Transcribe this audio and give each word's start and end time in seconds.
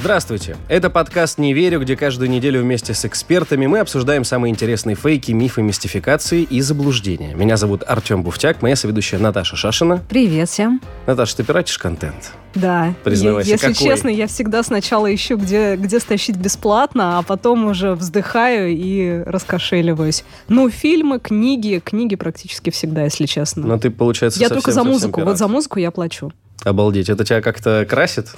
Здравствуйте! 0.00 0.56
Это 0.68 0.90
подкаст 0.90 1.38
«Не 1.38 1.52
верю», 1.52 1.80
где 1.80 1.96
каждую 1.96 2.30
неделю 2.30 2.62
вместе 2.62 2.94
с 2.94 3.04
экспертами 3.04 3.66
мы 3.66 3.80
обсуждаем 3.80 4.22
самые 4.22 4.52
интересные 4.52 4.94
фейки, 4.94 5.32
мифы, 5.32 5.60
мистификации 5.60 6.44
и 6.44 6.60
заблуждения. 6.60 7.34
Меня 7.34 7.56
зовут 7.56 7.82
Артем 7.84 8.22
Буфтяк, 8.22 8.62
моя 8.62 8.76
соведущая 8.76 9.18
Наташа 9.18 9.56
Шашина. 9.56 10.00
Привет 10.08 10.50
всем. 10.50 10.80
Наташа, 11.08 11.38
ты 11.38 11.42
пиратишь 11.42 11.78
контент? 11.78 12.30
Да. 12.54 12.94
Признавайся, 13.02 13.50
Если 13.50 13.72
какой? 13.72 13.86
честно, 13.88 14.08
я 14.08 14.28
всегда 14.28 14.62
сначала 14.62 15.12
ищу, 15.12 15.36
где, 15.36 15.74
где 15.74 15.98
стащить 15.98 16.36
бесплатно, 16.36 17.18
а 17.18 17.22
потом 17.22 17.66
уже 17.66 17.96
вздыхаю 17.96 18.68
и 18.70 19.24
раскошеливаюсь. 19.26 20.22
Ну, 20.46 20.70
фильмы, 20.70 21.18
книги, 21.18 21.82
книги 21.84 22.14
практически 22.14 22.70
всегда, 22.70 23.02
если 23.02 23.26
честно. 23.26 23.66
Но 23.66 23.78
ты, 23.78 23.90
получается, 23.90 24.38
я 24.38 24.46
совсем, 24.46 24.62
только 24.62 24.70
за 24.70 24.84
музыку. 24.84 25.22
Вот 25.22 25.38
за 25.38 25.48
музыку 25.48 25.80
я 25.80 25.90
плачу. 25.90 26.32
Обалдеть, 26.64 27.08
это 27.08 27.24
тебя 27.24 27.40
как-то 27.40 27.86
красит? 27.88 28.28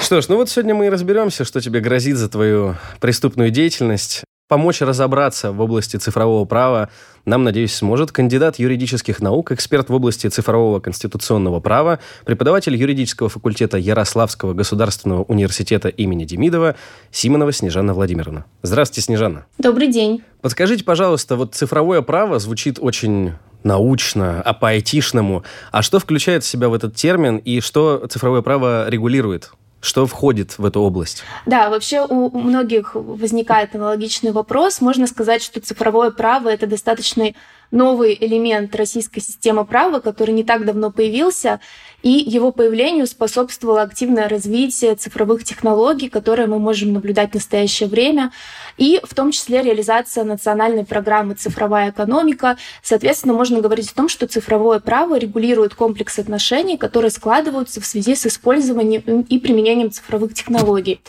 Что 0.00 0.20
ж, 0.20 0.28
ну 0.28 0.36
вот 0.36 0.48
сегодня 0.48 0.74
мы 0.74 0.86
и 0.86 0.90
разберемся, 0.90 1.44
что 1.44 1.60
тебе 1.60 1.80
грозит 1.80 2.16
за 2.16 2.28
твою 2.28 2.76
преступную 3.00 3.50
деятельность. 3.50 4.22
Помочь 4.48 4.80
разобраться 4.80 5.50
в 5.50 5.60
области 5.60 5.96
цифрового 5.96 6.44
права 6.44 6.88
нам, 7.24 7.42
надеюсь, 7.42 7.74
сможет 7.74 8.12
кандидат 8.12 8.60
юридических 8.60 9.20
наук, 9.20 9.50
эксперт 9.50 9.88
в 9.88 9.94
области 9.94 10.28
цифрового 10.28 10.78
конституционного 10.78 11.58
права, 11.58 11.98
преподаватель 12.24 12.76
юридического 12.76 13.28
факультета 13.28 13.76
Ярославского 13.76 14.54
государственного 14.54 15.24
университета 15.24 15.88
имени 15.88 16.24
Демидова 16.24 16.76
Симонова 17.10 17.52
Снежана 17.52 17.94
Владимировна. 17.94 18.44
Здравствуйте, 18.62 19.06
Снежана. 19.06 19.46
Добрый 19.58 19.88
день. 19.88 20.22
Подскажите, 20.40 20.84
пожалуйста, 20.84 21.34
вот 21.34 21.56
цифровое 21.56 22.00
право 22.02 22.38
звучит 22.38 22.78
очень 22.80 23.32
научно, 23.66 24.40
а 24.42 24.54
по-айтишному. 24.54 25.44
А 25.72 25.82
что 25.82 25.98
включает 25.98 26.44
в 26.44 26.46
себя 26.46 26.70
в 26.70 26.74
этот 26.74 26.94
термин 26.94 27.36
и 27.36 27.60
что 27.60 28.06
цифровое 28.08 28.40
право 28.40 28.88
регулирует? 28.88 29.50
Что 29.80 30.06
входит 30.06 30.58
в 30.58 30.64
эту 30.64 30.80
область? 30.80 31.22
Да, 31.44 31.68
вообще 31.68 32.04
у 32.04 32.36
многих 32.36 32.94
возникает 32.94 33.74
аналогичный 33.74 34.32
вопрос. 34.32 34.80
Можно 34.80 35.06
сказать, 35.06 35.42
что 35.42 35.60
цифровое 35.60 36.10
право 36.10 36.48
это 36.48 36.66
достаточно 36.66 37.34
новый 37.70 38.16
элемент 38.18 38.74
российской 38.74 39.20
системы 39.20 39.64
права, 39.64 40.00
который 40.00 40.32
не 40.32 40.44
так 40.44 40.64
давно 40.64 40.90
появился, 40.90 41.60
и 42.06 42.22
его 42.24 42.52
появлению 42.52 43.08
способствовало 43.08 43.82
активное 43.82 44.28
развитие 44.28 44.94
цифровых 44.94 45.42
технологий, 45.42 46.08
которые 46.08 46.46
мы 46.46 46.60
можем 46.60 46.92
наблюдать 46.92 47.32
в 47.32 47.34
настоящее 47.34 47.88
время, 47.88 48.30
и 48.76 49.00
в 49.02 49.12
том 49.12 49.32
числе 49.32 49.60
реализация 49.60 50.22
национальной 50.22 50.84
программы 50.84 51.34
«Цифровая 51.34 51.90
экономика». 51.90 52.58
Соответственно, 52.80 53.34
можно 53.34 53.60
говорить 53.60 53.90
о 53.90 53.94
том, 53.96 54.08
что 54.08 54.28
цифровое 54.28 54.78
право 54.78 55.18
регулирует 55.18 55.74
комплекс 55.74 56.16
отношений, 56.20 56.76
которые 56.76 57.10
складываются 57.10 57.80
в 57.80 57.86
связи 57.86 58.14
с 58.14 58.24
использованием 58.24 59.22
и 59.22 59.38
применением 59.40 59.90
цифровых 59.90 60.32
технологий. 60.32 61.00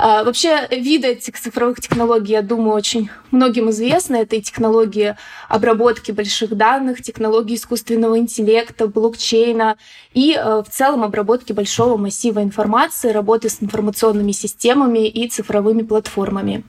А, 0.00 0.24
вообще, 0.24 0.66
виды 0.72 1.08
этих 1.12 1.38
цифровых 1.38 1.80
технологий, 1.80 2.32
я 2.32 2.42
думаю, 2.42 2.74
очень 2.74 3.08
многим 3.30 3.70
известны. 3.70 4.16
Это 4.16 4.34
и 4.34 4.42
технологии 4.42 5.14
обработки 5.48 6.10
больших 6.10 6.56
данных, 6.56 7.02
технологии 7.02 7.54
искусственного 7.54 8.18
интеллекта, 8.18 8.88
блокчейна 8.88 9.76
и 10.12 10.39
в 10.42 10.66
целом 10.70 11.04
обработки 11.04 11.52
большого 11.52 11.96
массива 11.96 12.42
информации, 12.42 13.10
работы 13.10 13.48
с 13.48 13.62
информационными 13.62 14.32
системами 14.32 15.06
и 15.08 15.28
цифровыми 15.28 15.82
платформами. 15.82 16.64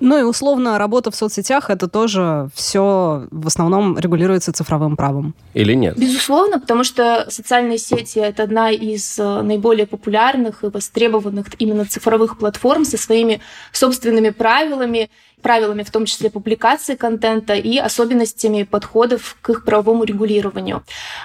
Ну 0.00 0.18
и 0.18 0.22
условно, 0.22 0.78
работа 0.78 1.10
в 1.10 1.16
соцсетях, 1.16 1.70
это 1.70 1.88
тоже 1.88 2.48
все 2.54 3.26
в 3.30 3.46
основном 3.46 3.98
регулируется 3.98 4.52
цифровым 4.52 4.96
правом. 4.96 5.34
Или 5.54 5.74
нет? 5.74 5.96
Безусловно, 5.98 6.60
потому 6.60 6.84
что 6.84 7.26
социальные 7.28 7.78
сети 7.78 8.18
это 8.18 8.42
одна 8.42 8.70
из 8.70 9.18
э, 9.18 9.42
наиболее 9.42 9.86
популярных 9.86 10.64
и 10.64 10.68
востребованных 10.68 11.46
именно 11.58 11.84
цифровых 11.84 12.38
платформ 12.38 12.84
со 12.84 12.96
своими 12.96 13.40
собственными 13.72 14.30
правилами, 14.30 15.10
правилами 15.42 15.82
в 15.82 15.90
том 15.90 16.06
числе 16.06 16.30
публикации 16.30 16.94
контента 16.94 17.54
и 17.54 17.76
особенностями 17.76 18.62
подходов 18.62 19.36
к 19.42 19.50
их 19.50 19.64
правовому 19.64 20.04
регулированию. 20.04 20.82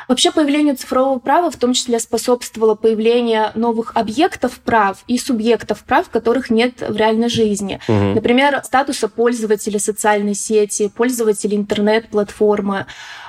Вообще 0.07 0.31
появлению 0.31 0.75
цифрового 0.75 1.19
права 1.19 1.51
в 1.51 1.55
том 1.55 1.73
числе 1.73 1.99
способствовало 1.99 2.75
появление 2.75 3.51
новых 3.55 3.91
объектов 3.95 4.59
прав 4.59 5.03
и 5.07 5.17
субъектов 5.17 5.83
прав, 5.83 6.09
которых 6.09 6.49
нет 6.49 6.83
в 6.87 6.95
реальной 6.97 7.29
жизни. 7.29 7.79
Мгм. 7.87 8.15
Например, 8.15 8.36
статуса 8.63 9.07
пользователя 9.07 9.79
социальной 9.79 10.33
сети, 10.33 10.91
пользователя 10.93 11.55
интернет-платформы, 11.55 12.85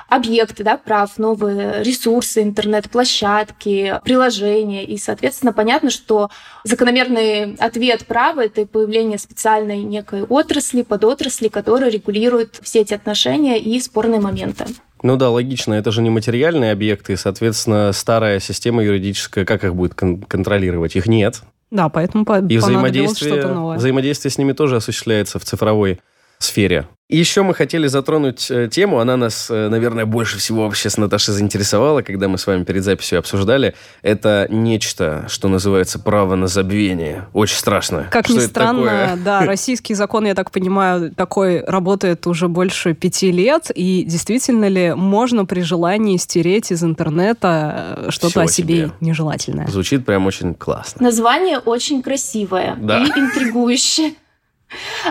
объекты 0.07 0.63
да, 0.63 0.77
прав, 0.77 1.17
новые 1.17 1.83
ресурсы, 1.83 2.41
интернет-площадки, 2.41 3.99
приложения. 4.03 4.83
И, 4.83 4.97
соответственно, 4.97 5.53
понятно, 5.53 5.89
что 5.89 6.29
закономерный 6.63 7.55
ответ 7.55 8.05
права— 8.05 8.45
это 8.45 8.65
появление 8.65 9.17
специальной 9.17 9.83
некой 9.83 10.23
отрасли, 10.23 10.81
подотрасли, 10.81 11.47
которая 11.47 11.89
регулирует 11.89 12.59
все 12.61 12.81
эти 12.81 12.93
отношения 12.93 13.59
и 13.59 13.79
спорные 13.79 14.19
моменты. 14.19 14.65
Ну 15.01 15.15
да, 15.15 15.29
логично, 15.29 15.75
это 15.75 15.91
же 15.91 16.01
не 16.01 16.09
материальные 16.09 16.73
объекты, 16.73 17.13
и, 17.13 17.15
соответственно, 17.15 17.93
старая 17.93 18.39
система 18.39 18.83
юридическая, 18.83 19.45
как 19.45 19.63
их 19.63 19.73
будет 19.73 19.93
кон- 19.93 20.21
контролировать? 20.23 20.95
Их 20.95 21.07
нет. 21.07 21.41
Да, 21.71 21.89
поэтому 21.89 22.25
по- 22.25 22.39
И 22.39 22.59
понадобилось 22.59 23.17
что-то 23.17 23.47
новое. 23.53 23.77
взаимодействие 23.77 24.31
с 24.31 24.37
ними 24.37 24.53
тоже 24.53 24.77
осуществляется 24.77 25.37
в 25.39 25.43
цифровой 25.45 25.99
сфере. 26.39 26.87
И 27.09 27.17
еще 27.17 27.41
мы 27.41 27.55
хотели 27.55 27.87
затронуть 27.87 28.51
э, 28.51 28.67
тему, 28.71 28.99
она 28.99 29.17
нас, 29.17 29.47
э, 29.49 29.67
наверное, 29.69 30.05
больше 30.05 30.37
всего 30.37 30.65
вообще 30.65 30.91
с 30.91 30.97
Наташей 30.97 31.33
заинтересовала, 31.33 32.03
когда 32.03 32.27
мы 32.27 32.37
с 32.37 32.45
вами 32.45 32.63
перед 32.63 32.83
записью 32.83 33.17
обсуждали. 33.17 33.73
Это 34.03 34.45
нечто, 34.51 35.25
что 35.27 35.47
называется 35.47 35.97
право 35.97 36.35
на 36.35 36.45
забвение. 36.45 37.25
Очень 37.33 37.57
страшно. 37.57 38.07
Как 38.11 38.25
Что 38.25 38.35
ни 38.35 38.39
это 38.41 38.47
странно, 38.49 38.83
такое? 38.85 39.15
да, 39.25 39.39
российский 39.45 39.95
закон, 39.95 40.27
я 40.27 40.35
так 40.35 40.51
понимаю, 40.51 41.11
такой 41.11 41.63
работает 41.65 42.27
уже 42.27 42.47
больше 42.47 42.93
пяти 42.93 43.31
лет. 43.31 43.71
И 43.73 44.03
действительно 44.03 44.67
ли 44.67 44.93
можно 44.93 45.45
при 45.45 45.61
желании 45.61 46.17
стереть 46.17 46.71
из 46.71 46.83
интернета 46.83 47.95
э, 48.05 48.11
что-то 48.11 48.41
о 48.43 48.47
себе 48.47 48.75
себе. 48.75 48.91
нежелательное? 49.01 49.65
Звучит 49.65 50.05
прям 50.05 50.27
очень 50.27 50.53
классно. 50.53 51.03
Название 51.03 51.57
очень 51.57 52.03
красивое 52.03 52.77
Да. 52.79 53.03
и 53.03 53.07
интригующее. 53.19 54.13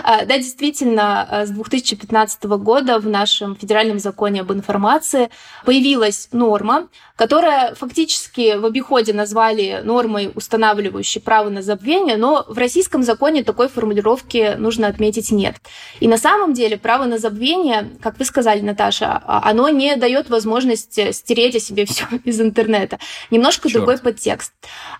А, 0.03 0.25
Да, 0.25 0.37
действительно, 0.37 1.27
а, 1.29 1.45
с 1.45 1.49
2015 1.49 2.57
года 2.57 2.99
в 2.99 3.07
нашем 3.07 3.55
федеральном 3.55 3.99
законе 3.99 4.41
об 4.41 4.51
информации 4.51 5.29
появилась 5.65 6.29
норма, 6.31 6.87
которая 7.15 7.75
фактически 7.75 8.57
в 8.57 8.65
обиходе 8.65 9.13
назвали 9.13 9.81
нормой, 9.83 10.31
устанавливающей 10.35 11.19
право 11.19 11.49
на 11.49 11.61
забвение, 11.61 12.17
но 12.17 12.45
в 12.47 12.57
российском 12.57 13.03
законе 13.03 13.43
такой 13.43 13.67
формулировки, 13.67 14.55
нужно 14.57 14.87
отметить, 14.87 15.31
нет. 15.31 15.55
И 15.99 16.07
на 16.07 16.17
самом 16.17 16.53
деле 16.53 16.77
право 16.77 17.05
на 17.05 17.17
забвение, 17.17 17.89
как 18.01 18.17
вы 18.19 18.25
сказали, 18.25 18.61
Наташа, 18.61 19.21
а, 19.25 19.49
оно 19.49 19.69
не 19.69 19.95
дает 19.97 20.29
возможность 20.29 21.13
стереть 21.13 21.55
о 21.55 21.59
себе 21.59 21.85
все 21.89 22.05
из 22.23 22.39
интернета. 22.39 22.99
Немножко 23.31 23.69
Чёрт. 23.69 23.73
другой 23.73 23.97
подтекст. 23.97 24.53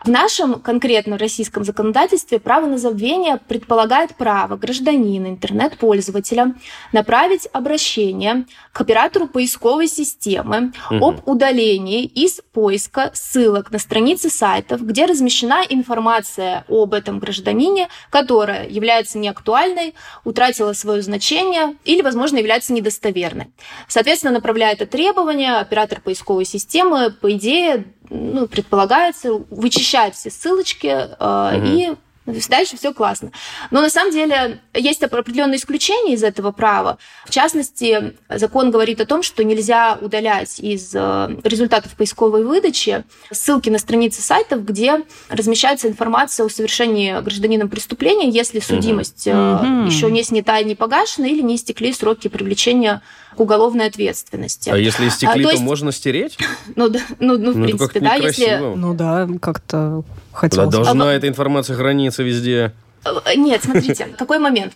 В 0.04 0.10
нашем 0.10 0.56
конкретно 0.56 1.18
российском 1.18 1.64
законодательстве 1.64 2.40
право 2.40 2.66
на 2.66 2.78
забвение 2.78 3.38
предполагает 3.48 4.16
право 4.16 4.49
гражданина, 4.58 5.28
интернет-пользователя 5.28 6.56
направить 6.92 7.48
обращение 7.54 8.46
к 8.72 8.82
оператору 8.82 9.28
поисковой 9.28 9.88
системы 9.88 10.72
Мгм. 10.90 11.04
об 11.04 11.28
удалении 11.28 12.04
из 12.06 12.42
поиска 12.54 13.12
ссылок 13.14 13.72
на 13.72 13.80
страницы 13.80 14.30
сайтов, 14.30 14.82
где 14.82 15.06
размещена 15.06 15.64
информация 15.70 16.66
об 16.68 16.94
этом 16.94 17.20
гражданине, 17.20 17.88
которая 18.10 18.68
является 18.68 19.18
неактуальной, 19.18 19.94
утратила 20.24 20.74
свое 20.74 21.02
значение 21.02 21.76
или, 21.86 22.02
возможно, 22.02 22.38
является 22.38 22.74
недостоверной. 22.74 23.48
Соответственно, 23.88 24.34
направляя 24.34 24.74
это 24.74 24.86
требование, 24.86 25.58
оператор 25.58 26.02
поисковой 26.02 26.46
системы, 26.46 27.12
по 27.12 27.32
идее, 27.32 27.86
ну, 28.10 28.48
предполагается, 28.48 29.34
вычищает 29.50 30.16
все 30.16 30.30
ссылочки 30.30 30.88
э, 30.88 31.58
Мгм. 31.58 31.66
и 31.66 31.96
Дальше 32.26 32.78
все 32.78 32.94
классно. 32.94 33.32
Но 33.72 33.82
на 33.82 33.90
самом 33.90 34.12
деле 34.12 34.62
есть 34.74 35.02
определенные 35.02 35.58
исключения 35.58 36.14
из 36.14 36.24
этого 36.24 36.52
права. 36.52 36.98
В 37.26 37.32
частности, 37.32 38.14
закон 38.30 38.70
говорит 38.72 39.02
о 39.02 39.06
том, 39.06 39.24
что 39.24 39.44
нельзя 39.44 39.98
удалять 40.00 40.60
из 40.60 40.94
э, 40.94 41.38
результатов 41.44 41.96
поисковой 41.96 42.44
выдачи 42.44 43.04
ссылки 43.32 43.70
на 43.70 43.80
страницы 43.80 44.22
сайтов, 44.22 44.64
где 44.64 45.02
размещается 45.30 45.88
информация 45.88 46.46
о 46.46 46.50
совершении 46.50 47.20
гражданином 47.20 47.70
преступления, 47.70 48.30
если 48.30 48.60
судимость 48.60 49.26
Мгм. 49.26 49.86
еще 49.88 50.12
не 50.12 50.24
снята 50.24 50.60
и 50.60 50.66
не 50.66 50.76
погашена 50.76 51.26
или 51.26 51.42
не 51.42 51.56
истекли 51.56 51.92
сроки 51.94 52.28
привлечения 52.28 53.02
уголовной 53.38 53.88
ответственности. 53.88 54.70
А 54.70 54.78
если 54.78 55.08
истекли, 55.08 55.44
а, 55.44 55.48
то, 55.48 55.52
есть... 55.52 55.64
можно 55.64 55.92
стереть? 55.92 56.38
Ну, 56.76 56.90
да, 56.90 57.00
ну, 57.20 57.38
ну, 57.38 57.52
в 57.52 57.58
ну, 57.58 57.66
принципе, 57.66 58.00
да, 58.00 58.16
если... 58.16 58.58
Ну 58.58 58.94
да, 58.94 59.28
как-то 59.42 60.04
хотелось. 60.32 60.68
Куда 60.68 60.84
должна 60.84 61.10
а, 61.10 61.14
эта 61.14 61.28
информация 61.28 61.76
храниться 61.76 62.24
везде? 62.24 62.74
Э, 63.06 63.36
нет, 63.36 63.64
смотрите, 63.64 64.08
какой 64.18 64.40
момент. 64.40 64.74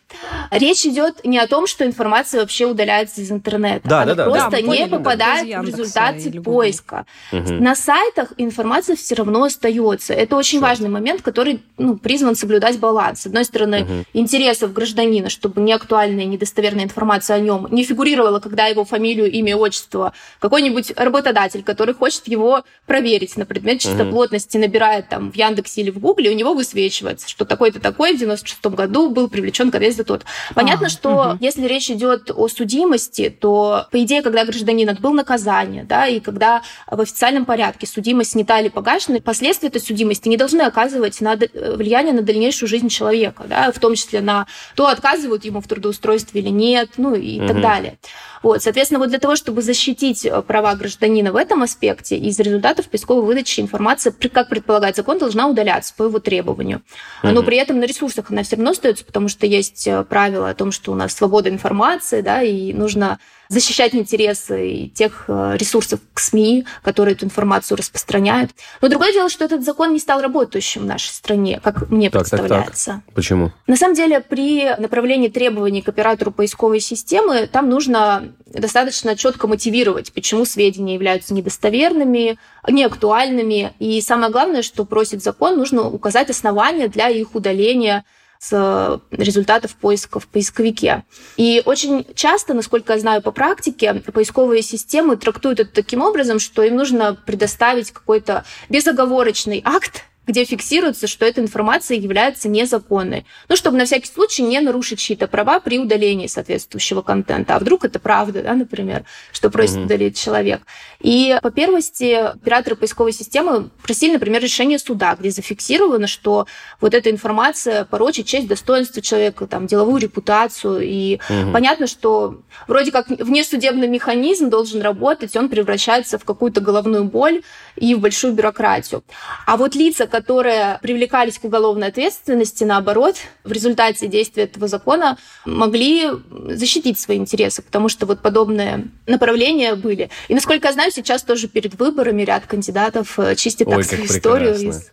Речь 0.51 0.85
идет 0.85 1.23
не 1.23 1.37
о 1.39 1.47
том, 1.47 1.67
что 1.67 1.85
информация 1.85 2.41
вообще 2.41 2.65
удаляется 2.65 3.21
из 3.21 3.31
интернета. 3.31 3.87
Да, 3.87 4.01
Она 4.03 4.15
да, 4.15 4.25
да. 4.25 4.31
просто 4.31 4.51
да, 4.51 4.61
не 4.61 4.87
попадает 4.87 5.47
в 5.47 5.67
результаты 5.67 6.41
поиска. 6.41 7.05
Угу. 7.31 7.53
На 7.53 7.75
сайтах 7.75 8.33
информация 8.37 8.95
все 8.95 9.15
равно 9.15 9.43
остается. 9.43 10.13
Это 10.13 10.35
очень 10.35 10.59
Все. 10.59 10.67
важный 10.67 10.89
момент, 10.89 11.21
который 11.21 11.63
ну, 11.77 11.97
призван 11.97 12.35
соблюдать 12.35 12.79
баланс. 12.79 13.21
С 13.21 13.25
одной 13.25 13.45
стороны, 13.45 13.83
угу. 13.83 14.05
интересов 14.13 14.73
гражданина, 14.73 15.29
чтобы 15.29 15.61
неактуальная, 15.61 16.25
недостоверная 16.25 16.85
информация 16.85 17.37
о 17.37 17.39
нем 17.39 17.67
не 17.71 17.83
фигурировала, 17.83 18.39
когда 18.39 18.67
его 18.67 18.85
фамилию, 18.85 19.31
имя, 19.31 19.55
отчество, 19.55 20.13
какой-нибудь 20.39 20.93
работодатель, 20.95 21.63
который 21.63 21.93
хочет 21.93 22.27
его 22.27 22.63
проверить 22.85 23.37
на 23.37 23.45
предмет 23.45 23.79
чистоплотности, 23.79 24.57
угу. 24.57 24.65
набирает 24.65 25.09
там 25.09 25.31
в 25.31 25.35
Яндексе 25.35 25.81
или 25.81 25.91
в 25.91 25.99
Гугле, 25.99 26.31
у 26.31 26.35
него 26.35 26.53
высвечивается, 26.53 27.29
что 27.29 27.45
такой-то 27.45 27.79
такой 27.79 28.12
в 28.13 28.19
96 28.19 28.65
году 28.65 29.09
был 29.09 29.29
привлечен 29.29 29.71
к 29.71 29.75
ответственности 29.75 30.07
тот. 30.07 30.25
Понятно, 30.55 30.87
а, 30.87 30.89
что 30.89 31.09
угу. 31.09 31.37
если 31.39 31.65
речь 31.65 31.89
идет 31.89 32.31
о 32.31 32.47
судимости, 32.47 33.29
то, 33.29 33.87
по 33.91 34.01
идее, 34.03 34.21
когда 34.21 34.45
гражданин 34.45 34.89
отбыл 34.89 35.13
наказание, 35.13 35.83
да, 35.83 36.07
и 36.07 36.19
когда 36.19 36.61
в 36.89 36.99
официальном 36.99 37.45
порядке 37.45 37.87
судимость 37.87 38.31
снята 38.31 38.59
или 38.59 38.69
погашена, 38.69 39.19
последствия 39.19 39.69
этой 39.69 39.81
судимости 39.81 40.27
не 40.27 40.37
должны 40.37 40.61
оказывать 40.61 41.19
на 41.21 41.35
влияние 41.35 42.13
на 42.13 42.21
дальнейшую 42.21 42.69
жизнь 42.69 42.89
человека, 42.89 43.45
да, 43.47 43.71
в 43.71 43.79
том 43.79 43.95
числе 43.95 44.21
на 44.21 44.47
то, 44.75 44.87
отказывают 44.87 45.45
ему 45.45 45.61
в 45.61 45.67
трудоустройстве 45.67 46.41
или 46.41 46.49
нет, 46.49 46.91
ну 46.97 47.15
и 47.15 47.39
угу. 47.39 47.47
так 47.47 47.61
далее. 47.61 47.97
Вот, 48.43 48.61
соответственно, 48.61 48.99
вот 48.99 49.09
для 49.09 49.19
того, 49.19 49.37
чтобы 49.37 49.61
защитить 49.61 50.25
э, 50.25 50.41
права 50.41 50.75
гражданина 50.75 51.31
в 51.31 51.37
этом 51.37 51.63
аспекте, 51.63 52.17
из 52.17 52.37
результатов 52.39 52.89
поисковой 52.89 53.23
выдачи 53.23 53.61
информация, 53.61 54.13
как 54.33 54.49
предполагает 54.49 54.97
закон, 54.97 55.17
должна 55.17 55.47
удаляться 55.47 55.93
по 55.95 56.03
его 56.03 56.19
требованию. 56.19 56.81
Но 57.23 57.41
при 57.41 57.57
этом 57.57 57.79
на 57.79 57.85
ресурсах 58.03 58.31
она 58.31 58.43
все 58.43 58.57
равно 58.57 58.71
остается, 58.71 59.05
потому 59.05 59.29
что 59.29 59.45
есть 59.45 59.87
э, 59.87 60.03
правила 60.03 60.49
о 60.49 60.53
том, 60.53 60.71
что 60.71 60.91
у 60.91 60.95
нас 60.95 61.13
свобода 61.13 61.49
информации, 61.49 62.21
да, 62.21 62.41
и 62.41 62.73
нужно 62.73 63.17
защищать 63.47 63.95
интересы 63.95 64.91
тех 64.93 65.25
э, 65.27 65.55
ресурсов 65.57 65.99
к 66.13 66.19
СМИ, 66.19 66.65
которые 66.81 67.15
эту 67.15 67.25
информацию 67.25 67.77
распространяют. 67.77 68.51
Но 68.81 68.89
другое 68.89 69.13
дело, 69.13 69.29
что 69.29 69.45
этот 69.45 69.63
закон 69.63 69.93
не 69.93 69.99
стал 69.99 70.21
работающим 70.21 70.81
в 70.81 70.85
нашей 70.85 71.09
стране, 71.09 71.61
как 71.63 71.89
мне 71.89 72.09
так, 72.09 72.21
представляется. 72.23 72.91
Так, 72.91 73.05
так. 73.05 73.13
Почему? 73.13 73.51
На 73.67 73.75
самом 73.77 73.95
деле, 73.95 74.19
при 74.19 74.75
направлении 74.77 75.29
требований 75.29 75.81
к 75.81 75.89
оператору 75.89 76.31
поисковой 76.31 76.79
системы 76.79 77.47
там 77.47 77.69
нужно 77.69 78.33
достаточно 78.53 79.15
четко 79.15 79.47
мотивировать, 79.47 80.13
почему 80.13 80.45
сведения 80.45 80.93
являются 80.93 81.33
недостоверными, 81.33 82.37
неактуальными. 82.67 83.73
И 83.79 83.99
самое 84.01 84.31
главное, 84.31 84.61
что 84.61 84.85
просит 84.85 85.23
закон, 85.23 85.57
нужно 85.57 85.87
указать 85.89 86.29
основания 86.29 86.87
для 86.87 87.09
их 87.09 87.35
удаления 87.35 88.05
с 88.39 89.01
результатов 89.11 89.75
поиска 89.75 90.19
в 90.19 90.27
поисковике. 90.27 91.05
И 91.37 91.61
очень 91.63 92.05
часто, 92.13 92.53
насколько 92.53 92.93
я 92.93 92.99
знаю 92.99 93.21
по 93.21 93.31
практике, 93.31 93.93
поисковые 93.93 94.61
системы 94.61 95.15
трактуют 95.15 95.61
это 95.61 95.71
таким 95.71 96.01
образом, 96.01 96.39
что 96.39 96.61
им 96.61 96.75
нужно 96.75 97.15
предоставить 97.25 97.91
какой-то 97.91 98.43
безоговорочный 98.69 99.61
акт, 99.63 100.03
где 100.25 100.45
фиксируется, 100.45 101.07
что 101.07 101.25
эта 101.25 101.41
информация 101.41 101.97
является 101.97 102.47
незаконной. 102.47 103.25
Ну, 103.49 103.55
чтобы 103.55 103.77
на 103.77 103.85
всякий 103.85 104.07
случай 104.07 104.43
не 104.43 104.59
нарушить 104.61 104.99
чьи-то 104.99 105.27
права 105.27 105.59
при 105.59 105.79
удалении 105.79 106.27
соответствующего 106.27 107.01
контента. 107.01 107.55
А 107.55 107.59
вдруг 107.59 107.83
это 107.83 107.99
правда, 107.99 108.41
да, 108.41 108.53
например, 108.53 109.03
что 109.31 109.49
просит 109.49 109.77
mm-hmm. 109.77 109.85
удалить 109.85 110.17
человек. 110.19 110.61
И 111.01 111.37
по 111.41 111.51
первости 111.51 112.13
операторы 112.13 112.75
поисковой 112.75 113.11
системы 113.11 113.69
просили, 113.83 114.13
например, 114.13 114.41
решение 114.41 114.79
суда, 114.79 115.15
где 115.19 115.29
зафиксировано, 115.29 116.07
что 116.07 116.47
вот 116.79 116.93
эта 116.93 117.11
информация 117.11 117.83
порочит 117.85 118.25
честь, 118.25 118.47
достоинство 118.47 119.01
человека, 119.01 119.45
там, 119.47 119.67
деловую 119.67 120.01
репутацию. 120.01 120.81
И 120.81 121.19
mm-hmm. 121.27 121.51
понятно, 121.51 121.87
что 121.87 122.41
вроде 122.67 122.91
как 122.91 123.09
внесудебный 123.09 123.87
механизм 123.87 124.49
должен 124.49 124.81
работать, 124.81 125.35
он 125.35 125.49
превращается 125.49 126.17
в 126.17 126.23
какую-то 126.23 126.61
головную 126.61 127.03
боль 127.03 127.43
и 127.75 127.93
в 127.95 127.99
большую 127.99 128.33
бюрократию. 128.33 129.03
А 129.45 129.57
вот 129.57 129.75
лица, 129.75 130.07
которые 130.13 130.77
привлекались 130.83 131.39
к 131.39 131.43
уголовной 131.43 131.87
ответственности, 131.87 132.63
наоборот, 132.63 133.15
в 133.43 133.51
результате 133.51 134.07
действия 134.07 134.43
этого 134.43 134.67
закона 134.67 135.17
могли 135.43 136.07
защитить 136.49 136.99
свои 136.99 137.17
интересы, 137.17 137.63
потому 137.63 137.89
что 137.89 138.05
вот 138.05 138.21
подобные 138.21 138.89
направления 139.07 139.73
были. 139.73 140.11
И, 140.27 140.35
насколько 140.35 140.67
я 140.67 140.73
знаю, 140.73 140.91
сейчас 140.91 141.23
тоже 141.23 141.47
перед 141.47 141.79
выборами 141.79 142.21
ряд 142.21 142.45
кандидатов 142.45 143.17
э, 143.17 143.33
чистит 143.35 143.67
Ой, 143.67 143.77
так 143.77 143.85
свою 143.85 144.05
историю 144.05 144.53
из 144.53 144.91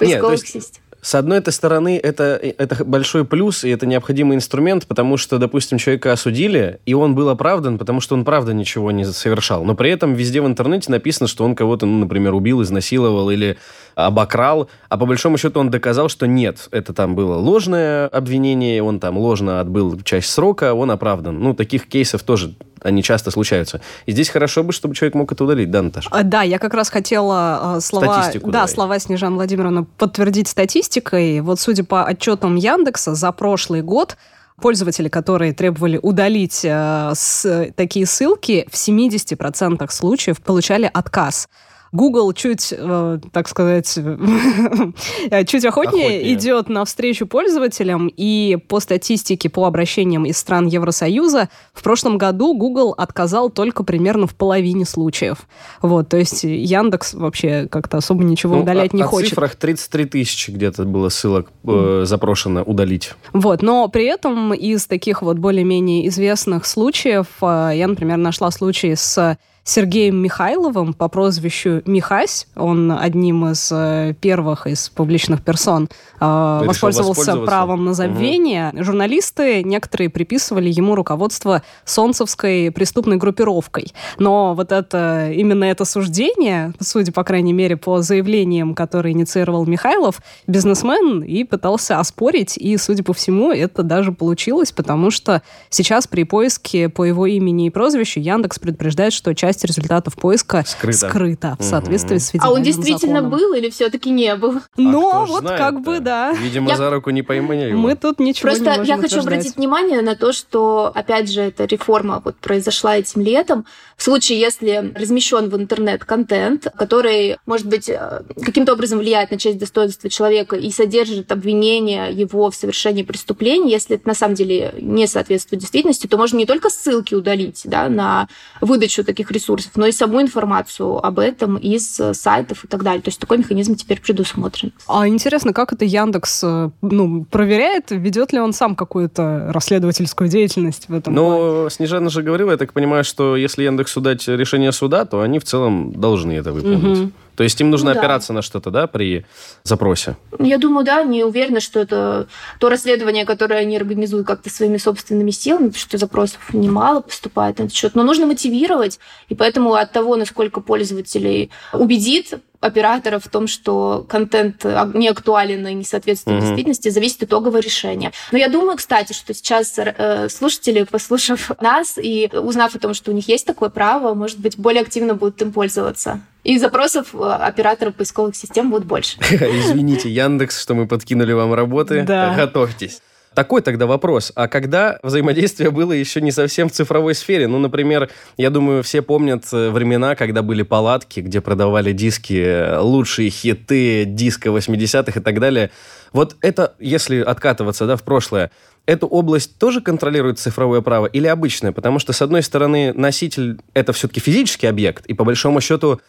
поисковых 0.00 0.40
систем 0.40 0.82
с 1.02 1.14
одной 1.14 1.38
этой 1.38 1.52
стороны, 1.52 1.98
это, 2.02 2.38
это 2.42 2.84
большой 2.84 3.24
плюс, 3.24 3.64
и 3.64 3.70
это 3.70 3.86
необходимый 3.86 4.36
инструмент, 4.36 4.86
потому 4.86 5.16
что, 5.16 5.38
допустим, 5.38 5.78
человека 5.78 6.12
осудили, 6.12 6.80
и 6.84 6.94
он 6.94 7.14
был 7.14 7.30
оправдан, 7.30 7.78
потому 7.78 8.00
что 8.00 8.14
он, 8.14 8.24
правда, 8.24 8.52
ничего 8.52 8.90
не 8.90 9.04
совершал. 9.06 9.64
Но 9.64 9.74
при 9.74 9.90
этом 9.90 10.14
везде 10.14 10.42
в 10.42 10.46
интернете 10.46 10.90
написано, 10.90 11.26
что 11.26 11.44
он 11.44 11.54
кого-то, 11.54 11.86
ну, 11.86 12.00
например, 12.00 12.34
убил, 12.34 12.62
изнасиловал 12.62 13.30
или 13.30 13.56
обокрал, 13.94 14.68
а 14.88 14.98
по 14.98 15.06
большому 15.06 15.38
счету 15.38 15.60
он 15.60 15.70
доказал, 15.70 16.08
что 16.08 16.26
нет, 16.26 16.68
это 16.70 16.92
там 16.92 17.14
было 17.14 17.36
ложное 17.36 18.08
обвинение, 18.08 18.82
он 18.82 19.00
там 19.00 19.18
ложно 19.18 19.60
отбыл 19.60 20.00
часть 20.02 20.30
срока, 20.30 20.74
он 20.74 20.90
оправдан. 20.90 21.40
Ну, 21.40 21.54
таких 21.54 21.86
кейсов 21.86 22.22
тоже 22.22 22.54
они 22.82 23.02
часто 23.02 23.30
случаются. 23.30 23.80
И 24.06 24.12
здесь 24.12 24.28
хорошо 24.28 24.62
бы, 24.62 24.72
чтобы 24.72 24.94
человек 24.94 25.14
мог 25.14 25.30
это 25.32 25.44
удалить, 25.44 25.70
да, 25.70 25.82
Наташа? 25.82 26.08
А, 26.10 26.22
да, 26.22 26.42
я 26.42 26.58
как 26.58 26.74
раз 26.74 26.88
хотела 26.90 27.76
э, 27.76 27.80
слова, 27.80 28.14
Статистику 28.14 28.46
да, 28.46 28.60
давай. 28.60 28.68
слова 28.68 28.98
Снежаны 28.98 29.36
Владимировны 29.36 29.84
подтвердить 29.84 30.48
статистикой. 30.48 31.40
Вот 31.40 31.60
судя 31.60 31.84
по 31.84 32.04
отчетам 32.04 32.56
Яндекса 32.56 33.14
за 33.14 33.32
прошлый 33.32 33.82
год 33.82 34.16
пользователи, 34.60 35.08
которые 35.08 35.52
требовали 35.52 35.98
удалить 36.02 36.64
э, 36.64 37.12
с, 37.14 37.72
такие 37.76 38.06
ссылки, 38.06 38.66
в 38.70 38.74
70% 38.74 39.90
случаев 39.90 40.40
получали 40.40 40.90
отказ. 40.92 41.48
Google 41.92 42.32
чуть, 42.32 42.72
э, 42.76 43.18
так 43.32 43.48
сказать, 43.48 43.86
чуть 43.94 45.64
охотнее, 45.64 45.66
охотнее 45.66 46.34
идет 46.34 46.68
навстречу 46.68 47.26
пользователям, 47.26 48.08
и 48.16 48.58
по 48.68 48.80
статистике 48.80 49.50
по 49.50 49.66
обращениям 49.66 50.24
из 50.24 50.38
стран 50.38 50.66
Евросоюза 50.66 51.48
в 51.72 51.82
прошлом 51.82 52.16
году 52.16 52.54
Google 52.54 52.94
отказал 52.96 53.50
только 53.50 53.82
примерно 53.82 54.26
в 54.26 54.34
половине 54.34 54.84
случаев. 54.84 55.38
Вот, 55.82 56.08
то 56.08 56.16
есть 56.16 56.44
Яндекс 56.44 57.14
вообще 57.14 57.66
как-то 57.68 57.96
особо 57.96 58.22
ничего 58.22 58.56
ну, 58.56 58.62
удалять 58.62 58.94
о, 58.94 58.96
не 58.96 59.02
о 59.02 59.06
хочет. 59.06 59.28
В 59.28 59.30
цифрах 59.30 59.56
33 59.56 60.04
тысячи 60.06 60.50
где-то 60.50 60.84
было 60.84 61.08
ссылок 61.08 61.48
э, 61.66 62.04
запрошено 62.06 62.62
удалить. 62.62 63.14
Вот, 63.32 63.62
но 63.62 63.88
при 63.88 64.04
этом 64.04 64.54
из 64.54 64.86
таких 64.86 65.22
вот 65.22 65.38
более-менее 65.38 66.06
известных 66.08 66.66
случаев 66.66 67.26
э, 67.42 67.72
я, 67.74 67.88
например, 67.88 68.16
нашла 68.16 68.50
случай 68.50 68.94
с 68.94 69.36
Сергеем 69.70 70.16
Михайловым 70.16 70.92
по 70.92 71.06
прозвищу 71.06 71.82
Михась. 71.86 72.48
Он 72.56 72.90
одним 72.90 73.46
из 73.46 73.70
э, 73.70 74.14
первых 74.20 74.66
из 74.66 74.88
публичных 74.88 75.42
персон 75.42 75.88
э, 76.20 76.62
воспользовался 76.64 77.36
правом 77.36 77.84
на 77.84 77.94
забвение. 77.94 78.70
Угу. 78.74 78.82
Журналисты 78.82 79.62
некоторые 79.62 80.10
приписывали 80.10 80.68
ему 80.68 80.96
руководство 80.96 81.62
солнцевской 81.84 82.72
преступной 82.72 83.16
группировкой. 83.16 83.92
Но 84.18 84.54
вот 84.54 84.72
это 84.72 85.30
именно 85.30 85.62
это 85.62 85.84
суждение, 85.84 86.72
судя, 86.80 87.12
по 87.12 87.22
крайней 87.22 87.52
мере, 87.52 87.76
по 87.76 88.02
заявлениям, 88.02 88.74
которые 88.74 89.12
инициировал 89.12 89.66
Михайлов, 89.66 90.20
бизнесмен 90.48 91.22
и 91.22 91.44
пытался 91.44 92.00
оспорить, 92.00 92.56
и, 92.56 92.76
судя 92.76 93.04
по 93.04 93.12
всему, 93.12 93.52
это 93.52 93.84
даже 93.84 94.10
получилось, 94.10 94.72
потому 94.72 95.12
что 95.12 95.42
сейчас 95.68 96.08
при 96.08 96.24
поиске 96.24 96.88
по 96.88 97.04
его 97.04 97.26
имени 97.26 97.68
и 97.68 97.70
прозвищу 97.70 98.18
Яндекс 98.18 98.58
предупреждает, 98.58 99.12
что 99.12 99.32
часть 99.32 99.59
часть 99.60 99.64
результатов 99.64 100.14
поиска 100.14 100.64
скрыта, 100.66 101.08
скрыта 101.08 101.56
в 101.58 101.62
соответствии 101.62 102.16
угу. 102.16 102.20
с 102.20 102.28
федеральным 102.28 102.54
А 102.54 102.58
он 102.58 102.62
действительно 102.62 103.20
законом. 103.20 103.30
был 103.30 103.54
или 103.54 103.70
все-таки 103.70 104.10
не 104.10 104.34
был? 104.36 104.56
А 104.58 104.60
Но 104.76 105.26
вот 105.26 105.44
как 105.44 105.82
бы 105.82 106.00
да. 106.00 106.32
Видимо, 106.32 106.70
я... 106.70 106.76
за 106.76 106.90
руку 106.90 107.10
не 107.10 107.22
поймали 107.22 107.72
Мы 107.72 107.94
тут 107.96 108.18
ничего 108.20 108.48
Просто 108.48 108.64
не 108.64 108.70
можем 108.70 108.84
я 108.84 108.96
хочу 108.96 109.06
утверждать. 109.06 109.26
обратить 109.26 109.56
внимание 109.56 110.02
на 110.02 110.16
то, 110.16 110.32
что, 110.32 110.90
опять 110.94 111.30
же, 111.30 111.42
эта 111.42 111.64
реформа 111.64 112.22
вот 112.24 112.36
произошла 112.36 112.96
этим 112.96 113.22
летом. 113.22 113.66
В 113.96 114.02
случае, 114.02 114.40
если 114.40 114.92
размещен 114.94 115.50
в 115.50 115.56
интернет 115.56 116.04
контент, 116.04 116.66
который, 116.76 117.36
может 117.46 117.66
быть, 117.66 117.88
э, 117.88 118.22
каким-то 118.42 118.72
образом 118.72 118.98
влияет 118.98 119.30
на 119.30 119.38
честь 119.38 119.58
достоинства 119.58 120.08
человека 120.08 120.56
и 120.56 120.70
содержит 120.70 121.30
обвинение 121.32 122.10
его 122.12 122.50
в 122.50 122.54
совершении 122.54 123.02
преступления, 123.02 123.70
если 123.70 123.96
это 123.96 124.08
на 124.08 124.14
самом 124.14 124.34
деле 124.34 124.74
не 124.80 125.06
соответствует 125.06 125.60
действительности, 125.60 126.06
то 126.06 126.16
можно 126.16 126.36
не 126.38 126.46
только 126.46 126.70
ссылки 126.70 127.14
удалить 127.14 127.62
да, 127.64 127.88
на 127.88 128.28
выдачу 128.60 129.04
таких 129.04 129.30
ресурсов, 129.30 129.39
ресурсов, 129.40 129.72
но 129.76 129.86
и 129.86 129.92
саму 129.92 130.20
информацию 130.20 131.04
об 131.04 131.18
этом 131.18 131.56
из 131.56 132.00
сайтов 132.12 132.64
и 132.64 132.68
так 132.68 132.82
далее. 132.82 133.02
То 133.02 133.08
есть 133.08 133.18
такой 133.18 133.38
механизм 133.38 133.74
теперь 133.74 134.00
предусмотрен. 134.00 134.72
А 134.86 135.08
интересно, 135.08 135.52
как 135.52 135.72
это 135.72 135.84
Яндекс 135.84 136.42
ну, 136.82 137.24
проверяет, 137.30 137.90
ведет 137.90 138.32
ли 138.32 138.40
он 138.40 138.52
сам 138.52 138.74
какую-то 138.76 139.50
расследовательскую 139.52 140.28
деятельность 140.28 140.88
в 140.88 140.94
этом? 140.94 141.14
Ну, 141.14 141.52
плане? 141.52 141.70
Снежана 141.70 142.10
же 142.10 142.22
говорила, 142.22 142.50
я 142.52 142.56
так 142.56 142.72
понимаю, 142.72 143.04
что 143.04 143.36
если 143.36 143.64
Яндексу 143.64 144.00
дать 144.00 144.26
решение 144.28 144.72
суда, 144.72 145.04
то 145.04 145.20
они 145.20 145.38
в 145.38 145.44
целом 145.44 145.92
должны 145.92 146.32
это 146.32 146.52
выполнить. 146.52 146.98
Угу. 146.98 147.12
То 147.40 147.44
есть 147.44 147.58
им 147.58 147.70
нужно 147.70 147.94
ну, 147.94 147.98
опираться 147.98 148.28
да. 148.28 148.34
на 148.34 148.42
что-то, 148.42 148.70
да, 148.70 148.86
при 148.86 149.24
запросе? 149.62 150.18
Я 150.38 150.58
думаю, 150.58 150.84
да, 150.84 151.02
не 151.04 151.24
уверена, 151.24 151.60
что 151.60 151.80
это 151.80 152.28
то 152.58 152.68
расследование, 152.68 153.24
которое 153.24 153.60
они 153.60 153.78
организуют 153.78 154.26
как-то 154.26 154.50
своими 154.50 154.76
собственными 154.76 155.30
силами, 155.30 155.68
потому 155.68 155.80
что 155.80 155.96
запросов 155.96 156.52
немало 156.52 157.00
поступает 157.00 157.58
на 157.58 157.62
этот 157.62 157.74
счет. 157.74 157.94
Но 157.94 158.02
нужно 158.02 158.26
мотивировать, 158.26 159.00
и 159.30 159.34
поэтому 159.34 159.72
от 159.72 159.90
того, 159.90 160.16
насколько 160.16 160.60
пользователей 160.60 161.50
убедит 161.72 162.34
оператора 162.60 163.18
в 163.18 163.28
том, 163.28 163.46
что 163.46 164.04
контент 164.06 164.66
не 164.92 165.08
актуален 165.08 165.66
и 165.66 165.72
не 165.72 165.84
соответствует 165.84 166.36
mm-hmm. 166.36 166.46
действительности, 166.46 166.90
зависит 166.90 167.22
итоговое 167.22 167.62
решение. 167.62 168.12
Но 168.32 168.36
я 168.36 168.50
думаю, 168.50 168.76
кстати, 168.76 169.14
что 169.14 169.32
сейчас 169.32 169.78
э, 169.78 170.28
слушатели, 170.28 170.82
послушав 170.82 171.52
нас 171.62 171.96
и 171.96 172.28
узнав 172.34 172.74
о 172.74 172.78
том, 172.78 172.92
что 172.92 173.12
у 173.12 173.14
них 173.14 173.28
есть 173.28 173.46
такое 173.46 173.70
право, 173.70 174.12
может 174.12 174.38
быть, 174.38 174.58
более 174.58 174.82
активно 174.82 175.14
будут 175.14 175.40
им 175.40 175.52
пользоваться. 175.52 176.20
И 176.44 176.58
запросов 176.58 177.14
э, 177.14 177.18
операторов 177.18 177.94
поисковых 177.94 178.34
систем 178.34 178.70
будет 178.70 178.84
больше. 178.84 179.18
Извините, 179.20 180.10
Яндекс, 180.10 180.60
что 180.60 180.74
мы 180.74 180.86
подкинули 180.86 181.32
вам 181.32 181.54
работы. 181.54 182.02
Да. 182.02 182.34
Готовьтесь. 182.34 183.02
Такой 183.34 183.62
тогда 183.62 183.86
вопрос. 183.86 184.32
А 184.34 184.48
когда 184.48 184.98
взаимодействие 185.04 185.70
было 185.70 185.92
еще 185.92 186.20
не 186.20 186.32
совсем 186.32 186.68
в 186.68 186.72
цифровой 186.72 187.14
сфере? 187.14 187.46
Ну, 187.46 187.58
например, 187.58 188.10
я 188.36 188.50
думаю, 188.50 188.82
все 188.82 189.02
помнят 189.02 189.44
э, 189.52 189.70
времена, 189.70 190.16
когда 190.16 190.42
были 190.42 190.62
палатки, 190.62 191.20
где 191.20 191.40
продавали 191.40 191.92
диски, 191.92 192.42
э, 192.42 192.78
лучшие 192.78 193.30
хиты 193.30 194.04
диска 194.04 194.48
80-х 194.48 195.20
и 195.20 195.22
так 195.22 195.38
далее. 195.38 195.70
Вот 196.12 196.36
это, 196.40 196.74
если 196.80 197.20
откатываться 197.20 197.86
да, 197.86 197.94
в 197.94 198.02
прошлое, 198.02 198.50
эту 198.86 199.06
область 199.06 199.58
тоже 199.58 199.80
контролирует 199.80 200.40
цифровое 200.40 200.80
право 200.80 201.06
или 201.06 201.28
обычное? 201.28 201.70
Потому 201.70 202.00
что, 202.00 202.12
с 202.12 202.22
одной 202.22 202.42
стороны, 202.42 202.92
носитель— 202.94 203.60
это 203.74 203.92
все-таки 203.92 204.18
физический 204.18 204.66
объект, 204.66 205.06
и 205.06 205.14
по 205.14 205.22
большому 205.22 205.60
счету 205.60 206.00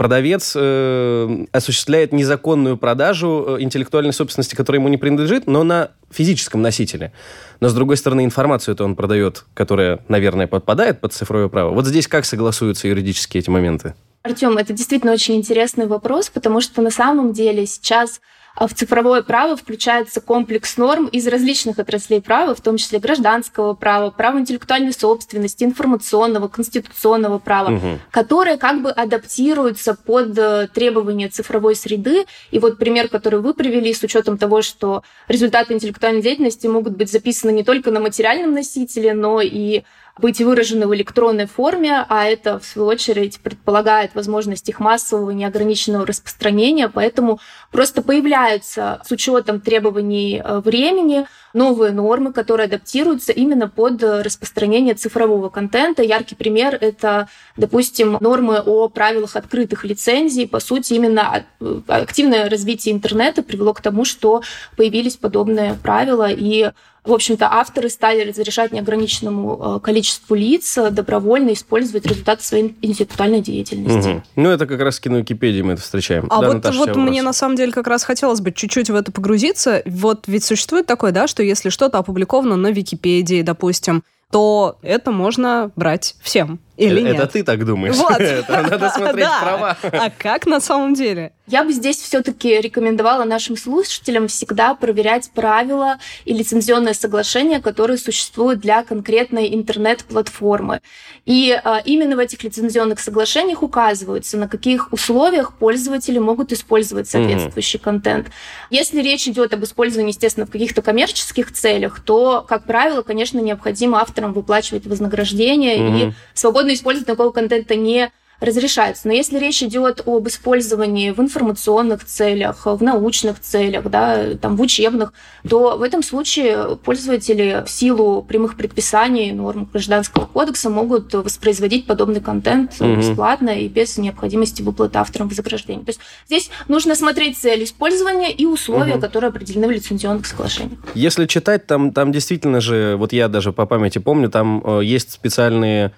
продавец 0.00 0.54
э, 0.56 1.44
осуществляет 1.52 2.14
незаконную 2.14 2.78
продажу 2.78 3.44
э, 3.46 3.56
интеллектуальной 3.60 4.14
собственности, 4.14 4.54
которая 4.54 4.80
ему 4.80 4.88
не 4.88 4.96
принадлежит, 4.96 5.46
но 5.46 5.62
на 5.62 5.90
физическом 6.10 6.62
носителе. 6.62 7.12
Но, 7.60 7.68
с 7.68 7.74
другой 7.74 7.98
стороны, 7.98 8.24
информацию 8.24 8.72
это 8.74 8.84
он 8.84 8.96
продает, 8.96 9.44
которая, 9.52 9.98
наверное, 10.08 10.46
подпадает 10.46 11.02
под 11.02 11.12
цифровое 11.12 11.48
право. 11.48 11.74
Вот 11.74 11.84
здесь 11.86 12.08
как 12.08 12.24
согласуются 12.24 12.88
юридически 12.88 13.36
эти 13.36 13.50
моменты? 13.50 13.92
Артем, 14.22 14.58
это 14.58 14.72
действительно 14.72 15.12
очень 15.12 15.36
интересный 15.36 15.86
вопрос, 15.86 16.28
потому 16.28 16.60
что 16.60 16.82
на 16.82 16.90
самом 16.90 17.32
деле 17.32 17.66
сейчас 17.66 18.20
а 18.54 18.66
в 18.66 18.74
цифровое 18.74 19.22
право 19.22 19.56
включается 19.56 20.20
комплекс 20.20 20.76
норм 20.76 21.06
из 21.06 21.26
различных 21.26 21.78
отраслей 21.78 22.20
права, 22.20 22.54
в 22.54 22.60
том 22.60 22.76
числе 22.76 22.98
гражданского 22.98 23.74
права, 23.74 24.10
права 24.10 24.38
интеллектуальной 24.38 24.92
собственности, 24.92 25.64
информационного, 25.64 26.48
конституционного 26.48 27.38
права, 27.38 27.76
угу. 27.76 27.98
которые 28.10 28.56
как 28.58 28.82
бы 28.82 28.90
адаптируются 28.90 29.94
под 29.94 30.36
э, 30.36 30.68
требования 30.72 31.28
цифровой 31.28 31.76
среды. 31.76 32.26
И 32.50 32.58
вот 32.58 32.78
пример, 32.78 33.08
который 33.08 33.40
вы 33.40 33.54
привели 33.54 33.94
с 33.94 34.02
учетом 34.02 34.36
того, 34.36 34.62
что 34.62 35.04
результаты 35.28 35.74
интеллектуальной 35.74 36.22
деятельности 36.22 36.66
могут 36.66 36.96
быть 36.96 37.10
записаны 37.10 37.52
не 37.52 37.64
только 37.64 37.90
на 37.90 38.00
материальном 38.00 38.52
носителе, 38.52 39.14
но 39.14 39.40
и 39.40 39.84
быть 40.18 40.40
выражены 40.40 40.86
в 40.86 40.94
электронной 40.94 41.46
форме, 41.46 42.04
а 42.08 42.24
это, 42.24 42.58
в 42.58 42.64
свою 42.64 42.88
очередь, 42.88 43.40
предполагает 43.40 44.14
возможность 44.14 44.68
их 44.68 44.80
массового 44.80 45.30
неограниченного 45.30 46.06
распространения, 46.06 46.88
поэтому 46.88 47.40
просто 47.70 48.02
появляются 48.02 49.00
с 49.06 49.10
учетом 49.10 49.60
требований 49.60 50.42
э, 50.44 50.60
времени 50.60 51.26
новые 51.52 51.92
нормы, 51.92 52.32
которые 52.32 52.66
адаптируются 52.66 53.32
именно 53.32 53.68
под 53.68 54.02
распространение 54.02 54.94
цифрового 54.94 55.48
контента. 55.48 56.02
Яркий 56.02 56.34
пример— 56.34 56.76
это, 56.80 57.28
допустим, 57.56 58.18
нормы 58.20 58.58
о 58.58 58.88
правилах 58.88 59.36
открытых 59.36 59.84
лицензий. 59.84 60.46
По 60.48 60.60
сути, 60.60 60.94
именно 60.94 61.44
э, 61.60 61.80
активное 61.88 62.48
развитие 62.48 62.94
интернета 62.94 63.42
привело 63.42 63.72
к 63.72 63.80
тому, 63.80 64.04
что 64.04 64.42
появились 64.76 65.16
подобные 65.16 65.74
правила, 65.74 66.30
и 66.30 66.70
в 67.04 67.12
общем-то, 67.12 67.46
авторы 67.50 67.88
стали 67.88 68.28
разрешать 68.28 68.72
неограниченному 68.72 69.76
э, 69.76 69.80
количеству 69.80 70.34
лиц 70.34 70.76
э, 70.76 70.90
добровольно 70.90 71.54
использовать 71.54 72.04
результаты 72.04 72.44
своей 72.44 72.76
интеллектуальной 72.82 73.40
деятельности. 73.40 74.08
Угу. 74.08 74.22
Ну, 74.36 74.50
это 74.50 74.66
как 74.66 74.80
раз 74.80 75.00
в 75.00 75.06
Википедии 75.06 75.62
мы 75.62 75.72
это 75.74 75.82
встречаем. 75.82 76.26
А 76.28 76.40
да, 76.40 76.46
вот, 76.48 76.54
Наташа, 76.56 76.78
вот 76.78 76.96
мне 76.96 77.22
на 77.22 77.32
самом 77.32 77.56
деле 77.56 77.72
как 77.72 77.86
раз 77.86 78.04
хотелось 78.04 78.42
бы 78.42 78.52
чуть-чуть 78.52 78.90
в 78.90 78.94
это 78.94 79.12
погрузиться. 79.12 79.82
Вот 79.86 80.24
ведь 80.26 80.44
существует 80.44 80.86
такое, 80.86 81.10
да, 81.12 81.26
что 81.26 81.39
если 81.42 81.68
что-то 81.68 81.98
опубликовано 81.98 82.56
на 82.56 82.70
Википедии, 82.70 83.42
допустим, 83.42 84.02
то 84.30 84.78
это 84.82 85.10
можно 85.10 85.70
брать 85.76 86.16
всем. 86.20 86.60
Или 86.80 87.02
это, 87.02 87.12
нет? 87.12 87.16
Это 87.16 87.26
ты 87.26 87.44
так 87.44 87.64
думаешь. 87.64 87.96
Вот. 87.96 88.12
это 88.20 88.62
надо 88.62 88.90
смотреть 88.90 89.28
права. 89.40 89.76
А 89.82 90.10
как 90.10 90.46
на 90.46 90.60
самом 90.60 90.94
деле? 90.94 91.32
Я 91.46 91.64
бы 91.64 91.72
здесь 91.72 91.96
все-таки 91.96 92.60
рекомендовала 92.60 93.24
нашим 93.24 93.56
слушателям 93.56 94.28
всегда 94.28 94.74
проверять 94.74 95.30
правила 95.34 95.98
и 96.24 96.32
лицензионные 96.32 96.94
соглашения, 96.94 97.60
которые 97.60 97.98
существуют 97.98 98.60
для 98.60 98.84
конкретной 98.84 99.52
интернет-платформы. 99.52 100.80
И 101.26 101.50
а, 101.52 101.82
именно 101.84 102.16
в 102.16 102.20
этих 102.20 102.44
лицензионных 102.44 103.00
соглашениях 103.00 103.62
указываются, 103.62 104.36
на 104.36 104.48
каких 104.48 104.92
условиях 104.92 105.54
пользователи 105.54 106.18
могут 106.18 106.52
использовать 106.52 107.08
соответствующий 107.08 107.78
mm-hmm. 107.78 107.82
контент. 107.82 108.28
Если 108.70 109.02
речь 109.02 109.26
идет 109.26 109.52
об 109.52 109.64
использовании, 109.64 110.12
естественно, 110.12 110.46
в 110.46 110.50
каких-то 110.50 110.82
коммерческих 110.82 111.52
целях, 111.52 112.00
то, 112.00 112.44
как 112.48 112.64
правило, 112.64 113.02
конечно, 113.02 113.40
необходимо 113.40 114.00
авторам 114.00 114.32
выплачивать 114.32 114.86
вознаграждение 114.86 115.78
mm-hmm. 115.78 116.10
и 116.10 116.12
свободно 116.34 116.69
использовать 116.74 117.06
такого 117.06 117.30
контента 117.30 117.74
не 117.74 118.10
разрешается. 118.40 119.06
Но 119.06 119.14
если 119.14 119.38
речь 119.38 119.62
идет 119.62 120.02
об 120.06 120.26
использовании 120.26 121.10
в 121.10 121.20
информационных 121.20 122.04
целях, 122.04 122.64
в 122.64 122.82
научных 122.82 123.40
целях, 123.40 123.84
да, 123.90 124.34
там, 124.40 124.56
в 124.56 124.62
учебных, 124.62 125.12
то 125.48 125.76
в 125.76 125.82
этом 125.82 126.02
случае 126.02 126.76
пользователи 126.76 127.62
в 127.66 127.70
силу 127.70 128.22
прямых 128.22 128.56
предписаний 128.56 129.30
норм 129.32 129.68
Гражданского 129.70 130.24
кодекса 130.24 130.70
могут 130.70 131.12
воспроизводить 131.12 131.86
подобный 131.86 132.20
контент 132.20 132.76
угу. 132.80 132.96
бесплатно 132.96 133.50
и 133.50 133.68
без 133.68 133.98
необходимости 133.98 134.62
выплаты 134.62 134.98
авторам 134.98 135.28
вознаграждения. 135.28 135.84
То 135.84 135.90
есть 135.90 136.00
здесь 136.26 136.50
нужно 136.68 136.94
смотреть 136.94 137.36
цель 137.36 137.64
использования 137.64 138.32
и 138.32 138.46
условия, 138.46 138.94
угу. 138.94 139.02
которые 139.02 139.28
определены 139.28 139.66
в 139.66 139.70
лицензионных 139.70 140.26
соглашениях. 140.26 140.78
Если 140.94 141.26
читать, 141.26 141.66
там, 141.66 141.92
там 141.92 142.10
действительно 142.10 142.60
же, 142.60 142.96
вот 142.96 143.12
я 143.12 143.28
даже 143.28 143.52
по 143.52 143.66
памяти 143.66 143.98
помню, 143.98 144.30
там 144.30 144.62
э, 144.64 144.84
есть 144.84 145.12
специальные 145.12 145.92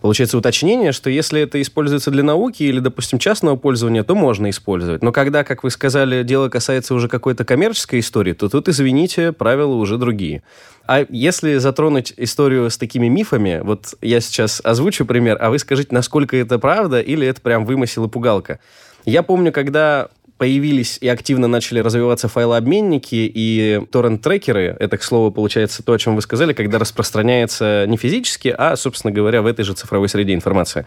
Получается 0.00 0.38
уточнение, 0.38 0.92
что 0.92 1.10
если 1.10 1.40
это 1.40 1.60
используется 1.60 2.12
для 2.12 2.22
науки 2.22 2.62
или, 2.62 2.78
допустим, 2.78 3.18
частного 3.18 3.56
пользования, 3.56 4.04
то 4.04 4.14
можно 4.14 4.48
использовать. 4.48 5.02
Но 5.02 5.10
когда, 5.10 5.42
как 5.42 5.64
вы 5.64 5.70
сказали, 5.70 6.22
дело 6.22 6.48
касается 6.48 6.94
уже 6.94 7.08
какой-то 7.08 7.44
коммерческой 7.44 7.98
истории, 7.98 8.32
то 8.32 8.48
тут, 8.48 8.68
извините, 8.68 9.32
правила 9.32 9.74
уже 9.74 9.98
другие. 9.98 10.42
А 10.86 11.04
если 11.08 11.56
затронуть 11.56 12.14
историю 12.16 12.70
с 12.70 12.78
такими 12.78 13.08
мифами, 13.08 13.60
вот 13.62 13.94
я 14.00 14.20
сейчас 14.20 14.60
озвучу 14.64 15.04
пример, 15.04 15.36
а 15.40 15.50
вы 15.50 15.58
скажите, 15.58 15.88
насколько 15.92 16.36
это 16.36 16.60
правда 16.60 17.00
или 17.00 17.26
это 17.26 17.40
прям 17.40 17.66
вымысел 17.66 18.04
и 18.04 18.08
пугалка. 18.08 18.60
Я 19.04 19.22
помню, 19.22 19.52
когда 19.52 20.08
появились 20.38 20.98
и 21.00 21.08
активно 21.08 21.48
начали 21.48 21.80
развиваться 21.80 22.28
файлообменники 22.28 23.30
и 23.34 23.82
торрент-трекеры. 23.90 24.76
Это, 24.78 24.96
к 24.96 25.02
слову, 25.02 25.32
получается 25.32 25.82
то, 25.82 25.92
о 25.92 25.98
чем 25.98 26.14
вы 26.14 26.22
сказали, 26.22 26.52
когда 26.52 26.78
распространяется 26.78 27.84
не 27.86 27.96
физически, 27.96 28.54
а, 28.56 28.76
собственно 28.76 29.12
говоря, 29.12 29.42
в 29.42 29.46
этой 29.46 29.64
же 29.64 29.74
цифровой 29.74 30.08
среде 30.08 30.34
информация. 30.34 30.86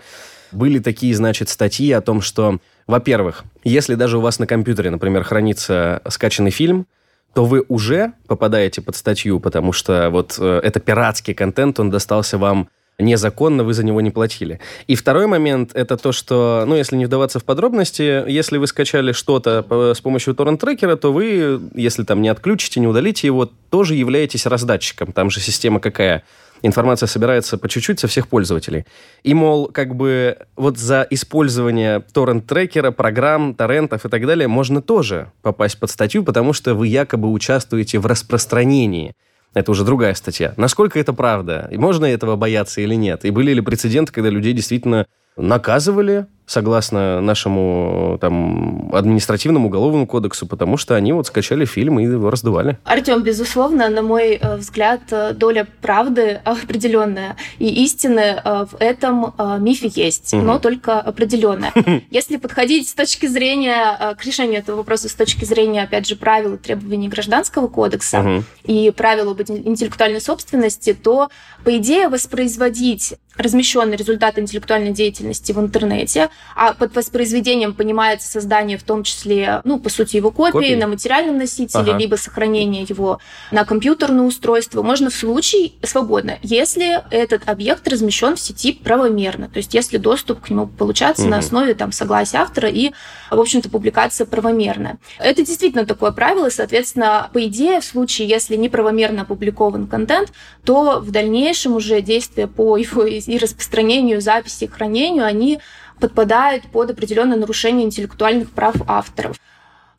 Были 0.51 0.79
такие, 0.79 1.13
значит, 1.13 1.49
статьи 1.49 1.91
о 1.91 2.01
том, 2.01 2.21
что, 2.21 2.59
во-первых, 2.87 3.43
если 3.63 3.95
даже 3.95 4.17
у 4.17 4.21
вас 4.21 4.39
на 4.39 4.47
компьютере, 4.47 4.89
например, 4.89 5.23
хранится 5.23 6.01
скачанный 6.09 6.51
фильм, 6.51 6.87
то 7.33 7.45
вы 7.45 7.63
уже 7.67 8.13
попадаете 8.27 8.81
под 8.81 8.95
статью, 8.95 9.39
потому 9.39 9.71
что 9.71 10.09
вот 10.09 10.37
э, 10.39 10.59
это 10.63 10.79
пиратский 10.79 11.33
контент, 11.33 11.79
он 11.79 11.89
достался 11.89 12.37
вам 12.37 12.67
незаконно, 13.01 13.63
вы 13.63 13.73
за 13.73 13.83
него 13.83 14.01
не 14.01 14.11
платили. 14.11 14.59
И 14.87 14.95
второй 14.95 15.27
момент– 15.27 15.71
это 15.73 15.97
то, 15.97 16.11
что, 16.11 16.63
ну, 16.67 16.75
если 16.75 16.95
не 16.95 17.05
вдаваться 17.05 17.39
в 17.39 17.43
подробности, 17.43 18.23
если 18.29 18.57
вы 18.57 18.67
скачали 18.67 19.11
что-то 19.11 19.65
с 19.95 20.01
помощью 20.01 20.35
торрент-трекера, 20.35 20.95
то 20.95 21.11
вы, 21.11 21.59
если 21.73 22.03
там 22.03 22.21
не 22.21 22.29
отключите, 22.29 22.79
не 22.79 22.87
удалите 22.87 23.27
его, 23.27 23.49
тоже 23.69 23.95
являетесь 23.95 24.45
раздатчиком. 24.45 25.11
Там 25.11 25.29
же 25.29 25.39
система 25.39 25.79
какая? 25.79 26.23
информация 26.61 27.07
собирается 27.07 27.57
по 27.57 27.67
чуть-чуть 27.67 27.99
со 27.99 28.07
всех 28.07 28.27
пользователей. 28.27 28.85
И, 29.23 29.33
мол, 29.33 29.67
как 29.67 29.95
бы 29.95 30.37
вот 30.55 30.77
за 30.77 31.05
использование 31.09 32.01
торрент-трекера, 32.13 32.91
программ, 32.91 33.55
торрентов 33.55 34.05
и 34.05 34.09
так 34.09 34.25
далее 34.25 34.47
можно 34.47 34.81
тоже 34.81 35.31
попасть 35.41 35.79
под 35.79 35.89
статью, 35.89 36.23
потому 36.23 36.53
что 36.53 36.75
вы 36.75 36.87
якобы 36.87 37.31
участвуете 37.31 37.99
в 37.99 38.05
распространении 38.05 39.15
это 39.53 39.71
уже 39.71 39.83
другая 39.83 40.13
статья. 40.13 40.53
Насколько 40.57 40.99
это 40.99 41.13
правда? 41.13 41.67
И 41.71 41.77
можно 41.77 42.05
этого 42.05 42.35
бояться 42.35 42.81
или 42.81 42.95
нет? 42.95 43.25
И 43.25 43.31
были 43.31 43.53
ли 43.53 43.61
прецеденты, 43.61 44.11
когда 44.11 44.29
людей 44.29 44.53
действительно 44.53 45.05
наказывали 45.37 46.27
согласно 46.45 47.21
нашему 47.21 48.17
там, 48.19 48.89
административному 48.93 49.67
уголовному 49.67 50.05
кодексу, 50.05 50.45
потому 50.45 50.77
что 50.77 50.95
они 50.95 51.13
вот 51.13 51.27
скачали 51.27 51.65
фильм 51.65 51.99
и 51.99 52.03
его 52.03 52.29
раздували. 52.29 52.77
Артем, 52.83 53.23
безусловно, 53.23 53.89
на 53.89 54.01
мой 54.01 54.33
э, 54.35 54.57
взгляд, 54.57 55.01
э, 55.11 55.33
доля 55.33 55.67
правды 55.81 56.41
определенная. 56.43 57.37
И 57.57 57.83
истины 57.83 58.41
э, 58.43 58.65
в 58.69 58.75
этом 58.79 59.33
мифе 59.59 59.89
есть, 59.93 60.33
угу. 60.33 60.43
но 60.43 60.59
только 60.59 60.99
определенная. 60.99 61.71
Если 62.11 62.37
подходить 62.37 62.89
с 62.89 62.93
точки 62.93 63.27
зрения 63.27 64.15
к 64.19 64.25
решению 64.25 64.59
этого 64.59 64.77
вопроса, 64.77 65.09
с 65.09 65.13
точки 65.13 65.45
зрения, 65.45 65.83
опять 65.83 66.07
же, 66.07 66.15
правил 66.15 66.55
и 66.55 66.57
требований 66.57 67.07
Гражданского 67.07 67.67
кодекса 67.67 68.19
угу. 68.19 68.43
и 68.65 68.91
правил 68.91 69.31
об 69.31 69.41
интеллектуальной 69.41 70.21
собственности, 70.21 70.93
то, 70.93 71.29
по 71.63 71.77
идее, 71.77 72.09
воспроизводить 72.09 73.15
размещенный 73.37 73.95
результат 73.95 74.37
интеллектуальной 74.37 74.91
деятельности 74.91 75.51
в 75.51 75.59
интернете, 75.59 76.29
а 76.55 76.73
под 76.73 76.95
воспроизведением 76.95 77.73
понимается 77.73 78.29
создание 78.29 78.77
в 78.77 78.83
том 78.83 79.03
числе, 79.03 79.61
ну, 79.63 79.79
по 79.79 79.89
сути, 79.89 80.17
его 80.17 80.31
копии, 80.31 80.51
копии? 80.51 80.75
на 80.75 80.87
материальном 80.87 81.37
носителе, 81.37 81.91
ага. 81.91 81.97
либо 81.97 82.15
сохранение 82.15 82.83
его 82.83 83.19
на 83.51 83.65
компьютерное 83.65 84.25
устройство, 84.25 84.81
можно 84.81 85.09
в 85.09 85.15
случае 85.15 85.73
свободно, 85.83 86.37
если 86.41 87.03
этот 87.11 87.47
объект 87.47 87.87
размещен 87.87 88.35
в 88.35 88.39
сети 88.39 88.73
правомерно, 88.73 89.49
то 89.49 89.57
есть 89.57 89.73
если 89.73 89.97
доступ 89.97 90.41
к 90.41 90.49
нему 90.49 90.67
получается 90.67 91.23
угу. 91.23 91.31
на 91.31 91.37
основе 91.37 91.73
там, 91.73 91.91
согласия 91.91 92.37
автора 92.37 92.69
и, 92.69 92.91
в 93.29 93.39
общем-то, 93.39 93.69
публикация 93.69 94.25
правомерная. 94.25 94.97
Это 95.19 95.43
действительно 95.43 95.85
такое 95.85 96.11
правило, 96.11 96.49
соответственно, 96.49 97.29
по 97.33 97.45
идее, 97.45 97.79
в 97.81 97.85
случае, 97.85 98.27
если 98.27 98.55
неправомерно 98.55 99.23
опубликован 99.23 99.87
контент, 99.87 100.31
то 100.63 100.99
в 100.99 101.11
дальнейшем 101.11 101.75
уже 101.75 102.01
действия 102.01 102.47
по 102.47 102.77
его 102.77 103.03
и 103.05 103.37
распространению, 103.37 104.21
записи, 104.21 104.67
хранению, 104.67 105.25
они 105.25 105.59
подпадают 106.01 106.65
под 106.65 106.89
определенное 106.89 107.37
нарушение 107.37 107.85
интеллектуальных 107.85 108.51
прав 108.51 108.75
авторов. 108.87 109.37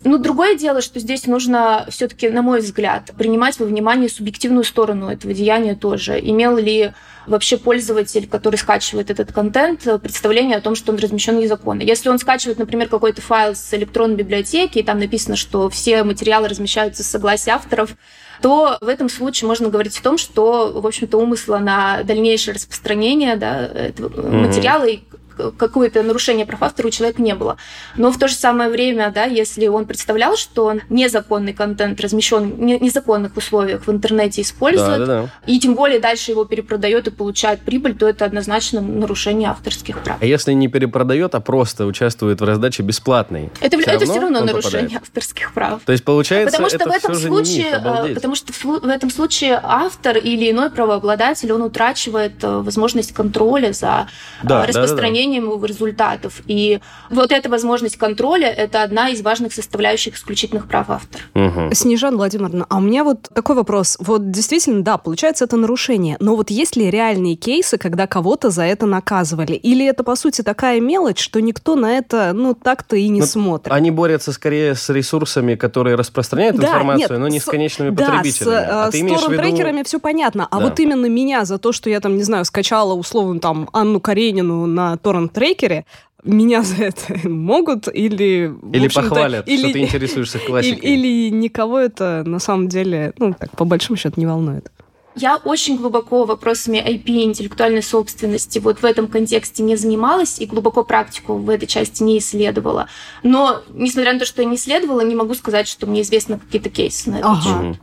Ну, 0.04 0.18
другое 0.18 0.56
дело, 0.56 0.80
что 0.80 0.98
здесь 0.98 1.26
нужно 1.26 1.86
все-таки, 1.88 2.28
на 2.28 2.42
мой 2.42 2.60
взгляд, 2.60 3.12
принимать 3.16 3.58
во 3.60 3.66
внимание 3.66 4.08
субъективную 4.08 4.64
сторону 4.64 5.08
этого 5.08 5.32
деяния 5.32 5.76
тоже. 5.76 6.18
Имел 6.18 6.56
ли 6.56 6.92
вообще 7.26 7.56
пользователь, 7.56 8.28
который 8.28 8.56
скачивает 8.56 9.10
этот 9.10 9.30
контент, 9.32 9.86
представление 10.02 10.56
о 10.56 10.60
том, 10.60 10.74
что 10.74 10.90
он 10.90 10.98
размещен 10.98 11.38
незаконно. 11.38 11.82
Если 11.82 12.08
он 12.08 12.18
скачивает, 12.18 12.58
например, 12.58 12.88
какой-то 12.88 13.22
файл 13.22 13.54
с 13.54 13.72
электронной 13.74 14.16
библиотеки, 14.16 14.80
и 14.80 14.82
там 14.82 14.98
написано, 14.98 15.36
что 15.36 15.70
все 15.70 16.02
материалы 16.02 16.48
размещаются 16.48 17.04
с 17.04 17.06
согласия 17.06 17.52
авторов, 17.52 17.96
то 18.40 18.78
в 18.80 18.88
этом 18.88 19.08
случае 19.08 19.46
можно 19.46 19.68
говорить 19.68 19.96
о 19.98 20.02
том, 20.02 20.18
что, 20.18 20.72
в 20.74 20.84
общем-то, 20.84 21.16
умысла 21.16 21.58
на 21.58 22.02
дальнейшее 22.02 22.54
распространение 22.54 23.36
да, 23.36 23.66
этого 23.66 24.08
mm-hmm. 24.08 24.46
материала 24.48 24.86
какое-то 25.36 26.02
нарушение 26.02 26.46
прав 26.46 26.62
автора 26.62 26.88
у 26.88 26.90
человека 26.90 27.22
не 27.22 27.34
было. 27.34 27.56
Но 27.96 28.10
в 28.10 28.18
то 28.18 28.28
же 28.28 28.34
самое 28.34 28.70
время, 28.70 29.10
да, 29.14 29.24
если 29.24 29.66
он 29.66 29.86
представлял, 29.86 30.36
что 30.36 30.74
незаконный 30.88 31.52
контент 31.52 32.00
размещен 32.00 32.52
в 32.52 32.60
незаконных 32.60 33.36
условиях 33.36 33.86
в 33.86 33.90
интернете 33.90 34.42
использует, 34.42 34.98
да, 34.98 35.06
да, 35.06 35.22
да. 35.22 35.28
и 35.46 35.58
тем 35.58 35.74
более 35.74 36.00
дальше 36.00 36.30
его 36.30 36.44
перепродает 36.44 37.06
и 37.06 37.10
получает 37.10 37.60
прибыль, 37.60 37.94
то 37.94 38.08
это 38.08 38.24
однозначно 38.24 38.80
нарушение 38.80 39.50
авторских 39.50 39.98
прав. 40.02 40.18
А 40.20 40.24
если 40.24 40.52
не 40.52 40.68
перепродает, 40.68 41.34
а 41.34 41.40
просто 41.40 41.86
участвует 41.86 42.40
в 42.40 42.44
раздаче 42.44 42.82
бесплатной? 42.82 43.50
Это 43.60 43.78
все 43.78 43.90
это 43.90 44.00
равно, 44.00 44.12
все 44.12 44.20
равно 44.20 44.40
нарушение 44.40 44.62
попадает? 44.62 45.02
авторских 45.02 45.52
прав. 45.52 45.82
То 45.84 45.92
есть 45.92 46.04
получается, 46.04 46.52
потому 46.52 46.68
что 46.68 46.76
это 46.76 46.88
в 46.88 46.92
этом 46.92 47.14
случае, 47.14 47.64
миф, 48.08 48.14
потому 48.14 48.34
что 48.34 48.52
в 48.52 48.88
этом 48.88 49.10
случае 49.10 49.60
автор 49.62 50.16
или 50.16 50.50
иной 50.50 50.70
правообладатель 50.70 51.52
он 51.52 51.62
утрачивает 51.62 52.42
э, 52.42 52.58
возможность 52.58 53.12
контроля 53.12 53.72
за 53.72 54.08
да, 54.42 54.66
распространением 54.66 55.21
получением 55.22 55.44
его 55.44 55.64
результатов. 55.64 56.42
И 56.46 56.80
вот 57.10 57.32
эта 57.32 57.48
возможность 57.48 57.96
контроля– 57.96 58.48
это 58.56 58.82
одна 58.82 59.10
из 59.10 59.22
важных 59.22 59.52
составляющих 59.52 60.16
исключительных 60.16 60.66
прав 60.66 60.90
автора. 60.90 61.22
Угу. 61.34 61.74
Снежан 61.74 62.16
Владимировна, 62.16 62.66
а 62.68 62.78
у 62.78 62.80
меня 62.80 63.04
вот 63.04 63.28
такой 63.34 63.56
вопрос. 63.56 63.96
Вот 64.00 64.30
действительно, 64.30 64.82
да, 64.82 64.98
получается, 64.98 65.44
это 65.44 65.56
нарушение. 65.56 66.16
Но 66.20 66.36
вот 66.36 66.50
есть 66.50 66.76
ли 66.76 66.90
реальные 66.90 67.36
кейсы, 67.36 67.78
когда 67.78 68.06
кого-то 68.06 68.50
за 68.50 68.62
это 68.62 68.86
наказывали? 68.86 69.54
Или 69.54 69.86
это, 69.86 70.02
по 70.04 70.16
сути, 70.16 70.42
такая 70.42 70.80
мелочь, 70.80 71.20
что 71.20 71.40
никто 71.40 71.76
на 71.76 71.92
это, 71.92 72.32
ну, 72.34 72.54
так-то 72.54 72.96
и 72.96 73.08
не 73.08 73.20
но 73.20 73.26
ну, 73.26 73.30
смотрит? 73.30 73.72
Они 73.72 73.90
борются 73.90 74.32
скорее 74.32 74.74
с 74.74 74.88
ресурсами, 74.88 75.54
которые 75.54 75.96
распространяют 75.96 76.56
да, 76.56 76.68
информацию, 76.68 77.10
нет, 77.10 77.20
но 77.20 77.28
не 77.28 77.38
с, 77.38 77.44
с 77.44 77.46
конечными 77.46 77.90
да, 77.90 78.06
потребителями. 78.06 78.56
А 78.56 78.62
с, 78.62 78.88
а 78.88 78.92
с 78.92 78.98
торрент-трекерами 78.98 79.78
виду... 79.78 79.84
все 79.86 80.00
понятно. 80.00 80.48
А 80.50 80.58
да. 80.58 80.64
вот 80.64 80.80
именно 80.80 81.06
меня 81.06 81.44
за 81.44 81.58
то, 81.58 81.72
что 81.72 81.90
я 81.90 82.00
там, 82.00 82.16
не 82.16 82.22
знаю, 82.24 82.44
скачала 82.44 82.94
условно 82.94 83.40
там 83.40 83.68
Анну 83.72 84.00
Каренину 84.00 84.66
на 84.66 84.96
торрент 84.96 85.11
торрент-трекере, 85.12 85.84
меня 86.24 86.62
за 86.62 86.84
это 86.84 87.28
могут 87.28 87.88
или... 87.88 88.54
Или 88.72 88.88
похвалят, 88.88 89.48
или, 89.48 89.58
что 89.58 89.72
ты 89.72 89.80
интересуешься 89.80 90.38
классикой. 90.46 90.78
Или, 90.78 91.08
или 91.08 91.30
никого 91.30 91.78
это 91.78 92.22
на 92.24 92.38
самом 92.38 92.68
деле, 92.68 93.12
ну, 93.18 93.34
так, 93.38 93.50
по 93.56 93.64
большому 93.64 93.96
счету, 93.96 94.20
не 94.20 94.26
волнует. 94.26 94.70
Я 95.14 95.36
очень 95.36 95.76
глубоко 95.76 96.24
вопросами 96.24 96.78
IP, 96.78 97.24
интеллектуальной 97.24 97.82
собственности 97.82 98.58
вот 98.60 98.80
в 98.80 98.84
этом 98.84 99.08
контексте 99.08 99.62
не 99.62 99.76
занималась 99.76 100.38
и 100.38 100.46
глубоко 100.46 100.84
практику 100.84 101.34
в 101.34 101.50
этой 101.50 101.66
части 101.66 102.02
не 102.02 102.16
исследовала. 102.16 102.88
Но, 103.22 103.60
несмотря 103.74 104.14
на 104.14 104.20
то, 104.20 104.24
что 104.24 104.40
я 104.40 104.48
не 104.48 104.56
исследовала, 104.56 105.02
не 105.02 105.14
могу 105.14 105.34
сказать, 105.34 105.68
что 105.68 105.86
мне 105.86 106.00
известны 106.00 106.38
какие-то 106.38 106.70
кейсы 106.70 107.10
на 107.10 107.16
это. 107.16 107.28
Ага. 107.28 107.78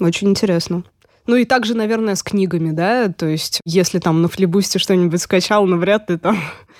Очень 0.00 0.30
интересно. 0.30 0.82
Ну 1.26 1.36
и 1.36 1.44
также, 1.44 1.74
наверное, 1.74 2.14
с 2.14 2.22
книгами, 2.22 2.72
да? 2.72 3.08
То 3.08 3.26
есть, 3.26 3.60
если 3.64 3.98
там 3.98 4.22
на 4.22 4.28
флибусте 4.28 4.78
что-нибудь 4.78 5.20
скачал, 5.20 5.66
ну 5.66 5.76
вряд 5.76 6.10
ли 6.10 6.18
там 6.18 6.38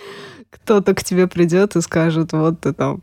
кто-то 0.50 0.94
к 0.94 1.04
тебе 1.04 1.26
придет 1.26 1.76
и 1.76 1.80
скажет, 1.80 2.32
вот 2.32 2.60
ты 2.60 2.72
там 2.72 3.02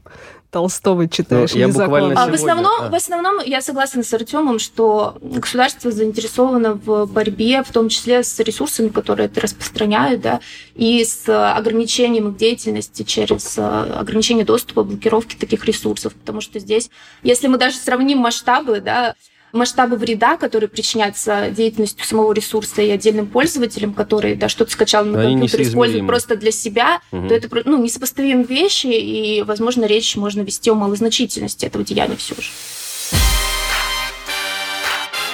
Толстого 0.52 1.08
читаешь 1.08 1.54
ну, 1.54 1.60
я 1.60 1.68
буквально 1.68 2.24
а 2.24 2.28
в 2.28 2.34
основном, 2.34 2.82
а. 2.82 2.90
в 2.90 2.96
основном 2.96 3.40
я 3.46 3.62
согласна 3.62 4.02
с 4.02 4.12
Артемом, 4.14 4.58
что 4.58 5.16
государство 5.22 5.92
заинтересовано 5.92 6.74
в 6.74 7.06
борьбе, 7.06 7.62
в 7.62 7.72
том 7.72 7.90
числе 7.90 8.24
с 8.24 8.40
ресурсами, 8.40 8.88
которые 8.88 9.28
это 9.28 9.42
распространяют, 9.42 10.22
да, 10.22 10.40
и 10.74 11.06
с 11.06 11.30
ограничением 11.30 12.30
их 12.30 12.38
деятельности 12.38 13.04
через 13.04 13.60
э, 13.60 13.62
ограничение 13.62 14.44
доступа, 14.44 14.84
блокировки 14.84 15.36
таких 15.36 15.66
ресурсов, 15.66 16.16
потому 16.16 16.42
что 16.42 16.58
здесь, 16.58 16.90
если 17.22 17.46
мы 17.46 17.60
даже 17.60 17.78
сравним 17.78 18.18
масштабы, 18.18 18.82
да, 18.82 19.14
масштабы 19.54 19.98
вреда, 19.98 20.38
которые 20.38 20.70
причиняются 20.70 21.50
деятельностью 21.50 22.06
самого 22.06 22.34
ресурса 22.34 22.82
и 22.82 22.90
отдельным 22.90 23.28
пользователям, 23.28 23.94
которые 23.94 24.36
да, 24.36 24.50
что-то 24.50 24.72
скачал 24.72 25.06
на 25.06 25.22
Они 25.22 25.40
компьютер, 25.40 25.62
используют 25.62 26.08
просто 26.08 26.36
для 26.36 26.52
себя, 26.52 27.02
угу. 27.12 27.28
то 27.28 27.36
это 27.36 27.50
ну, 27.66 27.82
несопоставимые 27.82 28.46
вещи, 28.46 28.88
и, 28.88 29.42
возможно, 29.44 29.86
речь 29.86 30.16
можно 30.16 30.42
вести 30.42 30.70
о 30.70 30.76
малозначительности 30.76 31.66
этого 31.66 31.84
деяния 31.84 32.16
все 32.16 32.36
же. 32.36 32.50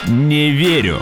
Не 0.08 0.52
верю. 0.52 1.02